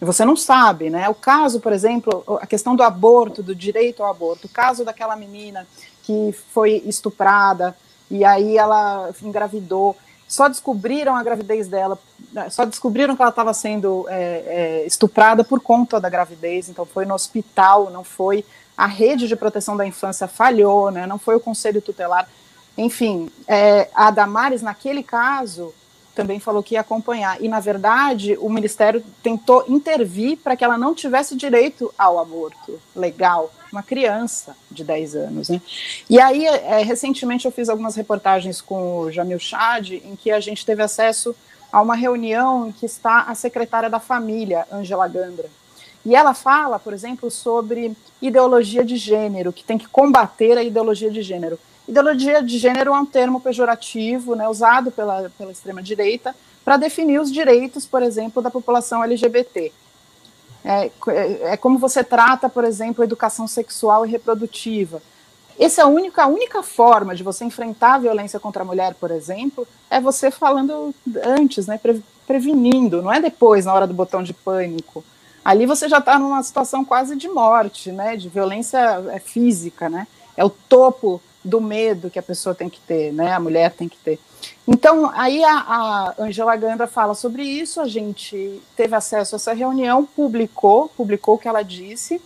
Você 0.00 0.24
não 0.24 0.36
sabe, 0.36 0.90
né? 0.90 1.08
O 1.08 1.14
caso, 1.14 1.60
por 1.60 1.72
exemplo, 1.72 2.24
a 2.40 2.48
questão 2.48 2.74
do 2.74 2.82
aborto, 2.82 3.44
do 3.44 3.54
direito 3.54 4.02
ao 4.02 4.10
aborto, 4.10 4.48
o 4.48 4.50
caso 4.50 4.84
daquela 4.84 5.14
menina 5.14 5.68
que 6.02 6.34
foi 6.52 6.82
estuprada 6.84 7.76
e 8.10 8.24
aí 8.24 8.58
ela 8.58 9.10
engravidou 9.22 9.96
só 10.34 10.48
descobriram 10.48 11.14
a 11.14 11.22
gravidez 11.22 11.68
dela, 11.68 11.96
só 12.50 12.64
descobriram 12.64 13.14
que 13.14 13.22
ela 13.22 13.30
estava 13.30 13.54
sendo 13.54 14.04
é, 14.08 14.82
é, 14.82 14.86
estuprada 14.86 15.44
por 15.44 15.60
conta 15.60 16.00
da 16.00 16.08
gravidez, 16.08 16.68
então 16.68 16.84
foi 16.84 17.06
no 17.06 17.14
hospital, 17.14 17.88
não 17.90 18.02
foi 18.02 18.44
a 18.76 18.86
rede 18.86 19.28
de 19.28 19.36
proteção 19.36 19.76
da 19.76 19.86
infância 19.86 20.26
falhou, 20.26 20.90
né, 20.90 21.06
não 21.06 21.18
foi 21.18 21.36
o 21.36 21.40
conselho 21.40 21.80
tutelar. 21.80 22.28
Enfim, 22.76 23.30
é, 23.46 23.88
a 23.94 24.10
Damares, 24.10 24.60
naquele 24.60 25.04
caso, 25.04 25.72
também 26.14 26.38
falou 26.38 26.62
que 26.62 26.74
ia 26.74 26.80
acompanhar. 26.80 27.42
E, 27.42 27.48
na 27.48 27.60
verdade, 27.60 28.36
o 28.40 28.48
Ministério 28.48 29.04
tentou 29.22 29.64
intervir 29.68 30.38
para 30.38 30.56
que 30.56 30.64
ela 30.64 30.78
não 30.78 30.94
tivesse 30.94 31.36
direito 31.36 31.92
ao 31.98 32.18
aborto 32.18 32.80
legal, 32.94 33.52
uma 33.72 33.82
criança 33.82 34.56
de 34.70 34.84
10 34.84 35.16
anos. 35.16 35.48
Né? 35.48 35.60
E 36.08 36.20
aí, 36.20 36.46
é, 36.46 36.82
recentemente, 36.82 37.44
eu 37.44 37.52
fiz 37.52 37.68
algumas 37.68 37.96
reportagens 37.96 38.60
com 38.60 39.00
o 39.00 39.12
Jamil 39.12 39.38
Chad, 39.38 39.92
em 39.92 40.16
que 40.16 40.30
a 40.30 40.40
gente 40.40 40.64
teve 40.64 40.82
acesso 40.82 41.34
a 41.72 41.82
uma 41.82 41.96
reunião 41.96 42.68
em 42.68 42.72
que 42.72 42.86
está 42.86 43.22
a 43.22 43.34
secretária 43.34 43.90
da 43.90 43.98
família, 43.98 44.66
Angela 44.70 45.08
Gandra. 45.08 45.50
E 46.04 46.14
ela 46.14 46.34
fala, 46.34 46.78
por 46.78 46.92
exemplo, 46.92 47.30
sobre 47.30 47.96
ideologia 48.20 48.84
de 48.84 48.96
gênero, 48.96 49.52
que 49.52 49.64
tem 49.64 49.78
que 49.78 49.88
combater 49.88 50.56
a 50.56 50.62
ideologia 50.62 51.10
de 51.10 51.22
gênero. 51.22 51.58
Ideologia 51.86 52.42
de 52.42 52.58
gênero 52.58 52.94
é 52.94 52.98
um 52.98 53.04
termo 53.04 53.40
pejorativo, 53.40 54.34
né, 54.34 54.48
usado 54.48 54.90
pela, 54.90 55.30
pela 55.36 55.52
extrema-direita 55.52 56.34
para 56.64 56.78
definir 56.78 57.20
os 57.20 57.30
direitos, 57.30 57.84
por 57.84 58.02
exemplo, 58.02 58.42
da 58.42 58.50
população 58.50 59.04
LGBT. 59.04 59.70
É, 60.64 60.90
é, 61.08 61.52
é, 61.52 61.56
como 61.58 61.78
você 61.78 62.02
trata, 62.02 62.48
por 62.48 62.64
exemplo, 62.64 63.04
educação 63.04 63.46
sexual 63.46 64.06
e 64.06 64.10
reprodutiva. 64.10 65.02
Essa 65.58 65.82
é 65.82 65.84
a 65.84 65.86
única, 65.86 66.22
a 66.22 66.26
única 66.26 66.62
forma 66.62 67.14
de 67.14 67.22
você 67.22 67.44
enfrentar 67.44 67.94
a 67.94 67.98
violência 67.98 68.40
contra 68.40 68.62
a 68.62 68.66
mulher, 68.66 68.94
por 68.94 69.10
exemplo, 69.10 69.68
é 69.90 70.00
você 70.00 70.30
falando 70.30 70.94
antes, 71.22 71.66
né, 71.66 71.76
pre, 71.76 72.02
prevenindo, 72.26 73.02
não 73.02 73.12
é 73.12 73.20
depois, 73.20 73.66
na 73.66 73.74
hora 73.74 73.86
do 73.86 73.92
botão 73.92 74.22
de 74.22 74.32
pânico. 74.32 75.04
Ali 75.44 75.66
você 75.66 75.86
já 75.86 75.98
está 75.98 76.18
numa 76.18 76.42
situação 76.42 76.82
quase 76.82 77.14
de 77.14 77.28
morte, 77.28 77.92
né, 77.92 78.16
de 78.16 78.30
violência 78.30 78.78
é, 79.12 79.18
física, 79.18 79.90
né, 79.90 80.06
é 80.34 80.42
o 80.42 80.50
topo 80.50 81.20
do 81.44 81.60
medo 81.60 82.08
que 82.08 82.18
a 82.18 82.22
pessoa 82.22 82.54
tem 82.54 82.70
que 82.70 82.80
ter, 82.80 83.12
né? 83.12 83.32
A 83.32 83.40
mulher 83.40 83.72
tem 83.72 83.88
que 83.88 83.98
ter. 83.98 84.18
Então, 84.66 85.10
aí 85.14 85.44
a, 85.44 85.58
a 85.58 86.14
Angela 86.18 86.56
Gandra 86.56 86.86
fala 86.86 87.14
sobre 87.14 87.42
isso, 87.42 87.80
a 87.80 87.86
gente 87.86 88.60
teve 88.74 88.96
acesso 88.96 89.34
a 89.34 89.36
essa 89.36 89.52
reunião, 89.52 90.04
publicou, 90.04 90.88
publicou 90.88 91.34
o 91.34 91.38
que 91.38 91.48
ela 91.48 91.62
disse, 91.62 92.20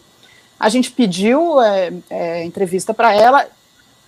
a 0.58 0.68
gente 0.68 0.90
pediu 0.90 1.60
é, 1.60 1.92
é, 2.10 2.44
entrevista 2.44 2.94
para 2.94 3.14
ela, 3.14 3.46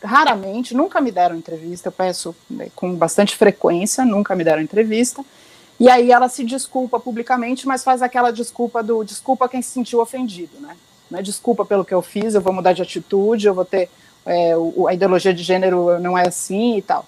raramente, 0.02 0.74
nunca 0.74 1.00
me 1.00 1.10
deram 1.10 1.36
entrevista, 1.36 1.88
eu 1.88 1.92
peço 1.92 2.34
né, 2.48 2.68
com 2.74 2.94
bastante 2.94 3.36
frequência, 3.36 4.04
nunca 4.04 4.34
me 4.34 4.44
deram 4.44 4.62
entrevista, 4.62 5.24
e 5.78 5.88
aí 5.88 6.12
ela 6.12 6.28
se 6.28 6.44
desculpa 6.44 7.00
publicamente, 7.00 7.66
mas 7.66 7.82
faz 7.82 8.02
aquela 8.02 8.30
desculpa 8.30 8.82
do 8.82 9.02
desculpa 9.02 9.48
quem 9.48 9.62
se 9.62 9.70
sentiu 9.70 10.00
ofendido, 10.00 10.60
né? 10.60 10.76
É 11.12 11.22
desculpa 11.22 11.64
pelo 11.64 11.84
que 11.84 11.92
eu 11.92 12.02
fiz, 12.02 12.34
eu 12.34 12.40
vou 12.40 12.52
mudar 12.52 12.72
de 12.72 12.82
atitude, 12.82 13.46
eu 13.46 13.54
vou 13.54 13.64
ter 13.64 13.90
é, 14.24 14.56
o, 14.56 14.86
a 14.86 14.94
ideologia 14.94 15.32
de 15.32 15.42
gênero 15.42 15.98
não 15.98 16.16
é 16.16 16.28
assim 16.28 16.78
e 16.78 16.82
tal. 16.82 17.06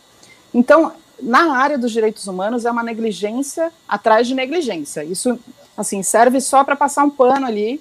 Então, 0.52 0.92
na 1.20 1.56
área 1.56 1.78
dos 1.78 1.92
direitos 1.92 2.26
humanos 2.26 2.64
é 2.64 2.70
uma 2.70 2.82
negligência 2.82 3.72
atrás 3.88 4.26
de 4.26 4.34
negligência. 4.34 5.04
Isso, 5.04 5.38
assim, 5.76 6.02
serve 6.02 6.40
só 6.40 6.64
para 6.64 6.76
passar 6.76 7.04
um 7.04 7.10
pano 7.10 7.46
ali. 7.46 7.80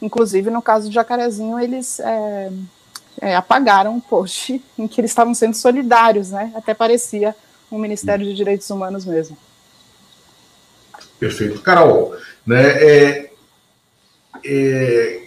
Inclusive, 0.00 0.50
no 0.50 0.60
caso 0.60 0.88
do 0.88 0.94
Jacarezinho, 0.94 1.58
eles 1.58 1.98
é, 2.00 2.52
é, 3.20 3.36
apagaram 3.36 3.94
um 3.94 4.00
post 4.00 4.62
em 4.78 4.86
que 4.86 5.00
eles 5.00 5.10
estavam 5.10 5.34
sendo 5.34 5.54
solidários, 5.54 6.30
né? 6.30 6.52
Até 6.54 6.74
parecia 6.74 7.34
um 7.72 7.78
Ministério 7.78 8.24
de 8.24 8.34
Direitos 8.34 8.68
Humanos 8.68 9.04
mesmo. 9.04 9.36
Perfeito. 11.18 11.62
Carol, 11.62 12.14
né, 12.46 12.62
é, 12.62 13.30
é, 14.44 15.25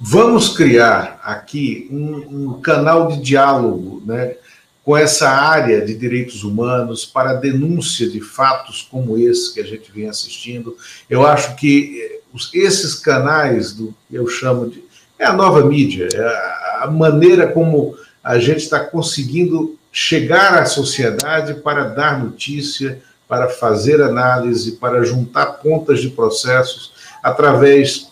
Vamos 0.00 0.56
criar 0.56 1.20
aqui 1.24 1.88
um, 1.90 2.50
um, 2.52 2.60
canal 2.60 3.08
de 3.08 3.20
diálogo 3.20 4.00
né, 4.06 4.36
com 4.84 4.96
essa 4.96 5.28
área 5.28 5.84
de 5.84 5.92
direitos 5.92 6.44
humanos 6.44 7.04
para 7.04 7.34
denúncia 7.34 8.08
de 8.08 8.20
fatos 8.20 8.86
como 8.88 9.18
esse 9.18 9.52
que 9.52 9.60
a 9.60 9.64
gente 9.64 9.90
vem 9.90 10.08
assistindo. 10.08 10.76
Eu 11.10 11.26
acho 11.26 11.56
que 11.56 12.00
eh, 12.00 12.20
esses 12.54 12.94
canais, 12.94 13.72
do 13.72 13.92
eu 14.10 14.28
chamo 14.28 14.70
de. 14.70 14.84
É 15.18 15.26
a 15.26 15.32
nova 15.32 15.64
mídia, 15.64 16.06
é 16.14 16.84
a 16.84 16.86
maneira 16.88 17.48
como 17.48 17.96
a 18.22 18.38
gente 18.38 18.58
está 18.58 18.78
conseguindo 18.78 19.76
chegar 19.90 20.54
à 20.54 20.64
sociedade 20.64 21.54
para 21.54 21.88
dar 21.88 22.22
notícia, 22.22 23.02
para 23.26 23.48
fazer 23.48 24.00
análise, 24.00 24.76
para 24.76 25.02
juntar 25.02 25.46
pontas 25.54 26.00
de 26.00 26.10
processos 26.10 26.92
através 27.20 28.07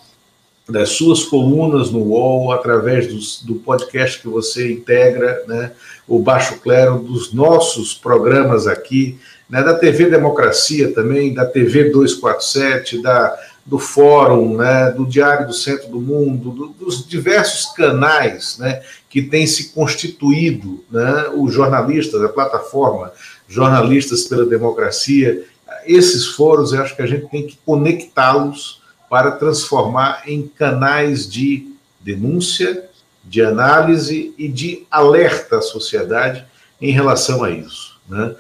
das 0.69 0.91
suas 0.91 1.23
colunas 1.23 1.91
no 1.91 2.01
UOL, 2.01 2.53
através 2.53 3.07
dos, 3.07 3.43
do 3.43 3.55
podcast 3.57 4.21
que 4.21 4.29
você 4.29 4.73
integra, 4.73 5.45
né, 5.47 5.73
o 6.09 6.19
Baixo 6.19 6.59
Clero, 6.59 6.99
dos 6.99 7.33
nossos 7.33 7.95
programas 7.95 8.67
aqui, 8.67 9.19
né, 9.49 9.63
da 9.63 9.75
TV 9.75 10.11
Democracia 10.11 10.93
também, 10.93 11.33
da 11.33 11.47
TV 11.47 11.91
247, 11.91 13.01
da, 13.01 13.39
do 13.65 13.79
Fórum, 13.79 14.57
né, 14.57 14.91
do 14.91 15.07
Diário 15.07 15.47
do 15.47 15.55
Centro 15.55 15.89
do 15.89 16.01
Mundo, 16.01 16.51
do, 16.51 16.67
dos 16.69 17.07
diversos 17.07 17.73
canais 17.73 18.59
né, 18.59 18.83
que 19.09 19.23
têm 19.23 19.47
se 19.47 19.73
constituído, 19.73 20.85
né, 20.91 21.27
os 21.37 21.55
jornalistas, 21.55 22.23
a 22.23 22.29
plataforma 22.29 23.13
Jornalistas 23.49 24.25
pela 24.25 24.45
Democracia, 24.45 25.45
esses 25.87 26.27
fóruns, 26.27 26.73
eu 26.73 26.83
acho 26.83 26.97
que 26.97 27.03
a 27.03 27.07
gente 27.07 27.29
tem 27.29 27.47
que 27.47 27.57
conectá-los 27.65 28.83
para 29.09 29.33
transformar 29.33 30.23
em 30.27 30.47
canais 30.47 31.29
de 31.29 31.73
denúncia, 32.01 32.89
de 33.25 33.43
análise 33.43 34.35
e 34.39 34.49
de 34.49 34.87
alerta 34.91 35.59
à 35.59 35.63
sociedade 35.63 36.45
em 36.81 36.93
relação 36.93 37.43
a 37.43 37.51
isso. 37.51 37.99
Né? 38.09 38.35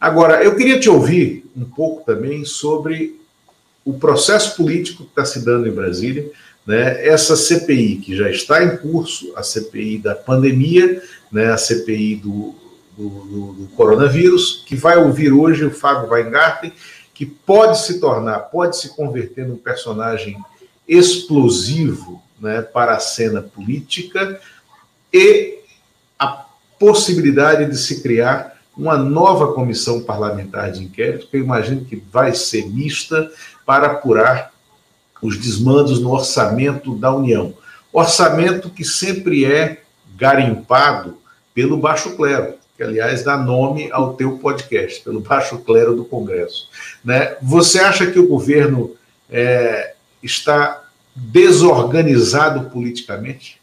Agora, 0.00 0.42
eu 0.42 0.54
queria 0.54 0.78
te 0.78 0.88
ouvir 0.88 1.44
um 1.56 1.64
pouco 1.64 2.04
também 2.04 2.44
sobre 2.44 3.18
o 3.84 3.94
processo 3.94 4.56
político 4.56 5.04
que 5.04 5.10
está 5.10 5.24
se 5.24 5.44
dando 5.44 5.66
em 5.66 5.72
Brasília, 5.72 6.30
né? 6.66 7.06
essa 7.06 7.34
CPI 7.34 7.96
que 7.96 8.14
já 8.14 8.30
está 8.30 8.62
em 8.62 8.76
curso, 8.76 9.32
a 9.34 9.42
CPI 9.42 9.98
da 9.98 10.14
pandemia, 10.14 11.02
né? 11.32 11.50
a 11.50 11.56
CPI 11.56 12.16
do, 12.16 12.54
do, 12.96 13.08
do, 13.08 13.52
do 13.54 13.68
coronavírus, 13.74 14.62
que 14.66 14.76
vai 14.76 14.98
ouvir 14.98 15.32
hoje 15.32 15.64
o 15.64 15.70
Fábio 15.70 16.10
Weingarten, 16.10 16.72
que 17.18 17.26
pode 17.26 17.80
se 17.80 17.98
tornar, 17.98 18.38
pode 18.42 18.76
se 18.76 18.90
converter 18.90 19.44
num 19.44 19.56
personagem 19.56 20.40
explosivo 20.86 22.22
né, 22.40 22.62
para 22.62 22.94
a 22.94 23.00
cena 23.00 23.42
política 23.42 24.40
e 25.12 25.58
a 26.16 26.44
possibilidade 26.78 27.68
de 27.68 27.76
se 27.76 28.04
criar 28.04 28.56
uma 28.76 28.96
nova 28.96 29.52
comissão 29.52 30.04
parlamentar 30.04 30.70
de 30.70 30.84
inquérito, 30.84 31.26
que 31.26 31.38
eu 31.38 31.42
imagino 31.42 31.84
que 31.84 31.96
vai 31.96 32.32
ser 32.36 32.68
mista, 32.68 33.28
para 33.66 33.88
apurar 33.88 34.52
os 35.20 35.36
desmandos 35.36 35.98
no 35.98 36.12
orçamento 36.12 36.94
da 36.94 37.12
União. 37.12 37.52
Orçamento 37.92 38.70
que 38.70 38.84
sempre 38.84 39.44
é 39.44 39.82
garimpado 40.16 41.18
pelo 41.52 41.78
baixo 41.78 42.14
clero 42.14 42.57
que 42.78 42.84
aliás 42.84 43.24
dá 43.24 43.36
nome 43.36 43.90
ao 43.90 44.14
teu 44.14 44.38
podcast, 44.38 45.02
pelo 45.02 45.18
baixo 45.18 45.58
clero 45.58 45.96
do 45.96 46.04
Congresso. 46.04 46.70
Né? 47.04 47.36
Você 47.42 47.80
acha 47.80 48.08
que 48.08 48.20
o 48.20 48.28
governo 48.28 48.94
é, 49.28 49.94
está 50.22 50.84
desorganizado 51.12 52.70
politicamente? 52.70 53.60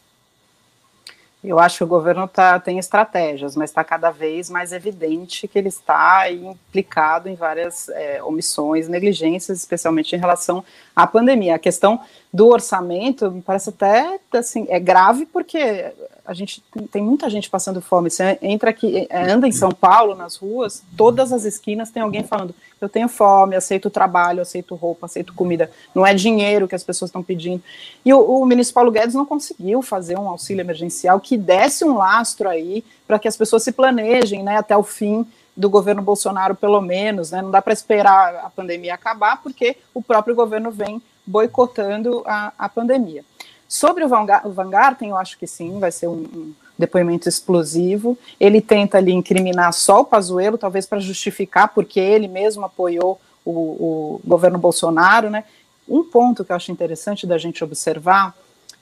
Eu 1.42 1.58
acho 1.58 1.78
que 1.78 1.84
o 1.84 1.86
governo 1.86 2.28
tá, 2.28 2.60
tem 2.60 2.78
estratégias, 2.78 3.56
mas 3.56 3.70
está 3.70 3.82
cada 3.82 4.10
vez 4.10 4.50
mais 4.50 4.70
evidente 4.72 5.48
que 5.48 5.58
ele 5.58 5.68
está 5.68 6.30
implicado 6.30 7.28
em 7.28 7.36
várias 7.36 7.88
é, 7.88 8.22
omissões, 8.22 8.86
negligências, 8.86 9.58
especialmente 9.58 10.14
em 10.14 10.18
relação 10.18 10.62
à 10.94 11.06
pandemia. 11.06 11.54
A 11.54 11.58
questão 11.58 12.00
do 12.30 12.48
orçamento 12.48 13.30
me 13.30 13.40
parece 13.40 13.70
até 13.70 14.18
assim, 14.32 14.66
é 14.68 14.78
grave 14.78 15.24
porque 15.24 15.92
a 16.26 16.34
gente 16.34 16.62
tem 16.90 17.02
muita 17.02 17.30
gente 17.30 17.48
passando 17.48 17.80
fome. 17.80 18.10
Você 18.10 18.38
entra 18.42 18.70
aqui, 18.70 19.06
é, 19.08 19.30
anda 19.30 19.46
em 19.46 19.52
São 19.52 19.70
Paulo, 19.70 20.14
nas 20.14 20.36
ruas, 20.36 20.82
todas 20.96 21.32
as 21.32 21.44
esquinas 21.44 21.90
tem 21.90 22.02
alguém 22.02 22.24
falando: 22.24 22.54
eu 22.80 22.88
tenho 22.88 23.08
fome, 23.08 23.56
aceito 23.56 23.88
trabalho, 23.88 24.42
aceito 24.42 24.74
roupa, 24.74 25.06
aceito 25.06 25.32
comida. 25.34 25.70
Não 25.94 26.06
é 26.06 26.12
dinheiro 26.12 26.68
que 26.68 26.74
as 26.74 26.82
pessoas 26.82 27.08
estão 27.08 27.22
pedindo. 27.22 27.62
E 28.04 28.12
o, 28.12 28.20
o 28.20 28.44
ministro 28.44 28.74
Paulo 28.74 28.90
Guedes 28.90 29.14
não 29.14 29.24
conseguiu 29.24 29.80
fazer 29.82 30.18
um 30.18 30.28
auxílio 30.28 30.62
emergencial 30.62 31.20
que 31.20 31.36
desse 31.36 31.84
um 31.84 31.96
lastro 31.96 32.48
aí 32.48 32.84
para 33.06 33.18
que 33.18 33.28
as 33.28 33.36
pessoas 33.36 33.62
se 33.62 33.72
planejem, 33.72 34.42
né, 34.42 34.56
até 34.56 34.76
o 34.76 34.82
fim 34.82 35.26
do 35.56 35.70
governo 35.70 36.02
Bolsonaro, 36.02 36.54
pelo 36.54 36.80
menos, 36.80 37.30
né? 37.30 37.40
Não 37.40 37.50
dá 37.50 37.62
para 37.62 37.72
esperar 37.72 38.34
a 38.44 38.50
pandemia 38.50 38.94
acabar, 38.94 39.42
porque 39.42 39.76
o 39.94 40.02
próprio 40.02 40.34
governo 40.34 40.70
vem 40.70 41.00
boicotando 41.26 42.22
a, 42.26 42.52
a 42.58 42.68
pandemia. 42.68 43.24
Sobre 43.68 44.04
o 44.04 44.08
Van, 44.08 44.70
Garten, 44.70 45.10
eu 45.10 45.16
acho 45.16 45.38
que 45.38 45.46
sim, 45.46 45.78
vai 45.78 45.90
ser 45.90 46.06
um, 46.06 46.24
um, 46.34 46.54
depoimento 46.78 47.28
explosivo. 47.28 48.16
Ele 48.38 48.60
tenta 48.60 48.98
ali 48.98 49.12
incriminar 49.12 49.72
só 49.72 50.00
o 50.00 50.04
Pazuello, 50.04 50.58
talvez 50.58 50.86
para 50.86 51.00
justificar, 51.00 51.68
porque 51.74 51.98
ele 51.98 52.28
mesmo 52.28 52.64
apoiou 52.64 53.20
o, 53.44 53.50
o, 53.50 54.20
governo 54.24 54.58
Bolsonaro, 54.58 55.30
né? 55.30 55.44
Um 55.88 56.04
ponto 56.04 56.44
que 56.44 56.52
eu 56.52 56.56
acho 56.56 56.70
interessante 56.70 57.26
da 57.26 57.38
gente 57.38 57.62
observar 57.64 58.34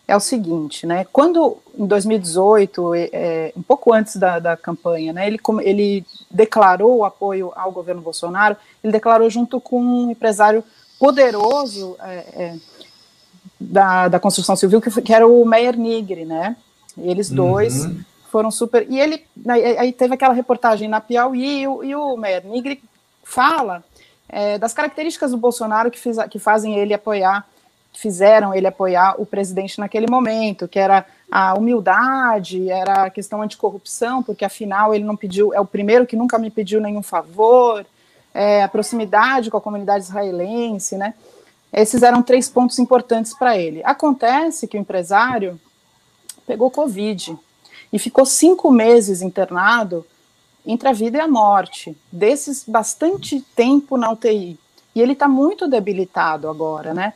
é 0.07 0.15
o 0.15 0.21
seguinte, 0.21 0.87
né? 0.87 1.07
Quando 1.11 1.59
em 1.79 1.87
2018, 1.87 2.95
é, 2.95 3.11
é, 3.13 3.53
um 3.57 3.63
pouco 3.63 3.93
antes 3.93 4.17
da, 4.17 4.39
da 4.39 4.57
campanha, 4.57 5.15
né? 5.15 5.27
Ele, 5.27 5.39
ele 5.63 6.05
declarou 6.31 6.99
o 6.99 7.05
apoio 7.05 7.53
ao 7.57 7.73
governo 7.73 8.03
Bolsonaro. 8.03 8.57
Ele 8.83 8.93
declarou 8.93 9.31
junto 9.31 9.59
com 9.61 9.81
um 9.81 10.11
empresário 10.11 10.63
poderoso 10.99 11.97
é, 12.01 12.25
é 12.37 12.57
da, 13.71 14.09
da 14.09 14.21
construção 14.21 14.57
civil, 14.57 14.81
que, 14.81 14.91
que 15.03 15.13
era 15.13 15.27
o 15.27 15.45
Meyer 15.45 15.77
Nigri, 15.77 16.25
né? 16.25 16.57
Eles 16.97 17.29
dois 17.31 17.85
uhum. 17.85 18.01
foram 18.31 18.51
super. 18.51 18.87
E 18.89 19.01
ele. 19.01 19.25
Aí 19.79 19.93
teve 19.93 20.15
aquela 20.15 20.35
reportagem 20.35 20.89
na 20.89 21.01
Piauí 21.01 21.63
e 21.63 21.69
o, 21.69 21.85
e 21.85 21.95
o 21.95 22.17
Meyer 22.17 22.47
Nigri 22.47 22.83
fala 23.23 23.83
é, 24.29 24.59
das 24.59 24.73
características 24.73 25.31
do 25.31 25.37
Bolsonaro 25.37 25.91
que, 25.91 25.99
fiz, 25.99 26.17
que 26.31 26.39
fazem 26.39 26.77
ele 26.79 26.95
apoiar, 26.95 27.47
fizeram 27.93 28.55
ele 28.55 28.67
apoiar 28.67 29.15
o 29.21 29.27
presidente 29.27 29.79
naquele 29.79 30.07
momento, 30.09 30.69
que 30.69 30.79
era 30.79 31.07
a 31.31 31.55
humildade, 31.55 32.71
era 32.71 33.05
a 33.05 33.11
questão 33.11 33.43
anticorrupção, 33.43 34.23
porque 34.23 34.45
afinal 34.45 34.95
ele 34.95 35.05
não 35.05 35.17
pediu, 35.17 35.53
é 35.53 35.61
o 35.61 35.67
primeiro 35.67 36.07
que 36.07 36.17
nunca 36.17 36.39
me 36.39 36.51
pediu 36.51 36.81
nenhum 36.81 37.03
favor, 37.03 37.85
é, 38.33 38.63
a 38.63 38.69
proximidade 38.69 39.51
com 39.51 39.57
a 39.57 39.61
comunidade 39.61 40.05
israelense, 40.05 40.97
né? 40.97 41.15
Esses 41.75 42.03
eram 42.05 42.23
três 42.23 42.49
pontos 42.49 42.79
importantes 42.79 43.35
para 43.35 43.59
ele. 43.59 43.83
Acontece 43.85 44.69
que 44.69 44.79
o 44.79 44.81
empresário 44.81 45.61
pegou 46.47 46.71
Covid 46.71 47.37
e 47.93 47.99
ficou 47.99 48.25
cinco 48.25 48.71
meses 48.71 49.23
internado 49.23 50.07
entre 50.65 50.89
a 50.89 50.93
vida 50.93 51.19
e 51.19 51.21
a 51.21 51.29
morte, 51.29 51.97
desses 52.11 52.65
bastante 52.67 53.41
tempo 53.55 53.97
na 53.97 54.11
UTI. 54.11 54.59
E 54.95 55.03
ele 55.03 55.13
está 55.13 55.29
muito 55.29 55.69
debilitado 55.69 56.49
agora, 56.49 56.95
né? 56.95 57.13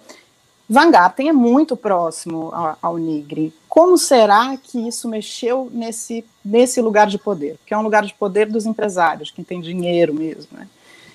Van 0.69 0.91
Garten 0.91 1.31
é 1.31 1.33
muito 1.33 1.77
próximo 1.77 2.51
ao, 2.53 2.77
ao 2.83 2.99
Nigri. 2.99 3.55
Como 3.69 3.97
será 3.97 4.55
que 4.57 4.87
isso 4.87 5.09
mexeu 5.09 5.71
nesse, 5.73 6.25
nesse 6.45 6.81
lugar 6.83 7.07
de 7.07 7.17
poder? 7.17 7.57
Porque 7.57 7.73
é 7.73 7.79
um 7.79 7.83
lugar 7.83 8.05
de 8.05 8.13
poder 8.13 8.47
dos 8.51 8.67
empresários, 8.67 9.31
quem 9.31 9.45
tem 9.45 9.61
dinheiro 9.61 10.13
mesmo, 10.13 10.59
né? 10.59 10.69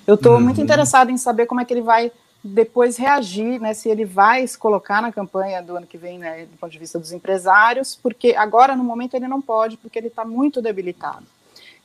Eu 0.08 0.16
estou 0.16 0.34
uhum. 0.34 0.42
muito 0.42 0.60
interessada 0.60 1.12
em 1.12 1.18
saber 1.18 1.46
como 1.46 1.62
é 1.62 1.66
que 1.66 1.74
ele 1.74 1.82
vai 1.82 2.12
depois 2.44 2.98
reagir, 2.98 3.62
né, 3.62 3.74
se 3.74 3.90
ele 3.90 4.04
vai 4.04 4.46
se 4.46 4.58
colocar 4.58 5.02
na 5.02 5.14
campanha 5.14 5.62
do 5.62 5.78
ano 5.78 5.88
que 5.88 5.98
vem, 5.98 6.20
né, 6.20 6.46
do 6.46 6.58
ponto 6.58 6.72
de 6.72 6.78
vista 6.78 7.00
dos 7.00 7.14
empresários, 7.14 7.96
porque 7.96 8.36
agora, 8.36 8.76
no 8.76 8.84
momento, 8.84 9.14
ele 9.14 9.30
não 9.30 9.42
pode, 9.42 9.78
porque 9.78 9.98
ele 9.98 10.08
está 10.08 10.26
muito 10.26 10.62
debilitado. 10.62 11.26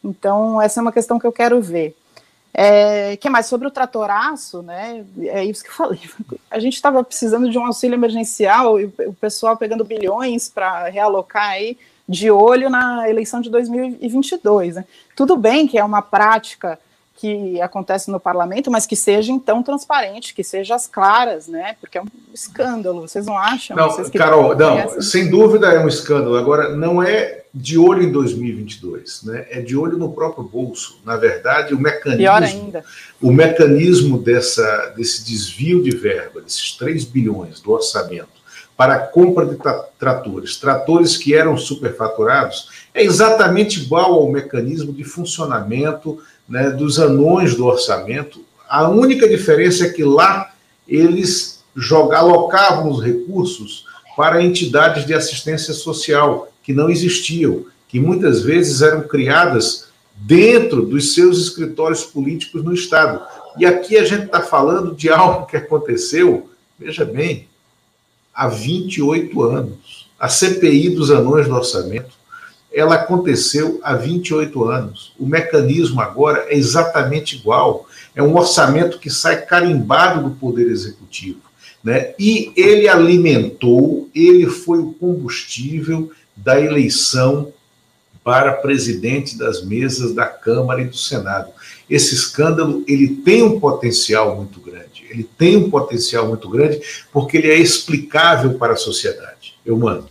Então, 0.03 0.61
essa 0.61 0.81
é 0.81 0.83
uma 0.83 0.91
questão 0.91 1.19
que 1.19 1.27
eu 1.27 1.33
quero 1.33 1.61
ver. 1.63 1.97
É, 2.53 3.17
que 3.19 3.31
mais? 3.31 3.47
Sobre 3.47 3.69
o 3.69 3.71
tratoraço, 3.71 4.61
né, 4.63 5.05
é 5.27 5.45
isso 5.45 5.63
que 5.63 5.71
eu 5.71 5.75
falei, 5.75 6.01
a 6.51 6.59
gente 6.59 6.75
estava 6.75 7.05
precisando 7.05 7.49
de 7.49 7.57
um 7.57 7.65
auxílio 7.65 7.95
emergencial, 7.95 8.81
e 8.81 8.87
o 8.87 9.15
pessoal 9.15 9.57
pegando 9.57 9.85
bilhões 9.85 10.49
para 10.49 10.89
realocar 10.89 11.51
aí, 11.51 11.79
de 12.09 12.31
olho 12.31 12.69
na 12.69 13.09
eleição 13.09 13.41
de 13.41 13.49
2022, 13.51 14.75
né. 14.75 14.85
Tudo 15.15 15.37
bem 15.37 15.69
que 15.69 15.79
é 15.79 15.85
uma 15.85 16.03
prática 16.03 16.81
que 17.19 17.61
acontece 17.61 18.13
no 18.13 18.21
parlamento, 18.21 18.71
mas 18.71 18.87
que 18.87 18.95
seja 18.95 19.33
então 19.33 19.61
transparente, 19.61 20.33
que 20.33 20.45
seja 20.45 20.77
as 20.77 20.87
claras, 20.87 21.49
né? 21.49 21.75
Porque 21.81 21.99
é 21.99 22.03
um 22.03 22.07
escândalo, 22.33 23.01
vocês 23.01 23.27
não 23.27 23.37
acham? 23.37 23.77
Não, 23.77 24.11
Carol, 24.11 24.55
não, 24.55 25.03
sem 25.03 25.29
dúvida 25.29 25.67
é 25.67 25.81
um 25.81 25.89
escândalo. 25.89 26.37
Agora, 26.37 26.77
não 26.77 27.03
é 27.03 27.43
de 27.53 27.77
olho 27.77 28.05
em 28.05 28.13
2022, 28.13 29.25
né? 29.25 29.47
É 29.51 29.61
de 29.61 29.77
olho 29.77 29.99
no 29.99 30.13
próprio 30.13 30.45
bolso. 30.45 31.01
Na 31.05 31.17
verdade, 31.17 31.75
o 31.75 31.81
mecanismo, 31.81 32.19
Pior 32.19 32.41
ainda. 32.41 32.85
o 33.21 33.33
mecanismo 33.33 34.19
dessa, 34.19 34.93
desse 34.97 35.25
desvio 35.25 35.83
de 35.83 35.97
verba, 35.97 36.41
desses 36.41 36.77
3 36.77 37.05
bilhões 37.05 37.61
do 37.61 37.73
orçamento 37.73 38.39
para 38.77 38.95
a 38.95 39.01
compra 39.01 39.45
de 39.45 39.59
tratores, 39.99 40.57
tratores 40.57 41.17
que 41.17 41.35
eram 41.35 41.57
superfaturados, 41.57 42.87
é 42.95 43.03
exatamente 43.03 43.81
igual 43.81 44.13
ao 44.13 44.31
mecanismo 44.31 44.93
de 44.93 45.03
funcionamento 45.03 46.23
né, 46.49 46.71
dos 46.71 46.99
anões 46.99 47.55
do 47.55 47.67
orçamento. 47.67 48.45
A 48.69 48.89
única 48.89 49.29
diferença 49.29 49.87
é 49.87 49.91
que 49.91 50.03
lá 50.03 50.53
eles 50.87 51.63
jogavam, 51.77 52.31
alocavam 52.31 52.91
os 52.91 53.03
recursos 53.03 53.85
para 54.17 54.43
entidades 54.43 55.07
de 55.07 55.15
assistência 55.15 55.75
social 55.75 56.51
que 56.63 56.73
não 56.73 56.91
existiam, 56.91 57.67
que 57.87 58.01
muitas 58.01 58.43
vezes 58.43 58.83
eram 58.83 59.03
criadas 59.03 59.89
dentro 60.15 60.85
dos 60.85 61.15
seus 61.15 61.39
escritórios 61.39 62.05
políticos 62.05 62.65
no 62.65 62.75
Estado. 62.75 63.23
E 63.57 63.65
aqui 63.65 63.97
a 63.97 64.05
gente 64.05 64.25
está 64.25 64.41
falando 64.41 64.95
de 64.95 65.09
algo 65.11 65.47
que 65.47 65.57
aconteceu, 65.57 66.51
veja 66.79 67.05
bem, 67.05 67.47
há 68.35 68.49
28 68.49 69.43
anos. 69.43 70.09
A 70.19 70.29
CPI 70.29 70.91
dos 70.91 71.13
anões 71.13 71.47
do 71.47 71.55
orçamento 71.55 72.18
ela 72.73 72.97
aconteceu 72.97 73.81
há 73.83 73.95
28 73.95 74.65
anos. 74.65 75.13
O 75.19 75.27
mecanismo 75.27 76.01
agora 76.01 76.47
é 76.49 76.57
exatamente 76.57 77.37
igual. 77.37 77.87
É 78.15 78.23
um 78.23 78.37
orçamento 78.37 78.99
que 78.99 79.11
sai 79.11 79.45
carimbado 79.45 80.29
do 80.29 80.37
Poder 80.37 80.67
Executivo. 80.67 81.41
Né? 81.83 82.13
E 82.19 82.53
ele 82.57 82.89
alimentou, 82.89 84.09
ele 84.15 84.47
foi 84.47 84.79
o 84.79 84.93
combustível 84.93 86.11
da 86.37 86.61
eleição 86.61 87.53
para 88.23 88.53
presidente 88.53 89.39
das 89.39 89.65
mesas 89.65 90.15
da 90.15 90.27
Câmara 90.27 90.83
e 90.83 90.87
do 90.87 90.97
Senado. 90.97 91.51
Esse 91.89 92.15
escândalo 92.15 92.85
ele 92.87 93.09
tem 93.09 93.43
um 93.43 93.59
potencial 93.59 94.37
muito 94.37 94.61
grande. 94.61 95.07
Ele 95.09 95.25
tem 95.39 95.57
um 95.57 95.71
potencial 95.71 96.29
muito 96.29 96.49
grande 96.51 96.81
porque 97.11 97.39
ele 97.39 97.51
é 97.51 97.57
explicável 97.57 98.59
para 98.59 98.75
a 98.75 98.77
sociedade. 98.77 99.55
Eu 99.65 99.79
mando. 99.79 100.09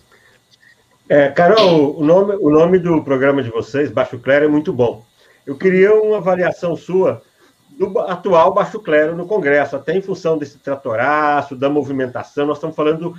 É, 1.10 1.30
Carol, 1.30 1.98
o 1.98 2.04
nome, 2.04 2.36
o 2.36 2.50
nome 2.50 2.78
do 2.80 3.02
programa 3.02 3.42
de 3.42 3.50
vocês, 3.50 3.90
Baixo 3.90 4.20
Clero, 4.20 4.44
é 4.44 4.48
muito 4.50 4.74
bom. 4.74 5.06
Eu 5.46 5.58
queria 5.58 5.94
uma 5.94 6.18
avaliação 6.18 6.76
sua 6.76 7.22
do 7.80 7.98
atual 8.00 8.54
Baixo 8.54 8.78
Clero 8.82 9.16
no 9.16 9.26
Congresso, 9.26 9.78
até 9.78 9.96
em 9.96 10.02
função 10.02 10.38
desse 10.38 10.58
tratoraço, 10.58 11.56
da 11.56 11.70
movimentação. 11.70 12.46
Nós 12.46 12.58
estamos 12.58 12.76
falando, 12.76 13.16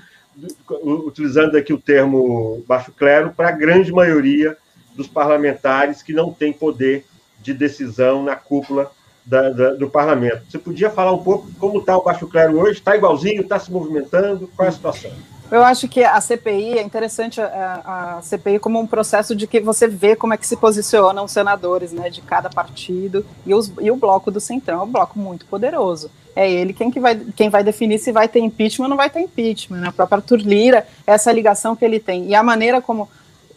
utilizando 0.83 1.57
aqui 1.57 1.73
o 1.73 1.81
termo 1.81 2.63
Baixo 2.69 2.93
Clero, 2.93 3.33
para 3.35 3.49
a 3.49 3.53
grande 3.53 3.91
maioria 3.91 4.55
dos 4.95 5.07
parlamentares 5.07 6.03
que 6.03 6.13
não 6.13 6.31
tem 6.31 6.53
poder 6.53 7.07
de 7.41 7.55
decisão 7.55 8.23
na 8.23 8.37
cúpula 8.37 8.91
da, 9.25 9.49
da, 9.49 9.71
do 9.75 9.89
parlamento. 9.89 10.43
Você 10.47 10.59
podia 10.59 10.91
falar 10.91 11.13
um 11.13 11.23
pouco 11.23 11.49
como 11.59 11.79
está 11.79 11.97
o 11.97 12.03
Baixo 12.03 12.29
Clero 12.29 12.61
hoje? 12.61 12.81
Está 12.81 12.95
igualzinho? 12.95 13.41
Está 13.41 13.59
se 13.59 13.73
movimentando? 13.73 14.51
Qual 14.55 14.67
é 14.67 14.69
a 14.69 14.73
situação? 14.73 15.38
Eu 15.51 15.65
acho 15.65 15.89
que 15.89 16.05
a 16.05 16.21
CPI 16.21 16.79
é 16.79 16.83
interessante 16.83 17.41
a, 17.41 18.17
a, 18.19 18.23
CPI 18.23 18.59
como 18.59 18.79
um 18.79 18.87
processo 18.87 19.35
de 19.35 19.47
que 19.47 19.61
você 19.61 19.89
vê 19.89 20.15
como 20.15 20.35
é 20.35 20.37
que 20.37 20.47
se 20.47 20.57
posicionam 20.57 21.25
os 21.25 21.33
senadores, 21.33 21.91
né, 21.91 22.11
de 22.11 22.21
cada 22.21 22.51
partido 22.51 23.25
e, 23.47 23.55
os, 23.55 23.73
e 23.81 23.91
o 23.91 23.97
bloco 23.97 24.31
do 24.31 24.41
Centrão 24.41 24.81
é 24.81 24.83
um 24.85 24.91
bloco 24.91 25.19
muito 25.19 25.47
poderoso. 25.47 26.11
É 26.37 26.51
ele 26.51 26.73
quem, 26.73 26.91
que 26.91 27.01
vai, 27.01 27.17
quem 27.17 27.49
vai 27.49 27.65
definir 27.65 27.99
se 27.99 28.13
vai 28.13 28.29
ter 28.29 28.41
impeachment 28.41 28.85
ou 28.85 28.91
não 28.91 28.97
vai 28.97 29.09
ter 29.09 29.21
impeachment. 29.21 29.79
Né? 29.79 29.89
O 29.89 29.93
próprio 29.93 30.19
Arthur 30.19 30.39
Lira, 30.39 30.87
essa 31.07 31.33
ligação 31.33 31.75
que 31.75 31.85
ele 31.85 31.99
tem 31.99 32.27
e 32.27 32.35
a 32.35 32.43
maneira 32.43 32.83
como 32.83 33.09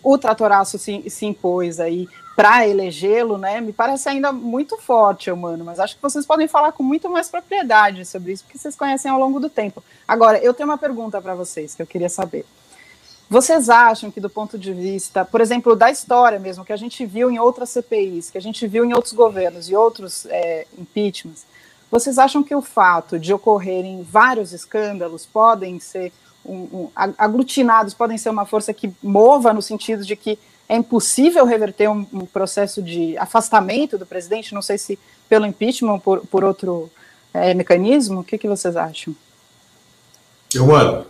o 0.01 0.17
tratoraço 0.17 0.77
se, 0.77 1.09
se 1.09 1.25
impôs 1.25 1.79
aí 1.79 2.07
para 2.35 2.67
elegê-lo, 2.67 3.37
né, 3.37 3.59
me 3.59 3.73
parece 3.73 4.07
ainda 4.07 4.31
muito 4.31 4.77
forte, 4.77 5.29
humano, 5.29 5.65
mas 5.65 5.79
acho 5.79 5.95
que 5.95 6.01
vocês 6.01 6.25
podem 6.25 6.47
falar 6.47 6.71
com 6.71 6.81
muito 6.81 7.09
mais 7.09 7.29
propriedade 7.29 8.05
sobre 8.05 8.31
isso, 8.31 8.43
porque 8.43 8.57
vocês 8.57 8.75
conhecem 8.75 9.11
ao 9.11 9.19
longo 9.19 9.39
do 9.39 9.49
tempo. 9.49 9.83
Agora, 10.07 10.37
eu 10.39 10.53
tenho 10.53 10.69
uma 10.69 10.77
pergunta 10.77 11.21
para 11.21 11.35
vocês 11.35 11.75
que 11.75 11.81
eu 11.81 11.87
queria 11.87 12.09
saber. 12.09 12.45
Vocês 13.29 13.69
acham 13.69 14.11
que, 14.11 14.19
do 14.19 14.29
ponto 14.29 14.57
de 14.57 14.73
vista, 14.73 15.23
por 15.23 15.39
exemplo, 15.39 15.73
da 15.73 15.89
história 15.89 16.37
mesmo, 16.37 16.65
que 16.65 16.73
a 16.73 16.77
gente 16.77 17.05
viu 17.05 17.31
em 17.31 17.39
outras 17.39 17.69
CPIs, 17.69 18.29
que 18.29 18.37
a 18.37 18.41
gente 18.41 18.67
viu 18.67 18.83
em 18.83 18.93
outros 18.93 19.13
governos 19.13 19.69
e 19.69 19.75
outros 19.75 20.25
é, 20.25 20.67
impeachments, 20.77 21.45
vocês 21.89 22.17
acham 22.17 22.43
que 22.43 22.55
o 22.55 22.61
fato 22.61 23.19
de 23.19 23.33
ocorrerem 23.33 24.03
vários 24.03 24.53
escândalos 24.53 25.25
podem 25.25 25.79
ser 25.79 26.11
um, 26.45 26.55
um, 26.55 26.89
aglutinados, 27.17 27.93
podem 27.93 28.17
ser 28.17 28.29
uma 28.29 28.45
força 28.45 28.73
que 28.73 28.93
mova 29.01 29.53
no 29.53 29.61
sentido 29.61 30.03
de 30.03 30.15
que 30.15 30.39
é 30.71 30.77
impossível 30.77 31.45
reverter 31.45 31.89
um, 31.89 32.07
um, 32.13 32.25
processo 32.25 32.81
de 32.81 33.17
afastamento 33.17 33.97
do 33.97 34.05
presidente, 34.05 34.53
não 34.53 34.61
sei 34.61 34.77
se 34.77 34.97
pelo 35.27 35.45
impeachment 35.45 35.91
ou 35.91 35.99
por, 35.99 36.25
por 36.27 36.45
outro 36.45 36.89
é, 37.33 37.53
mecanismo. 37.53 38.21
O 38.21 38.23
que, 38.23 38.37
que 38.37 38.47
vocês 38.47 38.77
acham? 38.77 39.13
Eu 40.55 40.67
mando. 40.67 41.07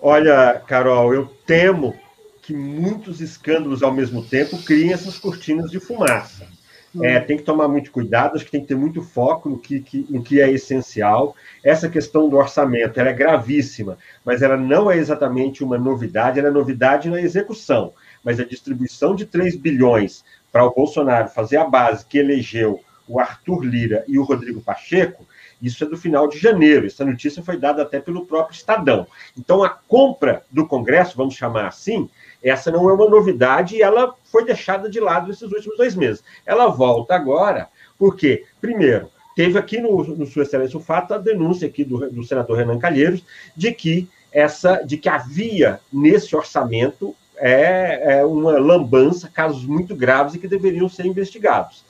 Olha, 0.00 0.60
Carol, 0.66 1.14
eu 1.14 1.26
temo 1.46 1.94
que 2.42 2.52
muitos 2.52 3.20
escândalos 3.20 3.80
ao 3.80 3.92
mesmo 3.92 4.24
tempo 4.24 4.60
criem 4.64 4.92
essas 4.92 5.18
cortinas 5.18 5.70
de 5.70 5.78
fumaça. 5.78 6.44
Hum. 6.92 7.04
É, 7.04 7.20
tem 7.20 7.36
que 7.36 7.44
tomar 7.44 7.68
muito 7.68 7.92
cuidado, 7.92 8.34
acho 8.34 8.44
que 8.44 8.50
tem 8.50 8.62
que 8.62 8.66
ter 8.66 8.76
muito 8.76 9.02
foco 9.02 9.48
no 9.48 9.58
que, 9.58 9.78
que, 9.78 10.04
no 10.10 10.20
que 10.20 10.40
é 10.40 10.50
essencial. 10.50 11.36
Essa 11.62 11.88
questão 11.88 12.28
do 12.28 12.36
orçamento 12.36 12.98
é 12.98 13.12
gravíssima, 13.12 13.96
mas 14.24 14.42
ela 14.42 14.56
não 14.56 14.90
é 14.90 14.96
exatamente 14.96 15.62
uma 15.62 15.78
novidade, 15.78 16.40
ela 16.40 16.48
é 16.48 16.50
novidade 16.50 17.08
na 17.08 17.20
execução 17.20 17.92
mas 18.28 18.38
a 18.38 18.44
distribuição 18.44 19.14
de 19.14 19.24
3 19.24 19.56
bilhões 19.56 20.22
para 20.52 20.62
o 20.62 20.74
Bolsonaro 20.74 21.30
fazer 21.30 21.56
a 21.56 21.64
base 21.64 22.04
que 22.04 22.18
elegeu 22.18 22.78
o 23.08 23.18
Arthur 23.18 23.64
Lira 23.64 24.04
e 24.06 24.18
o 24.18 24.22
Rodrigo 24.22 24.60
Pacheco, 24.60 25.26
isso 25.62 25.82
é 25.82 25.86
do 25.86 25.96
final 25.96 26.28
de 26.28 26.38
janeiro. 26.38 26.84
Essa 26.84 27.06
notícia 27.06 27.42
foi 27.42 27.56
dada 27.56 27.80
até 27.80 27.98
pelo 27.98 28.26
próprio 28.26 28.54
Estadão. 28.54 29.06
Então, 29.34 29.64
a 29.64 29.70
compra 29.70 30.42
do 30.50 30.66
Congresso, 30.66 31.16
vamos 31.16 31.36
chamar 31.36 31.68
assim, 31.68 32.06
essa 32.42 32.70
não 32.70 32.90
é 32.90 32.92
uma 32.92 33.08
novidade 33.08 33.76
e 33.76 33.80
ela 33.82 34.14
foi 34.24 34.44
deixada 34.44 34.90
de 34.90 35.00
lado 35.00 35.28
nesses 35.28 35.50
últimos 35.50 35.78
dois 35.78 35.94
meses. 35.94 36.22
Ela 36.44 36.66
volta 36.66 37.14
agora, 37.14 37.70
porque, 37.98 38.44
primeiro, 38.60 39.08
teve 39.34 39.58
aqui 39.58 39.80
no, 39.80 40.04
no 40.04 40.26
Sua 40.26 40.42
Excelência 40.42 40.76
o 40.76 40.82
fato, 40.82 41.14
a 41.14 41.18
denúncia 41.18 41.66
aqui 41.66 41.82
do, 41.82 42.10
do 42.10 42.24
senador 42.24 42.58
Renan 42.58 42.78
Calheiros, 42.78 43.24
de 43.56 43.72
que 43.72 44.06
essa, 44.30 44.82
de 44.82 44.98
que 44.98 45.08
havia 45.08 45.80
nesse 45.90 46.36
orçamento 46.36 47.16
é, 47.40 48.18
é 48.18 48.24
uma 48.24 48.58
lambança, 48.58 49.28
casos 49.28 49.64
muito 49.64 49.94
graves 49.94 50.34
e 50.34 50.38
que 50.38 50.48
deveriam 50.48 50.88
ser 50.88 51.06
investigados. 51.06 51.84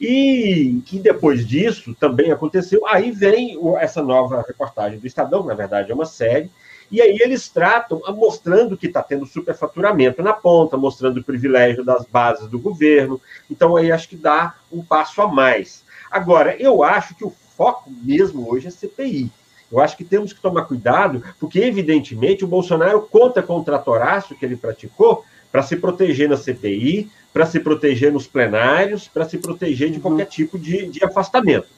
E 0.00 0.80
que 0.86 0.98
depois 0.98 1.46
disso 1.46 1.94
também 1.98 2.30
aconteceu. 2.30 2.86
Aí 2.86 3.10
vem 3.10 3.58
essa 3.78 4.02
nova 4.02 4.44
reportagem 4.46 4.98
do 4.98 5.06
Estadão, 5.06 5.44
na 5.44 5.54
verdade 5.54 5.90
é 5.90 5.94
uma 5.94 6.04
série, 6.04 6.50
e 6.90 7.02
aí 7.02 7.18
eles 7.20 7.48
tratam, 7.48 8.00
mostrando 8.14 8.76
que 8.76 8.86
está 8.86 9.02
tendo 9.02 9.26
superfaturamento 9.26 10.22
na 10.22 10.32
ponta, 10.32 10.76
mostrando 10.76 11.20
o 11.20 11.24
privilégio 11.24 11.84
das 11.84 12.06
bases 12.06 12.48
do 12.48 12.58
governo. 12.58 13.20
Então 13.50 13.76
aí 13.76 13.92
acho 13.92 14.08
que 14.08 14.16
dá 14.16 14.54
um 14.72 14.82
passo 14.82 15.20
a 15.20 15.28
mais. 15.28 15.84
Agora, 16.10 16.56
eu 16.56 16.82
acho 16.82 17.14
que 17.14 17.24
o 17.24 17.32
foco 17.56 17.90
mesmo 17.90 18.50
hoje 18.50 18.68
é 18.68 18.70
CPI. 18.70 19.30
Eu 19.70 19.80
acho 19.80 19.96
que 19.96 20.04
temos 20.04 20.32
que 20.32 20.40
tomar 20.40 20.64
cuidado, 20.64 21.22
porque, 21.38 21.60
evidentemente, 21.60 22.44
o 22.44 22.48
Bolsonaro 22.48 23.02
conta 23.02 23.42
com 23.42 23.58
o 23.58 23.64
tratoraço 23.64 24.34
que 24.34 24.44
ele 24.44 24.56
praticou 24.56 25.24
para 25.52 25.62
se 25.62 25.76
proteger 25.76 26.28
na 26.28 26.36
CPI, 26.36 27.10
para 27.32 27.46
se 27.46 27.60
proteger 27.60 28.12
nos 28.12 28.26
plenários, 28.26 29.08
para 29.08 29.28
se 29.28 29.38
proteger 29.38 29.90
de 29.90 30.00
qualquer 30.00 30.24
uhum. 30.24 30.30
tipo 30.30 30.58
de, 30.58 30.86
de 30.88 31.04
afastamento. 31.04 31.68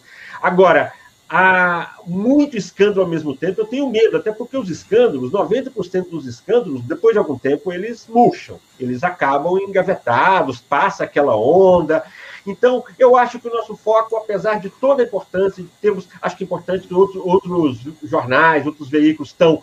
Agora, 0.41 0.93
há 1.29 1.97
muito 2.07 2.57
escândalo 2.57 3.03
ao 3.03 3.09
mesmo 3.09 3.37
tempo, 3.37 3.61
eu 3.61 3.67
tenho 3.67 3.89
medo, 3.89 4.17
até 4.17 4.33
porque 4.33 4.57
os 4.57 4.69
escândalos, 4.69 5.31
90% 5.31 6.09
dos 6.11 6.27
escândalos, 6.27 6.83
depois 6.83 7.15
de 7.15 7.19
algum 7.19 7.39
tempo, 7.39 7.73
eles 7.73 8.07
murcham, 8.09 8.59
eles 8.79 9.05
acabam 9.05 9.59
engavetados, 9.59 10.61
passa 10.61 11.05
aquela 11.05 11.37
onda. 11.37 12.03
Então, 12.47 12.85
eu 12.99 13.17
acho 13.17 13.39
que 13.39 13.49
o 13.49 13.53
nosso 13.53 13.77
foco, 13.77 14.17
apesar 14.17 14.61
de 14.61 14.71
toda 14.71 15.03
a 15.03 15.07
importância, 15.07 15.65
temos, 15.81 16.09
acho 16.21 16.37
que 16.37 16.45
é 16.45 16.47
importante 16.47 16.87
que 16.87 16.95
outros, 16.95 17.23
outros 17.25 17.81
jornais, 18.03 18.67
outros 18.67 18.89
veículos 18.89 19.31
estão 19.31 19.63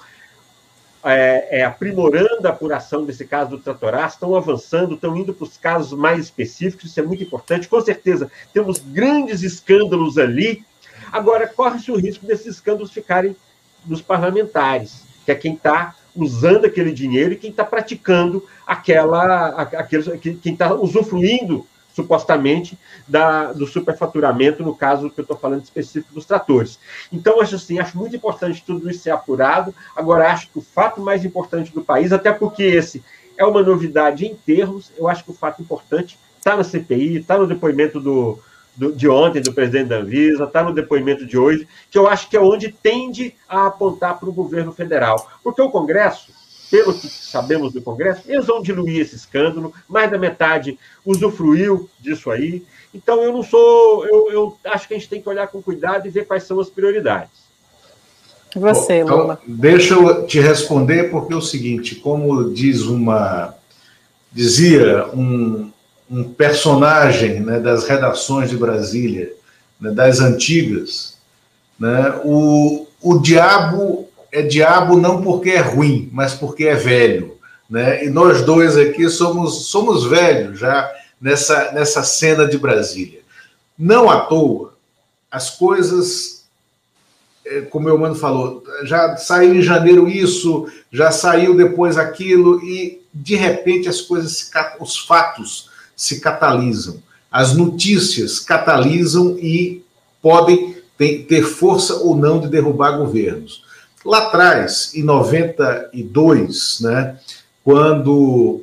é, 1.03 1.59
é, 1.59 1.63
aprimorando 1.63 2.47
a 2.47 2.51
apuração 2.51 3.05
desse 3.05 3.25
caso 3.25 3.51
do 3.51 3.59
tratoraço, 3.59 4.15
estão 4.15 4.35
avançando, 4.35 4.95
estão 4.95 5.15
indo 5.15 5.33
para 5.33 5.43
os 5.43 5.57
casos 5.57 5.97
mais 5.97 6.25
específicos, 6.25 6.91
isso 6.91 6.99
é 6.99 7.03
muito 7.03 7.23
importante. 7.23 7.67
Com 7.67 7.81
certeza, 7.81 8.31
temos 8.53 8.79
grandes 8.79 9.41
escândalos 9.43 10.17
ali, 10.17 10.65
Agora, 11.11 11.47
corre-se 11.47 11.91
o 11.91 11.95
risco 11.95 12.25
desses 12.25 12.47
escândalos 12.47 12.91
ficarem 12.91 13.35
nos 13.85 14.01
parlamentares, 14.01 15.03
que 15.25 15.31
é 15.31 15.35
quem 15.35 15.53
está 15.53 15.95
usando 16.15 16.65
aquele 16.65 16.91
dinheiro 16.91 17.33
e 17.33 17.37
quem 17.37 17.51
está 17.51 17.63
praticando 17.63 18.45
aquela. 18.65 19.47
Aquele, 19.61 20.17
quem 20.17 20.53
está 20.53 20.73
usufruindo, 20.73 21.65
supostamente, 21.97 22.77
da, 23.07 23.51
do 23.51 23.65
superfaturamento, 23.65 24.61
no 24.61 24.75
caso 24.75 25.09
que 25.09 25.19
eu 25.19 25.23
estou 25.23 25.35
falando 25.35 25.63
específico 25.63 26.13
dos 26.13 26.25
tratores. 26.25 26.77
Então, 27.11 27.41
acho 27.41 27.55
assim, 27.55 27.79
acho 27.79 27.97
muito 27.97 28.15
importante 28.15 28.63
tudo 28.63 28.87
isso 28.87 28.99
ser 28.99 29.09
apurado. 29.09 29.73
Agora, 29.95 30.31
acho 30.31 30.47
que 30.51 30.59
o 30.59 30.61
fato 30.61 31.01
mais 31.01 31.25
importante 31.25 31.73
do 31.73 31.83
país, 31.83 32.13
até 32.13 32.31
porque 32.31 32.61
esse 32.61 33.03
é 33.35 33.43
uma 33.43 33.63
novidade 33.63 34.27
em 34.27 34.35
termos, 34.35 34.91
eu 34.95 35.07
acho 35.07 35.23
que 35.23 35.31
o 35.31 35.33
fato 35.33 35.59
importante 35.59 36.19
está 36.37 36.55
na 36.55 36.63
CPI, 36.63 37.17
está 37.17 37.35
no 37.35 37.47
depoimento 37.47 37.99
do, 37.99 38.37
do, 38.75 38.91
de 38.91 39.09
ontem 39.09 39.41
do 39.41 39.51
presidente 39.51 39.87
da 39.87 39.97
Anvisa, 39.97 40.43
está 40.43 40.61
no 40.61 40.75
depoimento 40.75 41.25
de 41.25 41.35
hoje, 41.35 41.67
que 41.89 41.97
eu 41.97 42.07
acho 42.07 42.29
que 42.29 42.37
é 42.37 42.39
onde 42.39 42.71
tende 42.71 43.33
a 43.49 43.65
apontar 43.65 44.19
para 44.19 44.29
o 44.29 44.33
governo 44.33 44.71
federal. 44.71 45.27
Porque 45.43 45.63
o 45.63 45.71
Congresso, 45.71 46.31
pelo 46.69 46.93
que 46.93 47.07
sabemos 47.07 47.73
do 47.73 47.81
Congresso, 47.81 48.23
eles 48.27 48.45
vão 48.45 48.61
diluir 48.61 49.01
esse 49.01 49.15
escândalo, 49.15 49.73
mais 49.87 50.11
da 50.11 50.17
metade 50.17 50.77
usufruiu 51.05 51.89
disso 51.99 52.29
aí. 52.29 52.63
Então, 52.93 53.21
eu 53.23 53.31
não 53.31 53.43
sou. 53.43 54.05
Eu, 54.05 54.31
eu 54.31 54.57
acho 54.65 54.87
que 54.87 54.93
a 54.93 54.97
gente 54.97 55.09
tem 55.09 55.21
que 55.21 55.29
olhar 55.29 55.47
com 55.47 55.61
cuidado 55.61 56.07
e 56.07 56.09
ver 56.09 56.25
quais 56.25 56.43
são 56.43 56.59
as 56.59 56.69
prioridades. 56.69 57.47
Você, 58.55 59.03
Bom, 59.03 59.23
então, 59.23 59.37
Deixa 59.45 59.93
eu 59.93 60.25
te 60.25 60.39
responder, 60.39 61.11
porque 61.11 61.33
é 61.33 61.35
o 61.35 61.41
seguinte: 61.41 61.95
como 61.95 62.53
diz 62.53 62.83
uma. 62.83 63.55
Dizia 64.31 65.07
um, 65.13 65.71
um 66.09 66.23
personagem 66.23 67.39
né, 67.39 67.59
das 67.59 67.87
redações 67.87 68.49
de 68.49 68.57
Brasília, 68.57 69.33
né, 69.79 69.91
das 69.91 70.19
antigas, 70.19 71.17
né, 71.79 72.19
o, 72.23 72.87
o 73.01 73.19
diabo 73.19 74.06
é 74.31 74.41
diabo 74.41 74.97
não 74.97 75.21
porque 75.21 75.51
é 75.51 75.59
ruim, 75.59 76.09
mas 76.11 76.33
porque 76.33 76.65
é 76.65 76.75
velho. 76.75 77.37
Né? 77.69 78.05
E 78.05 78.09
nós 78.09 78.41
dois 78.43 78.77
aqui 78.77 79.09
somos, 79.09 79.67
somos 79.67 80.05
velhos 80.05 80.59
já 80.59 80.89
nessa, 81.19 81.71
nessa 81.71 82.03
cena 82.03 82.47
de 82.47 82.57
Brasília. 82.57 83.19
Não 83.77 84.09
à 84.09 84.21
toa, 84.21 84.73
as 85.29 85.49
coisas, 85.49 86.45
é, 87.45 87.61
como 87.61 87.93
o 87.93 87.99
mano 87.99 88.15
falou, 88.15 88.63
já 88.83 89.17
saiu 89.17 89.53
em 89.55 89.61
janeiro 89.61 90.07
isso, 90.07 90.67
já 90.91 91.11
saiu 91.11 91.55
depois 91.55 91.97
aquilo, 91.97 92.63
e 92.63 93.01
de 93.13 93.35
repente 93.35 93.89
as 93.89 94.01
coisas, 94.01 94.49
os 94.79 94.97
fatos 94.97 95.69
se 95.95 96.19
catalisam. 96.19 97.01
As 97.31 97.55
notícias 97.55 98.39
catalisam 98.39 99.37
e 99.37 99.83
podem 100.21 100.77
ter 100.97 101.43
força 101.43 101.95
ou 101.97 102.15
não 102.15 102.39
de 102.39 102.47
derrubar 102.47 102.97
governos. 102.97 103.66
Lá 104.07 104.19
atrás, 104.19 104.93
em 104.95 105.03
92, 105.03 106.79
né, 106.79 107.17
quando 107.61 108.61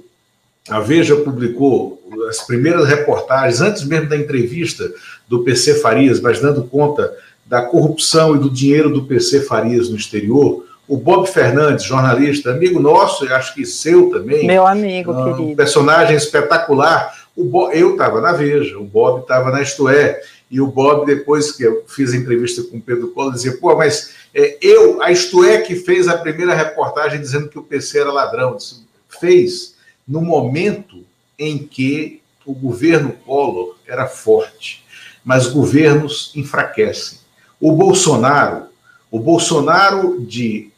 a 0.70 0.80
Veja 0.80 1.14
publicou 1.16 2.03
as 2.30 2.40
primeiras 2.47 2.88
reportagens, 2.88 3.61
antes 3.61 3.84
mesmo 3.84 4.09
da 4.09 4.16
entrevista 4.16 4.90
do 5.28 5.45
PC 5.45 5.74
Farias, 5.74 6.18
mas 6.18 6.40
dando 6.40 6.64
conta 6.64 7.12
da 7.45 7.61
corrupção 7.61 8.34
e 8.34 8.38
do 8.38 8.49
dinheiro 8.49 8.88
do 8.88 9.05
PC 9.05 9.42
Farias 9.42 9.90
no 9.90 9.97
exterior, 9.97 10.64
o 10.88 10.97
Bob 10.97 11.26
Fernandes, 11.28 11.84
jornalista, 11.84 12.51
amigo 12.51 12.80
nosso, 12.80 13.30
acho 13.30 13.55
que 13.55 13.66
seu 13.66 14.09
também. 14.09 14.47
Meu 14.47 14.66
amigo, 14.66 15.12
um 15.12 15.34
querido. 15.34 15.57
Personagem 15.57 16.16
espetacular, 16.16 17.12
o 17.36 17.45
Bob, 17.45 17.78
eu 17.78 17.92
estava 17.92 18.18
na 18.22 18.32
Veja, 18.32 18.78
o 18.78 18.84
Bob 18.84 19.20
estava 19.20 19.51
na 19.51 19.61
Isto 19.61 19.90
É, 19.90 20.22
e 20.55 20.61
o 20.61 20.68
Bob, 20.68 21.05
depois 21.05 21.50
que 21.50 21.64
eu 21.64 21.84
fiz 21.88 22.12
a 22.12 22.16
entrevista 22.16 22.62
com 22.62 22.76
o 22.76 22.80
Pedro 22.80 23.09
Collor, 23.09 23.32
dizia: 23.32 23.57
pô, 23.57 23.74
mas 23.74 24.14
é, 24.32 24.57
eu, 24.62 25.02
a 25.02 25.11
Isto 25.11 25.42
É, 25.42 25.61
que 25.61 25.74
fez 25.74 26.07
a 26.07 26.16
primeira 26.16 26.55
reportagem 26.55 27.20
dizendo 27.20 27.48
que 27.48 27.59
o 27.59 27.62
PC 27.64 27.98
era 27.98 28.12
ladrão, 28.12 28.55
disse, 28.55 28.86
fez 29.09 29.74
no 30.07 30.20
momento 30.20 31.05
em 31.36 31.59
que 31.59 32.22
o 32.46 32.55
governo 32.55 33.11
Collor 33.26 33.74
era 33.84 34.07
forte, 34.07 34.84
mas 35.24 35.48
governos 35.48 36.30
enfraquecem. 36.36 37.18
O 37.61 37.72
Bolsonaro, 37.72 38.66
o 39.11 39.18
Bolsonaro 39.18 40.20
de 40.20 40.70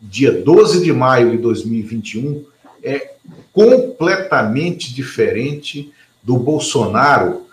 dia 0.00 0.32
12 0.32 0.82
de 0.82 0.92
maio 0.92 1.30
de 1.30 1.38
2021 1.38 2.44
é 2.82 3.14
completamente 3.52 4.92
diferente 4.92 5.92
do 6.24 6.36
Bolsonaro 6.36 7.46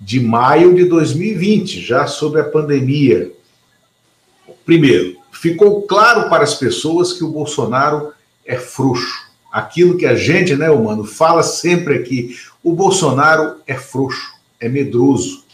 de 0.00 0.20
maio 0.20 0.74
de 0.74 0.84
2020, 0.84 1.80
já 1.80 2.06
sobre 2.06 2.40
a 2.40 2.44
pandemia. 2.44 3.32
Primeiro, 4.64 5.16
ficou 5.32 5.82
claro 5.82 6.28
para 6.28 6.44
as 6.44 6.54
pessoas 6.54 7.12
que 7.12 7.24
o 7.24 7.30
Bolsonaro 7.30 8.12
é 8.44 8.56
frouxo. 8.56 9.24
Aquilo 9.52 9.96
que 9.96 10.06
a 10.06 10.16
gente, 10.16 10.56
né, 10.56 10.70
humano, 10.70 11.04
fala 11.04 11.42
sempre 11.42 11.94
aqui. 11.94 12.36
O 12.62 12.72
Bolsonaro 12.72 13.56
é 13.66 13.74
frouxo, 13.74 14.32
é 14.58 14.68
medroso. 14.68 15.44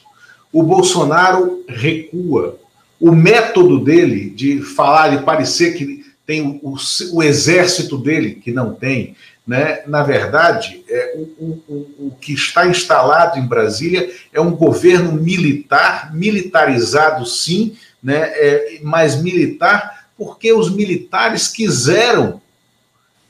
O 0.53 0.63
Bolsonaro 0.63 1.65
recua. 1.69 2.59
O 2.99 3.13
método 3.13 3.79
dele 3.83 4.31
de 4.31 4.63
falar, 4.63 5.17
de 5.17 5.25
parecer 5.25 5.75
que 5.77 6.05
tem 6.27 6.61
o, 6.63 6.77
o 7.13 7.23
exército 7.23 7.99
dele, 7.99 8.37
que 8.37 8.53
não 8.53 8.75
tem, 8.75 9.17
né? 9.47 9.83
Na 9.87 10.03
verdade, 10.03 10.85
é, 10.89 11.15
o, 11.17 11.45
o, 11.69 12.07
o 12.07 12.17
que 12.21 12.33
está 12.33 12.67
instalado 12.67 13.39
em 13.39 13.47
Brasília 13.47 14.11
é 14.33 14.41
um 14.41 14.53
governo 14.53 15.13
militar, 15.13 16.15
militarizado 16.15 17.27
sim, 17.27 17.77
né? 18.03 18.31
É, 18.35 18.79
mas 18.83 19.21
militar 19.21 20.01
porque 20.21 20.53
os 20.53 20.71
militares 20.71 21.49
quiseram 21.49 22.43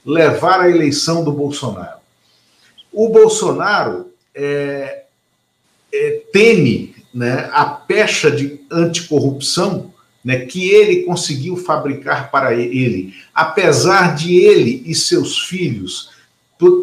levar 0.05 0.61
a 0.61 0.69
eleição 0.69 1.23
do 1.23 1.31
Bolsonaro. 1.31 2.01
O 2.93 3.09
Bolsonaro 3.09 4.13
é, 4.35 5.05
é, 5.95 6.23
teme 6.33 6.97
né, 7.15 7.49
a 7.53 7.65
pecha 7.65 8.29
de 8.29 8.61
anticorrupção 8.69 9.90
né, 10.25 10.41
que 10.41 10.71
ele 10.71 11.03
conseguiu 11.03 11.57
fabricar 11.57 12.31
para 12.31 12.55
ele, 12.55 13.15
apesar 13.35 14.15
de 14.15 14.37
ele 14.37 14.83
e 14.85 14.95
seus 14.95 15.41
filhos 15.41 16.11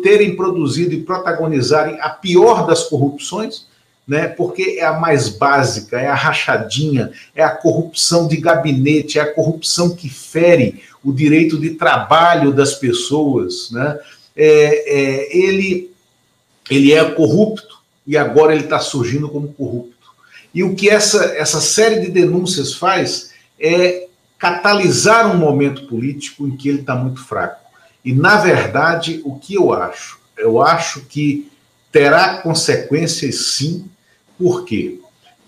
terem 0.01 0.35
produzido 0.35 0.93
e 0.93 1.01
protagonizarem 1.01 1.99
a 2.01 2.09
pior 2.09 2.65
das 2.65 2.83
corrupções, 2.83 3.67
né? 4.07 4.27
Porque 4.27 4.77
é 4.79 4.85
a 4.85 4.93
mais 4.93 5.27
básica, 5.27 5.99
é 5.99 6.07
a 6.07 6.15
rachadinha, 6.15 7.11
é 7.35 7.43
a 7.43 7.49
corrupção 7.49 8.27
de 8.27 8.37
gabinete, 8.37 9.19
é 9.19 9.21
a 9.21 9.33
corrupção 9.33 9.95
que 9.95 10.09
fere 10.09 10.81
o 11.03 11.11
direito 11.11 11.59
de 11.59 11.71
trabalho 11.71 12.53
das 12.53 12.73
pessoas, 12.75 13.69
né? 13.71 13.99
É, 14.35 14.47
é, 14.47 15.37
ele, 15.37 15.91
ele 16.69 16.93
é 16.93 17.03
corrupto 17.11 17.79
e 18.05 18.15
agora 18.15 18.53
ele 18.53 18.63
está 18.63 18.79
surgindo 18.79 19.27
como 19.27 19.49
corrupto. 19.49 19.96
E 20.53 20.63
o 20.63 20.75
que 20.75 20.89
essa, 20.89 21.25
essa 21.35 21.61
série 21.61 21.99
de 21.99 22.09
denúncias 22.09 22.73
faz 22.73 23.31
é 23.59 24.07
catalisar 24.37 25.33
um 25.33 25.37
momento 25.37 25.87
político 25.87 26.47
em 26.47 26.55
que 26.55 26.69
ele 26.69 26.81
está 26.81 26.95
muito 26.95 27.23
fraco. 27.23 27.59
E, 28.03 28.13
na 28.13 28.37
verdade, 28.37 29.21
o 29.25 29.37
que 29.37 29.55
eu 29.55 29.73
acho? 29.73 30.19
Eu 30.37 30.61
acho 30.61 31.01
que 31.05 31.49
terá 31.91 32.37
consequências 32.41 33.53
sim, 33.53 33.89
porque 34.37 34.99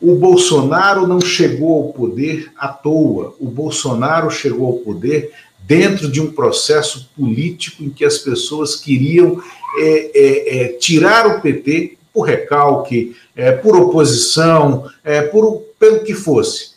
o 0.02 0.16
Bolsonaro 0.16 1.06
não 1.06 1.22
chegou 1.22 1.84
ao 1.84 1.94
poder 1.94 2.52
à 2.58 2.70
toa. 2.70 3.36
O 3.40 3.48
Bolsonaro 3.48 4.32
chegou 4.32 4.68
ao 4.68 4.78
poder 4.80 5.32
dentro 5.60 6.10
de 6.10 6.20
um 6.20 6.32
processo 6.32 7.10
político 7.16 7.84
em 7.84 7.90
que 7.90 8.04
as 8.04 8.18
pessoas 8.18 8.76
queriam 8.76 9.42
é, 9.78 10.12
é, 10.14 10.58
é, 10.58 10.68
tirar 10.74 11.28
o 11.28 11.42
PT 11.42 11.99
por 12.14 12.24
recalque, 12.24 13.16
é, 13.36 13.52
por 13.52 13.76
oposição, 13.76 14.90
é, 15.04 15.22
por, 15.22 15.62
pelo 15.80 16.04
que 16.04 16.14
fosse. 16.14 16.72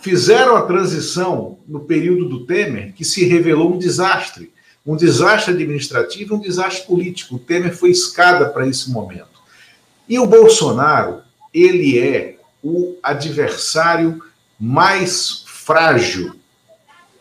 Fizeram 0.00 0.56
a 0.56 0.62
transição 0.62 1.58
no 1.66 1.80
período 1.80 2.28
do 2.28 2.44
Temer, 2.44 2.92
que 2.92 3.04
se 3.04 3.24
revelou 3.24 3.74
um 3.74 3.78
desastre 3.78 4.52
um 4.86 4.96
desastre 4.96 5.54
administrativo, 5.54 6.34
um 6.34 6.40
desastre 6.40 6.86
político. 6.86 7.36
O 7.36 7.38
Temer 7.38 7.74
foi 7.74 7.90
escada 7.90 8.48
para 8.50 8.68
esse 8.68 8.90
momento. 8.90 9.42
E 10.08 10.18
o 10.18 10.26
Bolsonaro, 10.26 11.22
ele 11.52 11.98
é 11.98 12.36
o 12.62 12.96
adversário 13.02 14.22
mais 14.60 15.44
frágil 15.46 16.34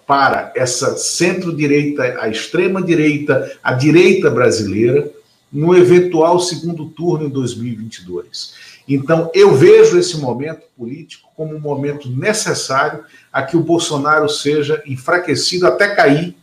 para 0.05 0.51
essa 0.55 0.97
centro-direita, 0.97 2.17
a 2.19 2.27
extrema-direita, 2.27 3.57
a 3.63 3.71
direita 3.71 4.29
brasileira, 4.29 5.09
no 5.53 5.77
eventual 5.77 6.39
segundo 6.39 6.87
turno 6.87 7.27
em 7.27 7.29
2022. 7.29 8.73
Então, 8.89 9.29
eu 9.33 9.53
vejo 9.53 9.97
esse 9.97 10.17
momento 10.17 10.63
político 10.75 11.29
como 11.37 11.55
um 11.55 11.59
momento 11.59 12.09
necessário 12.09 13.03
a 13.31 13.43
que 13.43 13.55
o 13.55 13.61
Bolsonaro 13.61 14.27
seja 14.27 14.81
enfraquecido 14.85 15.67
até 15.67 15.95
cair 15.95 16.35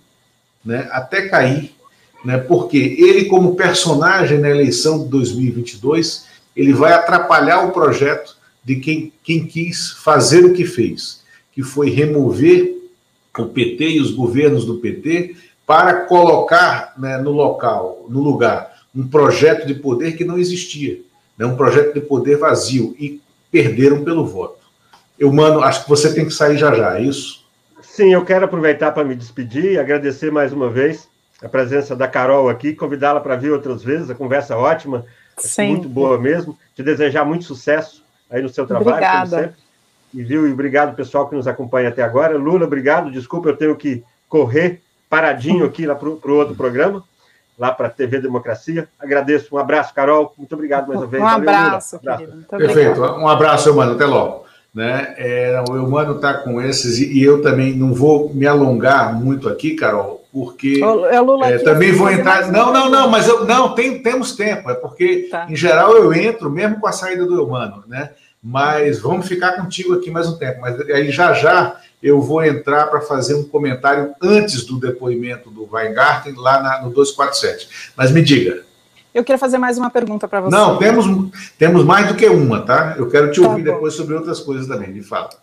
né, 0.65 0.89
até 0.93 1.29
cair, 1.29 1.75
né, 2.25 2.39
porque 2.39 2.77
ele, 2.77 3.25
como 3.27 3.57
personagem 3.57 4.39
na 4.39 4.51
eleição 4.51 5.03
de 5.03 5.09
2022, 5.09 6.27
ele 6.55 6.73
vai 6.73 6.93
atrapalhar 6.93 7.67
o 7.67 7.73
projeto 7.73 8.37
de 8.63 8.77
quem, 8.77 9.13
quem 9.23 9.47
quis 9.47 9.93
fazer 9.93 10.45
o 10.45 10.53
que 10.53 10.67
fez, 10.67 11.23
que 11.53 11.63
foi 11.63 11.91
remover 11.91 12.77
o 13.39 13.47
PT 13.47 13.89
e 13.91 14.01
os 14.01 14.11
governos 14.11 14.67
do 14.67 14.79
PT 14.79 15.37
para 15.67 16.05
colocar 16.05 16.95
né, 16.99 17.17
no 17.17 17.31
local, 17.31 18.05
no 18.09 18.21
lugar, 18.21 18.70
um 18.95 19.07
projeto 19.07 19.67
de 19.67 19.75
poder 19.75 20.13
que 20.17 20.25
não 20.25 20.39
existia, 20.39 21.01
né, 21.39 21.47
um 21.47 21.57
projeto 21.57 21.95
de 21.95 22.01
poder 22.01 22.37
vazio, 22.37 22.95
e 22.99 23.21
perderam 23.51 24.05
pelo 24.05 24.27
voto. 24.27 24.59
Eu, 25.19 25.33
mano, 25.33 25.63
acho 25.63 25.85
que 25.85 25.89
você 25.89 26.13
tem 26.15 26.25
que 26.25 26.33
sair 26.33 26.57
já 26.57 26.75
já, 26.75 26.99
é 26.99 27.03
isso? 27.03 27.45
Sim, 27.83 28.13
eu 28.13 28.25
quero 28.25 28.45
aproveitar 28.45 28.93
para 28.93 29.05
me 29.05 29.15
despedir 29.15 29.73
e 29.73 29.79
agradecer 29.79 30.31
mais 30.31 30.53
uma 30.53 30.71
vez 30.71 31.09
a 31.43 31.49
presença 31.49 31.97
da 31.97 32.07
Carol 32.07 32.49
aqui, 32.49 32.75
convidá-la 32.75 33.21
para 33.21 33.37
vir 33.37 33.51
outras 33.51 33.83
vezes, 33.83 34.11
a 34.11 34.15
conversa 34.15 34.57
ótima, 34.57 35.05
muito 35.59 35.89
boa 35.89 36.19
mesmo. 36.19 36.57
Te 36.75 36.83
desejar 36.83 37.25
muito 37.25 37.45
sucesso 37.45 38.05
aí 38.31 38.43
no 38.43 38.49
seu 38.49 38.67
trabalho, 38.67 38.91
Obrigada. 38.91 39.31
como 39.31 39.43
sempre. 39.43 39.61
E 40.13 40.23
viu, 40.23 40.47
e 40.47 40.53
obrigado 40.53 40.97
pessoal 40.97 41.29
que 41.29 41.35
nos 41.35 41.47
acompanha 41.47 41.89
até 41.89 42.03
agora. 42.03 42.37
Lula, 42.37 42.67
obrigado. 42.67 43.11
Desculpa, 43.11 43.49
eu 43.49 43.57
tenho 43.57 43.77
que 43.77 44.03
correr 44.29 44.83
paradinho 45.09 45.65
aqui 45.67 45.87
lá 45.87 45.95
para 45.95 46.09
o 46.09 46.35
outro 46.35 46.55
programa, 46.55 47.05
lá 47.61 47.71
para 47.71 47.89
a 47.89 47.91
TV 47.91 48.19
Democracia. 48.21 48.89
Agradeço. 48.99 49.55
Um 49.55 49.59
abraço, 49.59 49.95
Carol. 49.95 50.35
Muito 50.37 50.55
obrigado 50.55 50.89
mais 50.89 51.01
uma 51.01 51.07
vez. 51.07 51.23
Um 51.23 51.27
abraço, 51.27 52.01
Valeu, 52.03 52.27
querido. 52.27 52.47
Perfeito. 52.49 53.01
Um 53.03 53.29
abraço, 53.29 53.75
mano. 53.75 53.93
Até 53.93 54.07
logo 54.07 54.51
né? 54.75 55.15
É, 55.19 55.63
o 55.69 55.77
Eumano 55.77 56.17
está 56.17 56.35
com 56.35 56.61
esses, 56.63 56.99
e, 56.99 57.19
e, 57.19 57.23
eu 57.23 57.43
também 57.43 57.75
não 57.75 57.93
vou 57.93 58.33
me 58.33 58.47
alongar 58.47 59.13
muito 59.21 59.49
aqui, 59.49 59.75
Carol, 59.75 60.25
porque 60.33 60.81
é 61.11 61.21
Lula 61.21 61.49
é, 61.49 61.59
também 61.59 61.93
vou 61.93 62.09
entrar. 62.09 62.51
Não, 62.53 62.73
não, 62.73 62.89
não, 62.89 63.11
mas 63.11 63.27
eu 63.27 63.45
não 63.45 63.75
tem, 63.75 64.01
temos 64.01 64.37
tempo, 64.37 64.71
é 64.71 64.75
porque 64.75 65.29
tá. 65.31 65.47
em 65.49 65.57
geral 65.57 65.97
eu 65.97 66.13
entro 66.13 66.49
mesmo 66.49 66.79
com 66.79 66.87
a 66.87 66.93
saída 66.93 67.27
do 67.27 67.37
Eumano, 67.37 67.83
né? 67.89 68.11
Mas 68.43 68.99
vamos 68.99 69.29
ficar 69.29 69.53
contigo 69.53 69.95
aqui 69.95 70.11
mais 70.11 70.27
um 70.27 70.39
tempo. 70.39 70.61
Mas 70.61 70.81
aí 70.89 71.11
já 71.11 71.33
já 71.35 71.79
eu 72.03 72.21
vou 72.21 72.43
entrar 72.43 72.87
para 72.87 73.01
fazer 73.01 73.35
um 73.35 73.45
comentário 73.45 74.15
antes 74.23 74.65
do 74.65 74.79
depoimento 74.79 75.51
do 75.51 75.69
Weingarten 75.71 76.35
lá 76.35 76.63
na, 76.63 76.83
no 76.83 76.91
247. 76.91 77.93
Mas 77.95 78.11
me 78.11 78.23
diga. 78.23 78.65
Eu 79.13 79.25
queria 79.25 79.39
fazer 79.39 79.59
mais 79.59 79.77
uma 79.77 79.91
pergunta 79.91 80.27
para 80.27 80.41
você. 80.41 80.57
Não, 80.57 80.79
temos, 80.79 81.07
temos 81.59 81.85
mais 81.85 82.09
do 82.09 82.15
que 82.15 82.27
uma, 82.27 82.63
tá? 82.63 82.95
Eu 82.97 83.11
quero 83.11 83.31
te 83.31 83.41
tá 83.41 83.49
ouvir 83.49 83.65
bom. 83.65 83.73
depois 83.73 83.95
sobre 83.95 84.15
outras 84.15 84.41
coisas 84.41 84.67
também, 84.67 84.93
de 84.93 85.03
fato. 85.03 85.37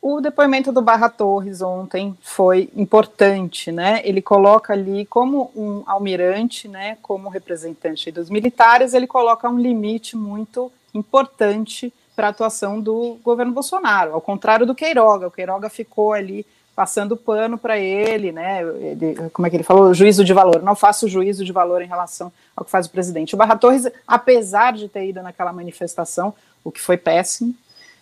O 0.00 0.20
depoimento 0.20 0.70
do 0.70 0.82
Barra 0.82 1.08
Torres 1.08 1.62
ontem 1.62 2.14
foi 2.20 2.68
importante, 2.76 3.72
né? 3.72 4.02
Ele 4.04 4.20
coloca 4.20 4.74
ali 4.74 5.06
como 5.06 5.50
um 5.56 5.82
almirante, 5.86 6.68
né, 6.68 6.98
como 7.00 7.30
representante 7.30 8.12
dos 8.12 8.28
militares, 8.28 8.92
ele 8.92 9.06
coloca 9.06 9.48
um 9.48 9.58
limite 9.58 10.14
muito 10.14 10.70
importante 10.92 11.90
para 12.14 12.28
a 12.28 12.30
atuação 12.30 12.80
do 12.80 13.18
governo 13.22 13.52
Bolsonaro, 13.52 14.14
ao 14.14 14.20
contrário 14.20 14.66
do 14.66 14.74
Queiroga. 14.74 15.26
O 15.26 15.30
Queiroga 15.30 15.68
ficou 15.68 16.12
ali 16.12 16.46
passando 16.74 17.16
pano 17.16 17.56
para 17.56 17.78
ele, 17.78 18.32
né? 18.32 18.62
Ele, 18.62 19.30
como 19.32 19.46
é 19.46 19.50
que 19.50 19.56
ele 19.56 19.62
falou? 19.62 19.94
Juízo 19.94 20.24
de 20.24 20.32
valor. 20.32 20.62
Não 20.62 20.74
faço 20.74 21.08
juízo 21.08 21.44
de 21.44 21.52
valor 21.52 21.82
em 21.82 21.86
relação 21.86 22.32
ao 22.56 22.64
que 22.64 22.70
faz 22.70 22.86
o 22.86 22.90
presidente. 22.90 23.34
O 23.34 23.38
Barra 23.38 23.56
Torres, 23.56 23.88
apesar 24.06 24.72
de 24.72 24.88
ter 24.88 25.08
ido 25.08 25.22
naquela 25.22 25.52
manifestação, 25.52 26.34
o 26.64 26.72
que 26.72 26.80
foi 26.80 26.96
péssimo, 26.96 27.54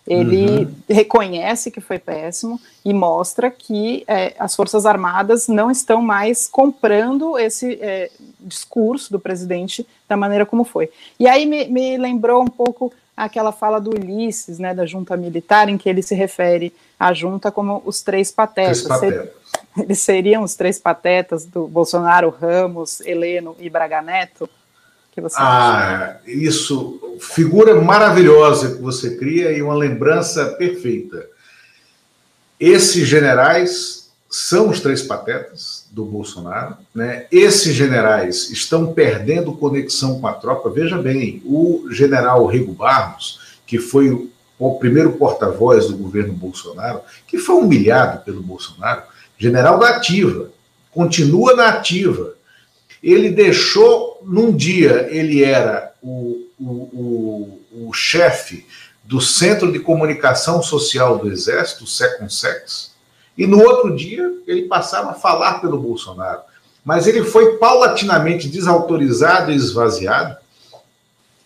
ele 0.05 0.65
uhum. 0.65 0.75
reconhece 0.89 1.71
que 1.71 1.79
foi 1.79 1.97
péssimo 1.97 2.59
e 2.83 2.93
mostra 2.93 3.49
que 3.49 4.03
é, 4.05 4.35
as 4.37 4.53
Forças 4.53 4.85
Armadas 4.85 5.47
não 5.47 5.71
estão 5.71 6.01
mais 6.01 6.45
comprando 6.45 7.37
esse 7.37 7.79
é, 7.81 8.11
discurso 8.39 9.11
do 9.11 9.19
presidente 9.19 9.87
da 10.07 10.17
maneira 10.17 10.45
como 10.45 10.65
foi. 10.65 10.89
E 11.17 11.25
aí 11.25 11.45
me, 11.45 11.67
me 11.67 11.97
lembrou 11.97 12.43
um 12.43 12.47
pouco 12.47 12.91
aquela 13.15 13.51
fala 13.51 13.79
do 13.79 13.91
Ulisses, 13.91 14.59
né, 14.59 14.73
da 14.73 14.85
junta 14.85 15.15
militar, 15.15 15.69
em 15.69 15.77
que 15.77 15.87
ele 15.87 16.01
se 16.01 16.15
refere 16.15 16.73
à 16.99 17.13
junta 17.13 17.51
como 17.51 17.81
os 17.85 18.01
três 18.01 18.31
patetas. 18.31 18.83
Três 18.83 18.99
patetas. 18.99 19.43
Eles 19.77 19.99
seriam 19.99 20.43
os 20.43 20.55
três 20.55 20.79
patetas 20.79 21.45
do 21.45 21.67
Bolsonaro, 21.67 22.29
Ramos, 22.29 23.01
Heleno 23.01 23.55
e 23.59 23.69
Braga 23.69 24.01
Neto? 24.01 24.49
Que 25.11 25.21
você 25.21 25.35
ah, 25.39 26.17
acha? 26.17 26.21
isso, 26.25 27.17
figura 27.19 27.79
maravilhosa 27.79 28.75
que 28.75 28.81
você 28.81 29.15
cria 29.15 29.51
e 29.51 29.61
uma 29.61 29.75
lembrança 29.75 30.45
perfeita. 30.57 31.27
Esses 32.59 33.07
generais 33.07 34.11
são 34.29 34.69
os 34.69 34.79
três 34.79 35.03
patetas 35.03 35.72
do 35.93 36.05
Bolsonaro, 36.05 36.75
né? 36.93 37.27
Esses 37.31 37.75
generais 37.75 38.49
estão 38.49 38.93
perdendo 38.93 39.53
conexão 39.53 40.19
com 40.19 40.25
a 40.25 40.33
tropa. 40.33 40.71
Veja 40.71 40.97
bem, 40.97 41.39
o 41.45 41.87
general 41.91 42.47
Rego 42.47 42.73
Barros, 42.73 43.39
que 43.67 43.77
foi 43.77 44.27
o 44.57 44.75
primeiro 44.79 45.13
porta-voz 45.13 45.87
do 45.87 45.95
governo 45.95 46.33
Bolsonaro, 46.33 47.01
que 47.27 47.37
foi 47.37 47.55
humilhado 47.55 48.23
pelo 48.25 48.41
Bolsonaro, 48.41 49.03
general 49.37 49.77
da 49.77 49.89
ativa, 49.89 50.49
continua 50.89 51.55
na 51.55 51.69
ativa. 51.69 52.33
Ele 53.01 53.29
deixou, 53.29 54.19
num 54.23 54.51
dia, 54.51 55.07
ele 55.11 55.43
era 55.43 55.93
o, 56.01 56.47
o, 56.59 57.59
o, 57.73 57.87
o 57.89 57.93
chefe 57.93 58.65
do 59.03 59.21
Centro 59.21 59.71
de 59.71 59.79
Comunicação 59.79 60.63
Social 60.63 61.19
do 61.19 61.31
Exército, 61.31 61.83
o 61.83 61.87
Seconsex, 61.87 62.92
e 63.37 63.47
no 63.47 63.59
outro 63.59 63.95
dia 63.95 64.31
ele 64.45 64.63
passava 64.63 65.11
a 65.11 65.15
falar 65.15 65.59
pelo 65.59 65.79
Bolsonaro. 65.79 66.41
Mas 66.83 67.07
ele 67.07 67.23
foi 67.23 67.57
paulatinamente 67.57 68.47
desautorizado 68.47 69.51
e 69.51 69.55
esvaziado 69.55 70.37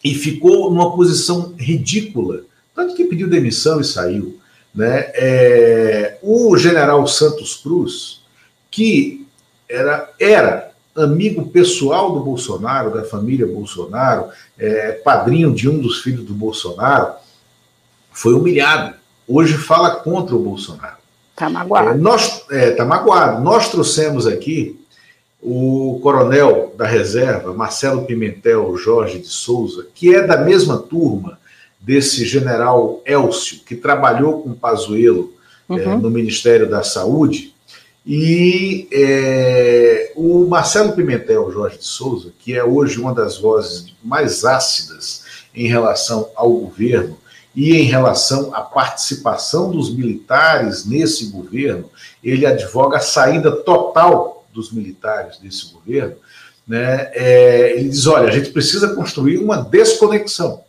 e 0.04 0.14
ficou 0.16 0.70
numa 0.72 0.96
posição 0.96 1.54
ridícula, 1.58 2.42
tanto 2.76 2.96
que 2.96 3.06
pediu 3.06 3.30
demissão 3.30 3.80
e 3.80 3.84
saiu. 3.84 4.40
Né? 4.74 5.12
É, 5.14 6.18
o 6.22 6.56
general 6.58 7.06
Santos 7.08 7.56
Cruz, 7.56 8.22
que 8.70 9.26
era, 9.70 10.12
era 10.20 10.72
amigo 10.96 11.50
pessoal 11.50 12.14
do 12.14 12.22
Bolsonaro, 12.22 12.94
da 12.94 13.04
família 13.04 13.46
Bolsonaro, 13.46 14.30
é, 14.58 14.94
padrinho 14.94 15.54
de 15.54 15.70
um 15.70 15.80
dos 15.80 16.02
filhos 16.02 16.26
do 16.26 16.34
Bolsonaro, 16.34 17.14
foi 18.12 18.34
humilhado. 18.34 18.96
Hoje 19.28 19.58
fala 19.58 19.98
contra 19.98 20.36
o 20.36 20.44
Bolsonaro. 20.44 20.98
Está 21.38 21.52
magoado. 21.52 21.90
É, 21.90 21.94
nós, 21.94 22.44
é, 22.50 22.72
tá 22.72 22.84
magoado. 22.84 23.44
Nós 23.44 23.70
trouxemos 23.70 24.26
aqui 24.26 24.84
o 25.40 26.00
coronel 26.02 26.74
da 26.76 26.88
reserva, 26.88 27.54
Marcelo 27.54 28.06
Pimentel 28.08 28.76
Jorge 28.76 29.20
de 29.20 29.28
Souza, 29.28 29.86
que 29.94 30.16
é 30.16 30.26
da 30.26 30.38
mesma 30.38 30.80
turma 30.80 31.38
desse 31.80 32.26
general 32.26 33.04
Elcio, 33.06 33.60
que 33.60 33.76
trabalhou 33.76 34.42
com 34.42 34.56
Pazuello 34.56 35.32
é, 35.70 35.74
uhum. 35.74 35.94
é, 35.94 35.98
no 35.98 36.10
Ministério 36.10 36.68
da 36.68 36.82
Saúde, 36.82 37.54
e 38.04 38.88
é, 38.92 40.14
o 40.16 40.48
Marcelo 40.48 40.94
Pimentel 40.94 41.52
Jorge 41.52 41.78
de 41.78 41.86
Souza, 41.86 42.34
que 42.40 42.56
é 42.56 42.64
hoje 42.64 43.00
uma 43.00 43.14
das 43.14 43.38
vozes 43.38 43.94
mais 44.04 44.44
ácidas 44.44 45.24
em 45.54 45.68
relação 45.68 46.30
ao 46.36 46.52
governo 46.52 47.16
e 47.58 47.76
em 47.76 47.86
relação 47.86 48.54
à 48.54 48.62
participação 48.62 49.72
dos 49.72 49.92
militares 49.92 50.86
nesse 50.86 51.26
governo, 51.32 51.90
ele 52.24 52.46
advoga 52.46 52.98
a 52.98 53.00
saída 53.00 53.52
total 53.52 54.46
dos 54.54 54.72
militares 54.72 55.40
desse 55.40 55.74
governo. 55.74 56.18
Né? 56.68 57.10
É, 57.14 57.72
ele 57.76 57.90
diz: 57.90 58.06
olha, 58.06 58.28
a 58.28 58.32
gente 58.32 58.52
precisa 58.52 58.94
construir 58.94 59.40
uma 59.40 59.58
desconexão, 59.58 60.64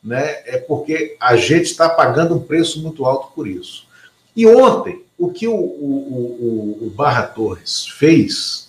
né? 0.00 0.40
é 0.46 0.58
porque 0.58 1.16
a 1.18 1.34
gente 1.34 1.64
está 1.64 1.88
pagando 1.88 2.36
um 2.36 2.40
preço 2.40 2.80
muito 2.82 3.04
alto 3.04 3.32
por 3.34 3.48
isso. 3.48 3.88
E 4.36 4.46
ontem, 4.46 5.02
o 5.18 5.32
que 5.32 5.48
o, 5.48 5.56
o, 5.56 6.76
o, 6.80 6.86
o 6.86 6.90
Barra 6.90 7.24
Torres 7.24 7.88
fez 7.88 8.68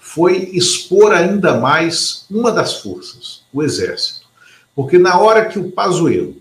foi 0.00 0.50
expor 0.54 1.12
ainda 1.12 1.54
mais 1.54 2.26
uma 2.28 2.50
das 2.50 2.80
forças, 2.80 3.42
o 3.52 3.62
Exército. 3.62 4.26
Porque 4.74 4.98
na 4.98 5.20
hora 5.20 5.44
que 5.44 5.56
o 5.56 5.70
Pazuello 5.70 6.40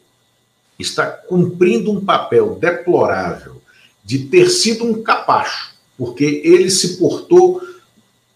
está 0.80 1.06
cumprindo 1.06 1.92
um 1.92 2.04
papel 2.04 2.56
deplorável 2.56 3.62
de 4.04 4.20
ter 4.20 4.50
sido 4.50 4.86
um 4.86 5.04
capacho, 5.04 5.76
porque 5.98 6.42
ele 6.44 6.72
se 6.72 6.98
portou, 6.98 7.62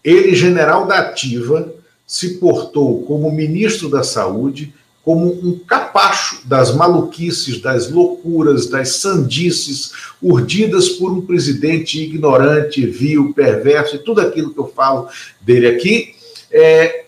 ele, 0.04 0.36
general 0.36 0.86
da 0.86 0.98
Ativa, 0.98 1.72
se 2.06 2.38
portou 2.38 3.02
como 3.04 3.32
ministro 3.32 3.88
da 3.88 4.04
Saúde, 4.04 4.72
como 5.02 5.26
um 5.26 5.58
capacho 5.58 6.46
das 6.46 6.74
maluquices, 6.74 7.60
das 7.60 7.90
loucuras, 7.90 8.68
das 8.68 8.96
sandices 8.96 9.92
urdidas 10.22 10.90
por 10.90 11.12
um 11.12 11.20
presidente 11.20 12.02
ignorante, 12.02 12.86
vil, 12.86 13.32
perverso, 13.34 13.96
e 13.96 13.98
tudo 13.98 14.20
aquilo 14.20 14.52
que 14.52 14.60
eu 14.60 14.68
falo 14.68 15.08
dele 15.40 15.66
aqui, 15.68 16.14
é, 16.50 17.06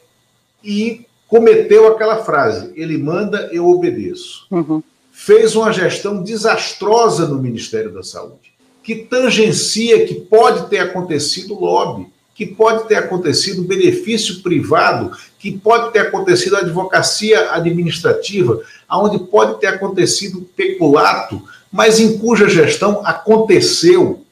e 0.62 1.06
cometeu 1.26 1.86
aquela 1.86 2.24
frase: 2.24 2.72
ele 2.74 2.98
manda, 2.98 3.48
eu 3.52 3.66
obedeço. 3.66 4.46
Uhum. 4.50 4.82
Fez 5.18 5.56
uma 5.56 5.72
gestão 5.72 6.22
desastrosa 6.22 7.26
no 7.26 7.40
Ministério 7.40 7.90
da 7.90 8.02
Saúde, 8.02 8.52
que 8.82 8.94
tangencia 8.94 10.06
que 10.06 10.14
pode 10.14 10.68
ter 10.68 10.78
acontecido 10.78 11.58
lobby, 11.58 12.06
que 12.34 12.44
pode 12.44 12.86
ter 12.86 12.96
acontecido 12.96 13.62
benefício 13.62 14.42
privado, 14.42 15.16
que 15.38 15.56
pode 15.56 15.90
ter 15.90 16.00
acontecido 16.00 16.56
advocacia 16.56 17.50
administrativa, 17.52 18.60
aonde 18.86 19.18
pode 19.18 19.58
ter 19.58 19.68
acontecido 19.68 20.42
peculato, 20.54 21.42
mas 21.72 21.98
em 21.98 22.18
cuja 22.18 22.46
gestão 22.46 23.00
aconteceu 23.02 24.22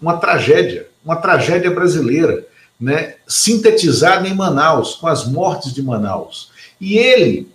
uma 0.00 0.16
tragédia, 0.16 0.88
uma 1.04 1.16
tragédia 1.16 1.70
brasileira 1.70 2.46
né, 2.80 3.16
sintetizada 3.28 4.26
em 4.26 4.34
Manaus, 4.34 4.94
com 4.94 5.06
as 5.06 5.28
mortes 5.28 5.74
de 5.74 5.82
Manaus. 5.82 6.50
E 6.80 6.96
ele 6.96 7.50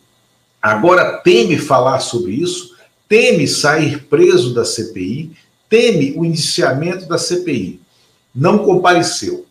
agora 0.72 1.18
teme 1.20 1.57
falar 1.57 1.99
sobre 1.99 2.32
isso, 2.32 2.76
teme 3.07 3.47
sair 3.47 4.03
preso 4.05 4.53
da 4.53 4.66
CPI, 4.66 5.32
teme 5.70 6.13
o 6.18 6.26
indiciamento 6.26 7.07
da 7.07 7.18
CPI. 7.18 7.80
Não 8.34 8.59
compareceu. 8.59 9.45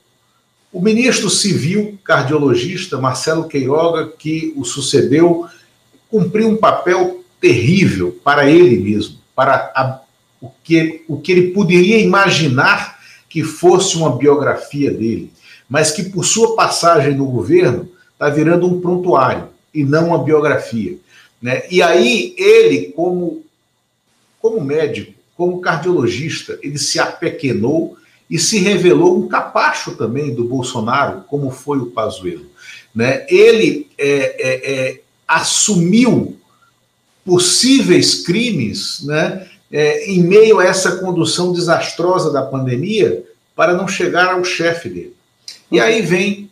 O 0.72 0.80
ministro 0.80 1.30
civil 1.30 1.98
cardiologista 2.02 2.98
Marcelo 2.98 3.48
Queiroga, 3.48 4.12
que 4.18 4.52
o 4.56 4.64
sucedeu, 4.64 5.46
cumpriu 6.10 6.48
um 6.48 6.56
papel 6.56 7.24
terrível 7.40 8.18
para 8.24 8.48
ele 8.50 8.78
mesmo, 8.78 9.18
para 9.34 9.72
a, 9.74 10.00
o, 10.40 10.50
que, 10.62 11.04
o 11.08 11.20
que 11.20 11.32
ele 11.32 11.50
poderia 11.52 11.98
imaginar 11.98 12.98
que 13.28 13.42
fosse 13.42 13.96
uma 13.96 14.16
biografia 14.16 14.90
dele 14.90 15.32
mas 15.68 15.90
que 15.90 16.04
por 16.04 16.24
sua 16.24 16.54
passagem 16.54 17.14
no 17.14 17.26
governo 17.26 17.88
está 18.12 18.28
virando 18.28 18.66
um 18.66 18.80
prontuário 18.80 19.48
e 19.72 19.82
não 19.82 20.08
uma 20.08 20.22
biografia. 20.22 20.96
Né? 21.44 21.64
E 21.70 21.82
aí 21.82 22.34
ele, 22.38 22.86
como, 22.96 23.44
como 24.40 24.62
médico, 24.62 25.12
como 25.36 25.60
cardiologista, 25.60 26.58
ele 26.62 26.78
se 26.78 26.98
apequenou 26.98 27.98
e 28.30 28.38
se 28.38 28.60
revelou 28.60 29.18
um 29.18 29.28
capacho 29.28 29.94
também 29.94 30.34
do 30.34 30.44
Bolsonaro, 30.44 31.24
como 31.28 31.50
foi 31.50 31.76
o 31.76 31.90
Pazuello. 31.90 32.46
Né? 32.94 33.26
Ele 33.28 33.90
é, 33.98 34.08
é, 34.08 34.72
é, 34.72 35.00
assumiu 35.28 36.40
possíveis 37.26 38.24
crimes 38.24 39.04
né, 39.04 39.46
é, 39.70 40.10
em 40.10 40.22
meio 40.22 40.60
a 40.60 40.64
essa 40.64 40.96
condução 40.96 41.52
desastrosa 41.52 42.32
da 42.32 42.40
pandemia 42.40 43.22
para 43.54 43.74
não 43.74 43.86
chegar 43.86 44.32
ao 44.32 44.42
chefe 44.44 44.88
dele. 44.88 45.16
E 45.70 45.78
aí 45.78 46.00
vem 46.00 46.50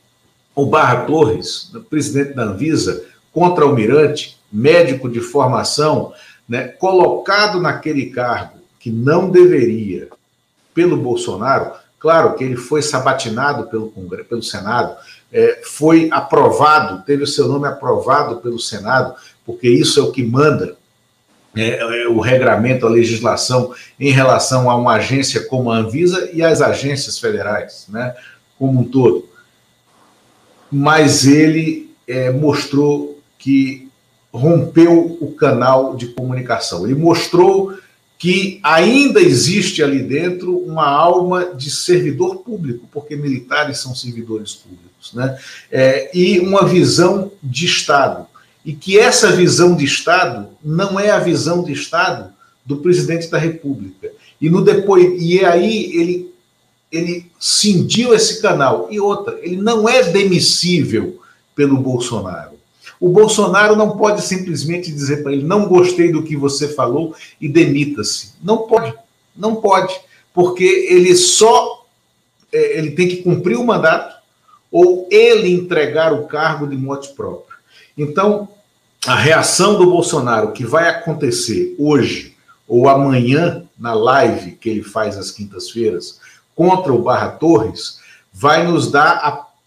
o 0.55 0.67
Barra 0.67 1.07
Torres, 1.07 1.71
presidente 1.89 2.35
da 2.35 2.43
Anvisa, 2.43 3.07
contra-almirante, 3.33 4.42
médico 4.53 5.09
de 5.09 5.21
formação, 5.21 6.13
né, 6.49 6.69
colocado 6.69 7.61
naquele 7.61 8.07
cargo 8.07 8.59
que 8.79 8.91
não 8.91 9.31
deveria 9.31 10.09
pelo 10.75 10.97
Bolsonaro. 10.97 11.73
Claro 11.99 12.35
que 12.35 12.45
ele 12.45 12.57
foi 12.57 12.83
sabatinado 12.83 13.69
pelo, 13.69 13.91
Congresso, 13.91 14.29
pelo 14.29 14.43
Senado, 14.43 14.97
é, 15.33 15.61
foi 15.65 16.09
aprovado, 16.11 17.05
teve 17.05 17.23
o 17.23 17.27
seu 17.27 17.49
nome 17.49 17.67
aprovado 17.67 18.37
pelo 18.37 18.59
Senado, 18.59 19.15
porque 19.47 19.69
isso 19.69 20.01
é 20.01 20.03
o 20.03 20.13
que 20.13 20.23
manda 20.23 20.77
é, 21.55 22.03
é, 22.03 22.09
o 22.09 22.19
regramento, 22.19 22.87
a 22.87 22.91
legislação 22.91 23.73
em 24.01 24.11
relação 24.11 24.71
a 24.71 24.77
uma 24.77 24.95
agência 24.95 25.47
como 25.47 25.71
a 25.71 25.77
Anvisa 25.77 26.31
e 26.33 26.43
as 26.43 26.61
agências 26.61 27.19
federais. 27.19 27.87
Né? 27.89 28.15
como 28.63 28.83
um 28.83 28.85
todo. 28.85 29.29
Mas 30.71 31.27
ele 31.27 31.91
é, 32.07 32.31
mostrou 32.31 33.21
que 33.37 33.91
rompeu 34.33 35.19
o 35.21 35.33
canal 35.33 35.95
de 35.95 36.09
comunicação. 36.09 36.87
Ele 36.87 36.95
mostrou 36.95 37.75
que 38.19 38.61
ainda 38.63 39.21
existe 39.21 39.83
ali 39.83 40.03
dentro 40.03 40.57
uma 40.57 40.89
alma 40.89 41.55
de 41.55 41.71
servidor 41.71 42.37
público, 42.37 42.89
porque 42.93 43.17
militares 43.17 43.79
são 43.79 43.95
servidores 43.95 44.55
públicos, 44.55 45.13
né? 45.13 45.37
É, 45.71 46.17
e 46.17 46.39
uma 46.39 46.65
visão 46.65 47.33
de 47.43 47.67
Estado. 47.67 48.27
E 48.65 48.73
que 48.73 48.99
essa 48.99 49.33
visão 49.33 49.75
de 49.75 49.85
Estado 49.85 50.49
não 50.65 50.99
é 50.99 51.11
a 51.11 51.19
visão 51.19 51.65
de 51.65 51.73
Estado 51.73 52.33
do 52.65 52.77
presidente 52.77 53.29
da 53.29 53.39
República. 53.39 54.11
E, 54.41 54.49
no 54.49 54.63
depois, 54.63 55.21
e 55.21 55.45
aí 55.45 55.93
ele 55.97 56.33
ele 56.93 57.27
cindiu 57.41 58.13
esse 58.13 58.43
canal. 58.43 58.87
E 58.91 59.01
outra, 59.01 59.39
ele 59.43 59.57
não 59.57 59.89
é 59.89 60.03
demissível 60.03 61.19
pelo 61.57 61.79
Bolsonaro. 61.79 62.53
O 63.03 63.09
Bolsonaro 63.09 63.75
não 63.75 63.97
pode 63.97 64.23
simplesmente 64.23 64.93
dizer 64.93 65.25
para 65.25 65.33
ele: 65.33 65.43
não 65.43 65.67
gostei 65.67 66.13
do 66.13 66.23
que 66.23 66.37
você 66.37 66.69
falou 66.69 67.17
e 67.41 67.49
demita-se. 67.49 68.35
Não 68.41 68.59
pode, 68.59 68.95
não 69.35 69.57
pode, 69.57 69.93
porque 70.33 70.63
ele 70.89 71.17
só 71.17 71.85
é, 72.53 72.79
ele 72.79 72.93
tem 72.93 73.09
que 73.09 73.17
cumprir 73.17 73.57
o 73.57 73.67
mandato 73.67 74.23
ou 74.71 75.09
ele 75.11 75.53
entregar 75.53 76.13
o 76.13 76.29
cargo 76.29 76.65
de 76.65 76.77
mote 76.77 77.13
próprio. 77.15 77.59
Então, 77.99 78.49
a 79.05 79.17
reação 79.17 79.77
do 79.77 79.91
Bolsonaro 79.91 80.53
que 80.53 80.65
vai 80.65 80.89
acontecer 80.89 81.75
hoje 81.81 82.37
ou 82.69 82.89
amanhã 82.89 83.65
na 83.77 83.95
live 83.95 84.53
que 84.53 84.69
ele 84.71 84.85
faz 84.85 85.19
às 85.19 85.33
quintas-feiras, 85.33 86.21
contra 86.55 86.93
o 86.93 87.03
Barra 87.03 87.31
Torres 87.31 87.99
vai 88.33 88.65
nos 88.65 88.93
dar 88.93 89.17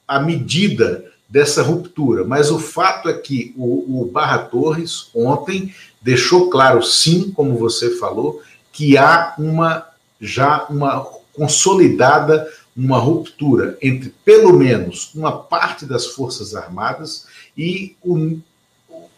a, 0.08 0.16
a 0.16 0.22
medida 0.22 1.12
dessa 1.28 1.62
ruptura. 1.62 2.24
Mas 2.24 2.52
o 2.52 2.60
fato 2.60 3.10
é 3.10 3.14
que 3.14 3.54
o, 3.58 4.02
o 4.02 4.06
Barra 4.06 4.40
Torres 4.40 5.10
ontem 5.14 5.74
deixou 6.02 6.50
claro, 6.50 6.84
sim, 6.84 7.32
como 7.32 7.58
você 7.58 7.98
falou, 7.98 8.42
que 8.72 8.98
há 8.98 9.34
uma 9.38 9.86
já 10.22 10.66
uma 10.70 11.06
consolidada 11.34 12.48
uma 12.76 12.98
ruptura 12.98 13.78
entre 13.82 14.14
pelo 14.24 14.52
menos 14.54 15.14
uma 15.16 15.32
parte 15.32 15.86
das 15.86 16.08
Forças 16.08 16.54
Armadas 16.56 17.26
e 17.58 17.96
o, 18.04 18.38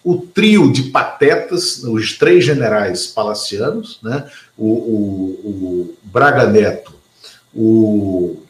o 0.04 0.18
trio 0.18 0.72
de 0.72 0.84
patetas, 0.84 1.84
os 1.84 2.18
três 2.18 2.46
generais 2.46 3.08
palacianos, 3.08 4.00
né? 4.04 4.30
o, 4.56 4.68
o, 4.68 5.30
o 5.44 5.98
Braga 6.04 6.46
Neto, 6.46 6.94
o 7.54 8.44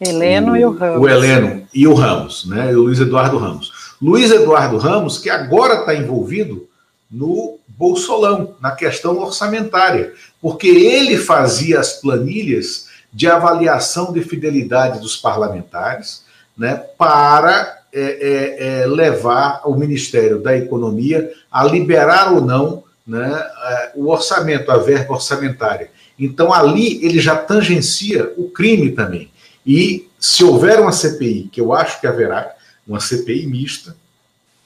Heleno 0.00 0.56
e 0.56 0.64
o 0.64 0.70
Ramos. 0.70 1.02
O 1.02 1.08
Heleno 1.08 1.68
e 1.74 1.86
o 1.86 1.94
Ramos, 1.94 2.46
né? 2.46 2.72
O 2.72 2.82
Luiz 2.82 3.00
Eduardo 3.00 3.36
Ramos. 3.36 3.72
Luiz 4.00 4.30
Eduardo 4.30 4.78
Ramos, 4.78 5.18
que 5.18 5.28
agora 5.28 5.80
está 5.80 5.94
envolvido 5.94 6.66
no 7.10 7.58
Bolsolão, 7.68 8.54
na 8.60 8.70
questão 8.70 9.18
orçamentária, 9.18 10.12
porque 10.40 10.68
ele 10.68 11.18
fazia 11.18 11.80
as 11.80 11.94
planilhas 11.94 12.88
de 13.12 13.26
avaliação 13.26 14.12
de 14.12 14.22
fidelidade 14.22 15.00
dos 15.00 15.16
parlamentares, 15.16 16.22
né, 16.56 16.74
para 16.96 17.78
é, 17.92 18.00
é, 18.00 18.82
é, 18.82 18.86
levar 18.86 19.62
o 19.64 19.74
Ministério 19.74 20.40
da 20.40 20.56
Economia 20.56 21.30
a 21.50 21.64
liberar 21.64 22.32
ou 22.32 22.40
não 22.40 22.84
né, 23.06 23.32
é, 23.64 23.90
o 23.96 24.08
orçamento, 24.08 24.70
a 24.70 24.76
verba 24.76 25.14
orçamentária. 25.14 25.90
Então, 26.18 26.52
ali 26.52 27.04
ele 27.04 27.18
já 27.18 27.34
tangencia 27.34 28.32
o 28.36 28.48
crime 28.50 28.92
também. 28.92 29.30
E 29.66 30.08
se 30.18 30.44
houver 30.44 30.80
uma 30.80 30.92
CPI, 30.92 31.48
que 31.52 31.60
eu 31.60 31.72
acho 31.72 32.00
que 32.00 32.06
haverá, 32.06 32.54
uma 32.86 33.00
CPI 33.00 33.46
mista, 33.46 33.96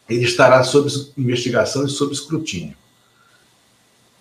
ele 0.08 0.24
estará 0.24 0.62
sob 0.62 0.90
investigação 1.16 1.84
e 1.84 1.90
sob 1.90 2.12
escrutínio. 2.12 2.76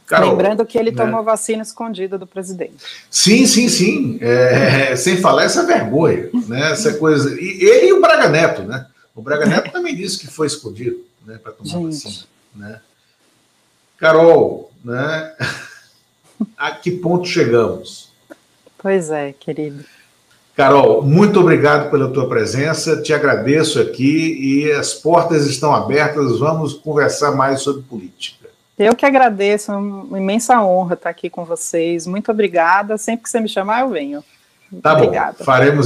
Carol, 0.06 0.32
Lembrando 0.32 0.66
que 0.66 0.78
ele 0.78 0.92
né? 0.92 0.98
tomou 0.98 1.24
vacina 1.24 1.62
escondida 1.62 2.18
do 2.18 2.28
presidente. 2.28 2.84
Sim, 3.10 3.46
sim, 3.46 3.70
sim. 3.70 4.18
É, 4.22 4.96
sem 4.98 5.18
falar 5.18 5.44
essa 5.44 5.66
vergonha, 5.66 6.30
né? 6.48 6.72
Essa 6.72 6.94
coisa. 6.96 7.40
E 7.40 7.64
ele 7.64 7.88
e 7.88 7.94
o 7.94 8.02
Braga 8.02 8.28
Neto, 8.28 8.64
né? 8.64 8.86
O 9.16 9.22
Braga 9.22 9.46
Neto 9.46 9.72
também 9.72 9.96
disse 9.96 10.20
que 10.20 10.28
foi 10.28 10.48
escondido, 10.48 11.04
né? 11.26 11.38
Para 11.38 11.54
tomar 11.54 11.70
Gente. 11.70 12.04
vacina, 12.04 12.26
né? 12.56 12.82
Carol, 13.98 14.72
né? 14.84 15.36
A 16.58 16.72
que 16.72 16.92
ponto 16.92 17.26
chegamos? 17.26 18.12
Pois 18.78 19.10
é, 19.10 19.32
querido. 19.32 19.86
Carol, 20.56 21.02
muito 21.02 21.40
obrigado 21.40 21.90
pela 21.90 22.10
tua 22.10 22.30
presença, 22.30 23.02
te 23.02 23.12
agradeço 23.12 23.82
aqui 23.82 24.38
e 24.40 24.72
as 24.72 24.94
portas 24.94 25.48
estão 25.48 25.74
abertas, 25.74 26.38
vamos 26.38 26.74
conversar 26.74 27.32
mais 27.32 27.62
sobre 27.62 27.82
política. 27.82 28.50
Eu 28.78 28.96
que 28.96 29.06
agradeço, 29.06 29.72
é 29.72 29.76
uma 29.76 30.20
imensa 30.20 30.62
honra 30.62 30.94
estar 30.94 31.10
aqui 31.10 31.30
com 31.30 31.44
vocês, 31.44 32.06
muito 32.06 32.32
obrigada, 32.32 32.98
sempre 32.98 33.24
que 33.24 33.30
você 33.30 33.40
me 33.40 33.50
chamar 33.50 33.82
eu 33.82 33.90
venho. 33.90 34.24
Tá 34.82 34.94
Obrigada. 34.94 35.36
bom, 35.40 35.46
faremos 35.46 35.82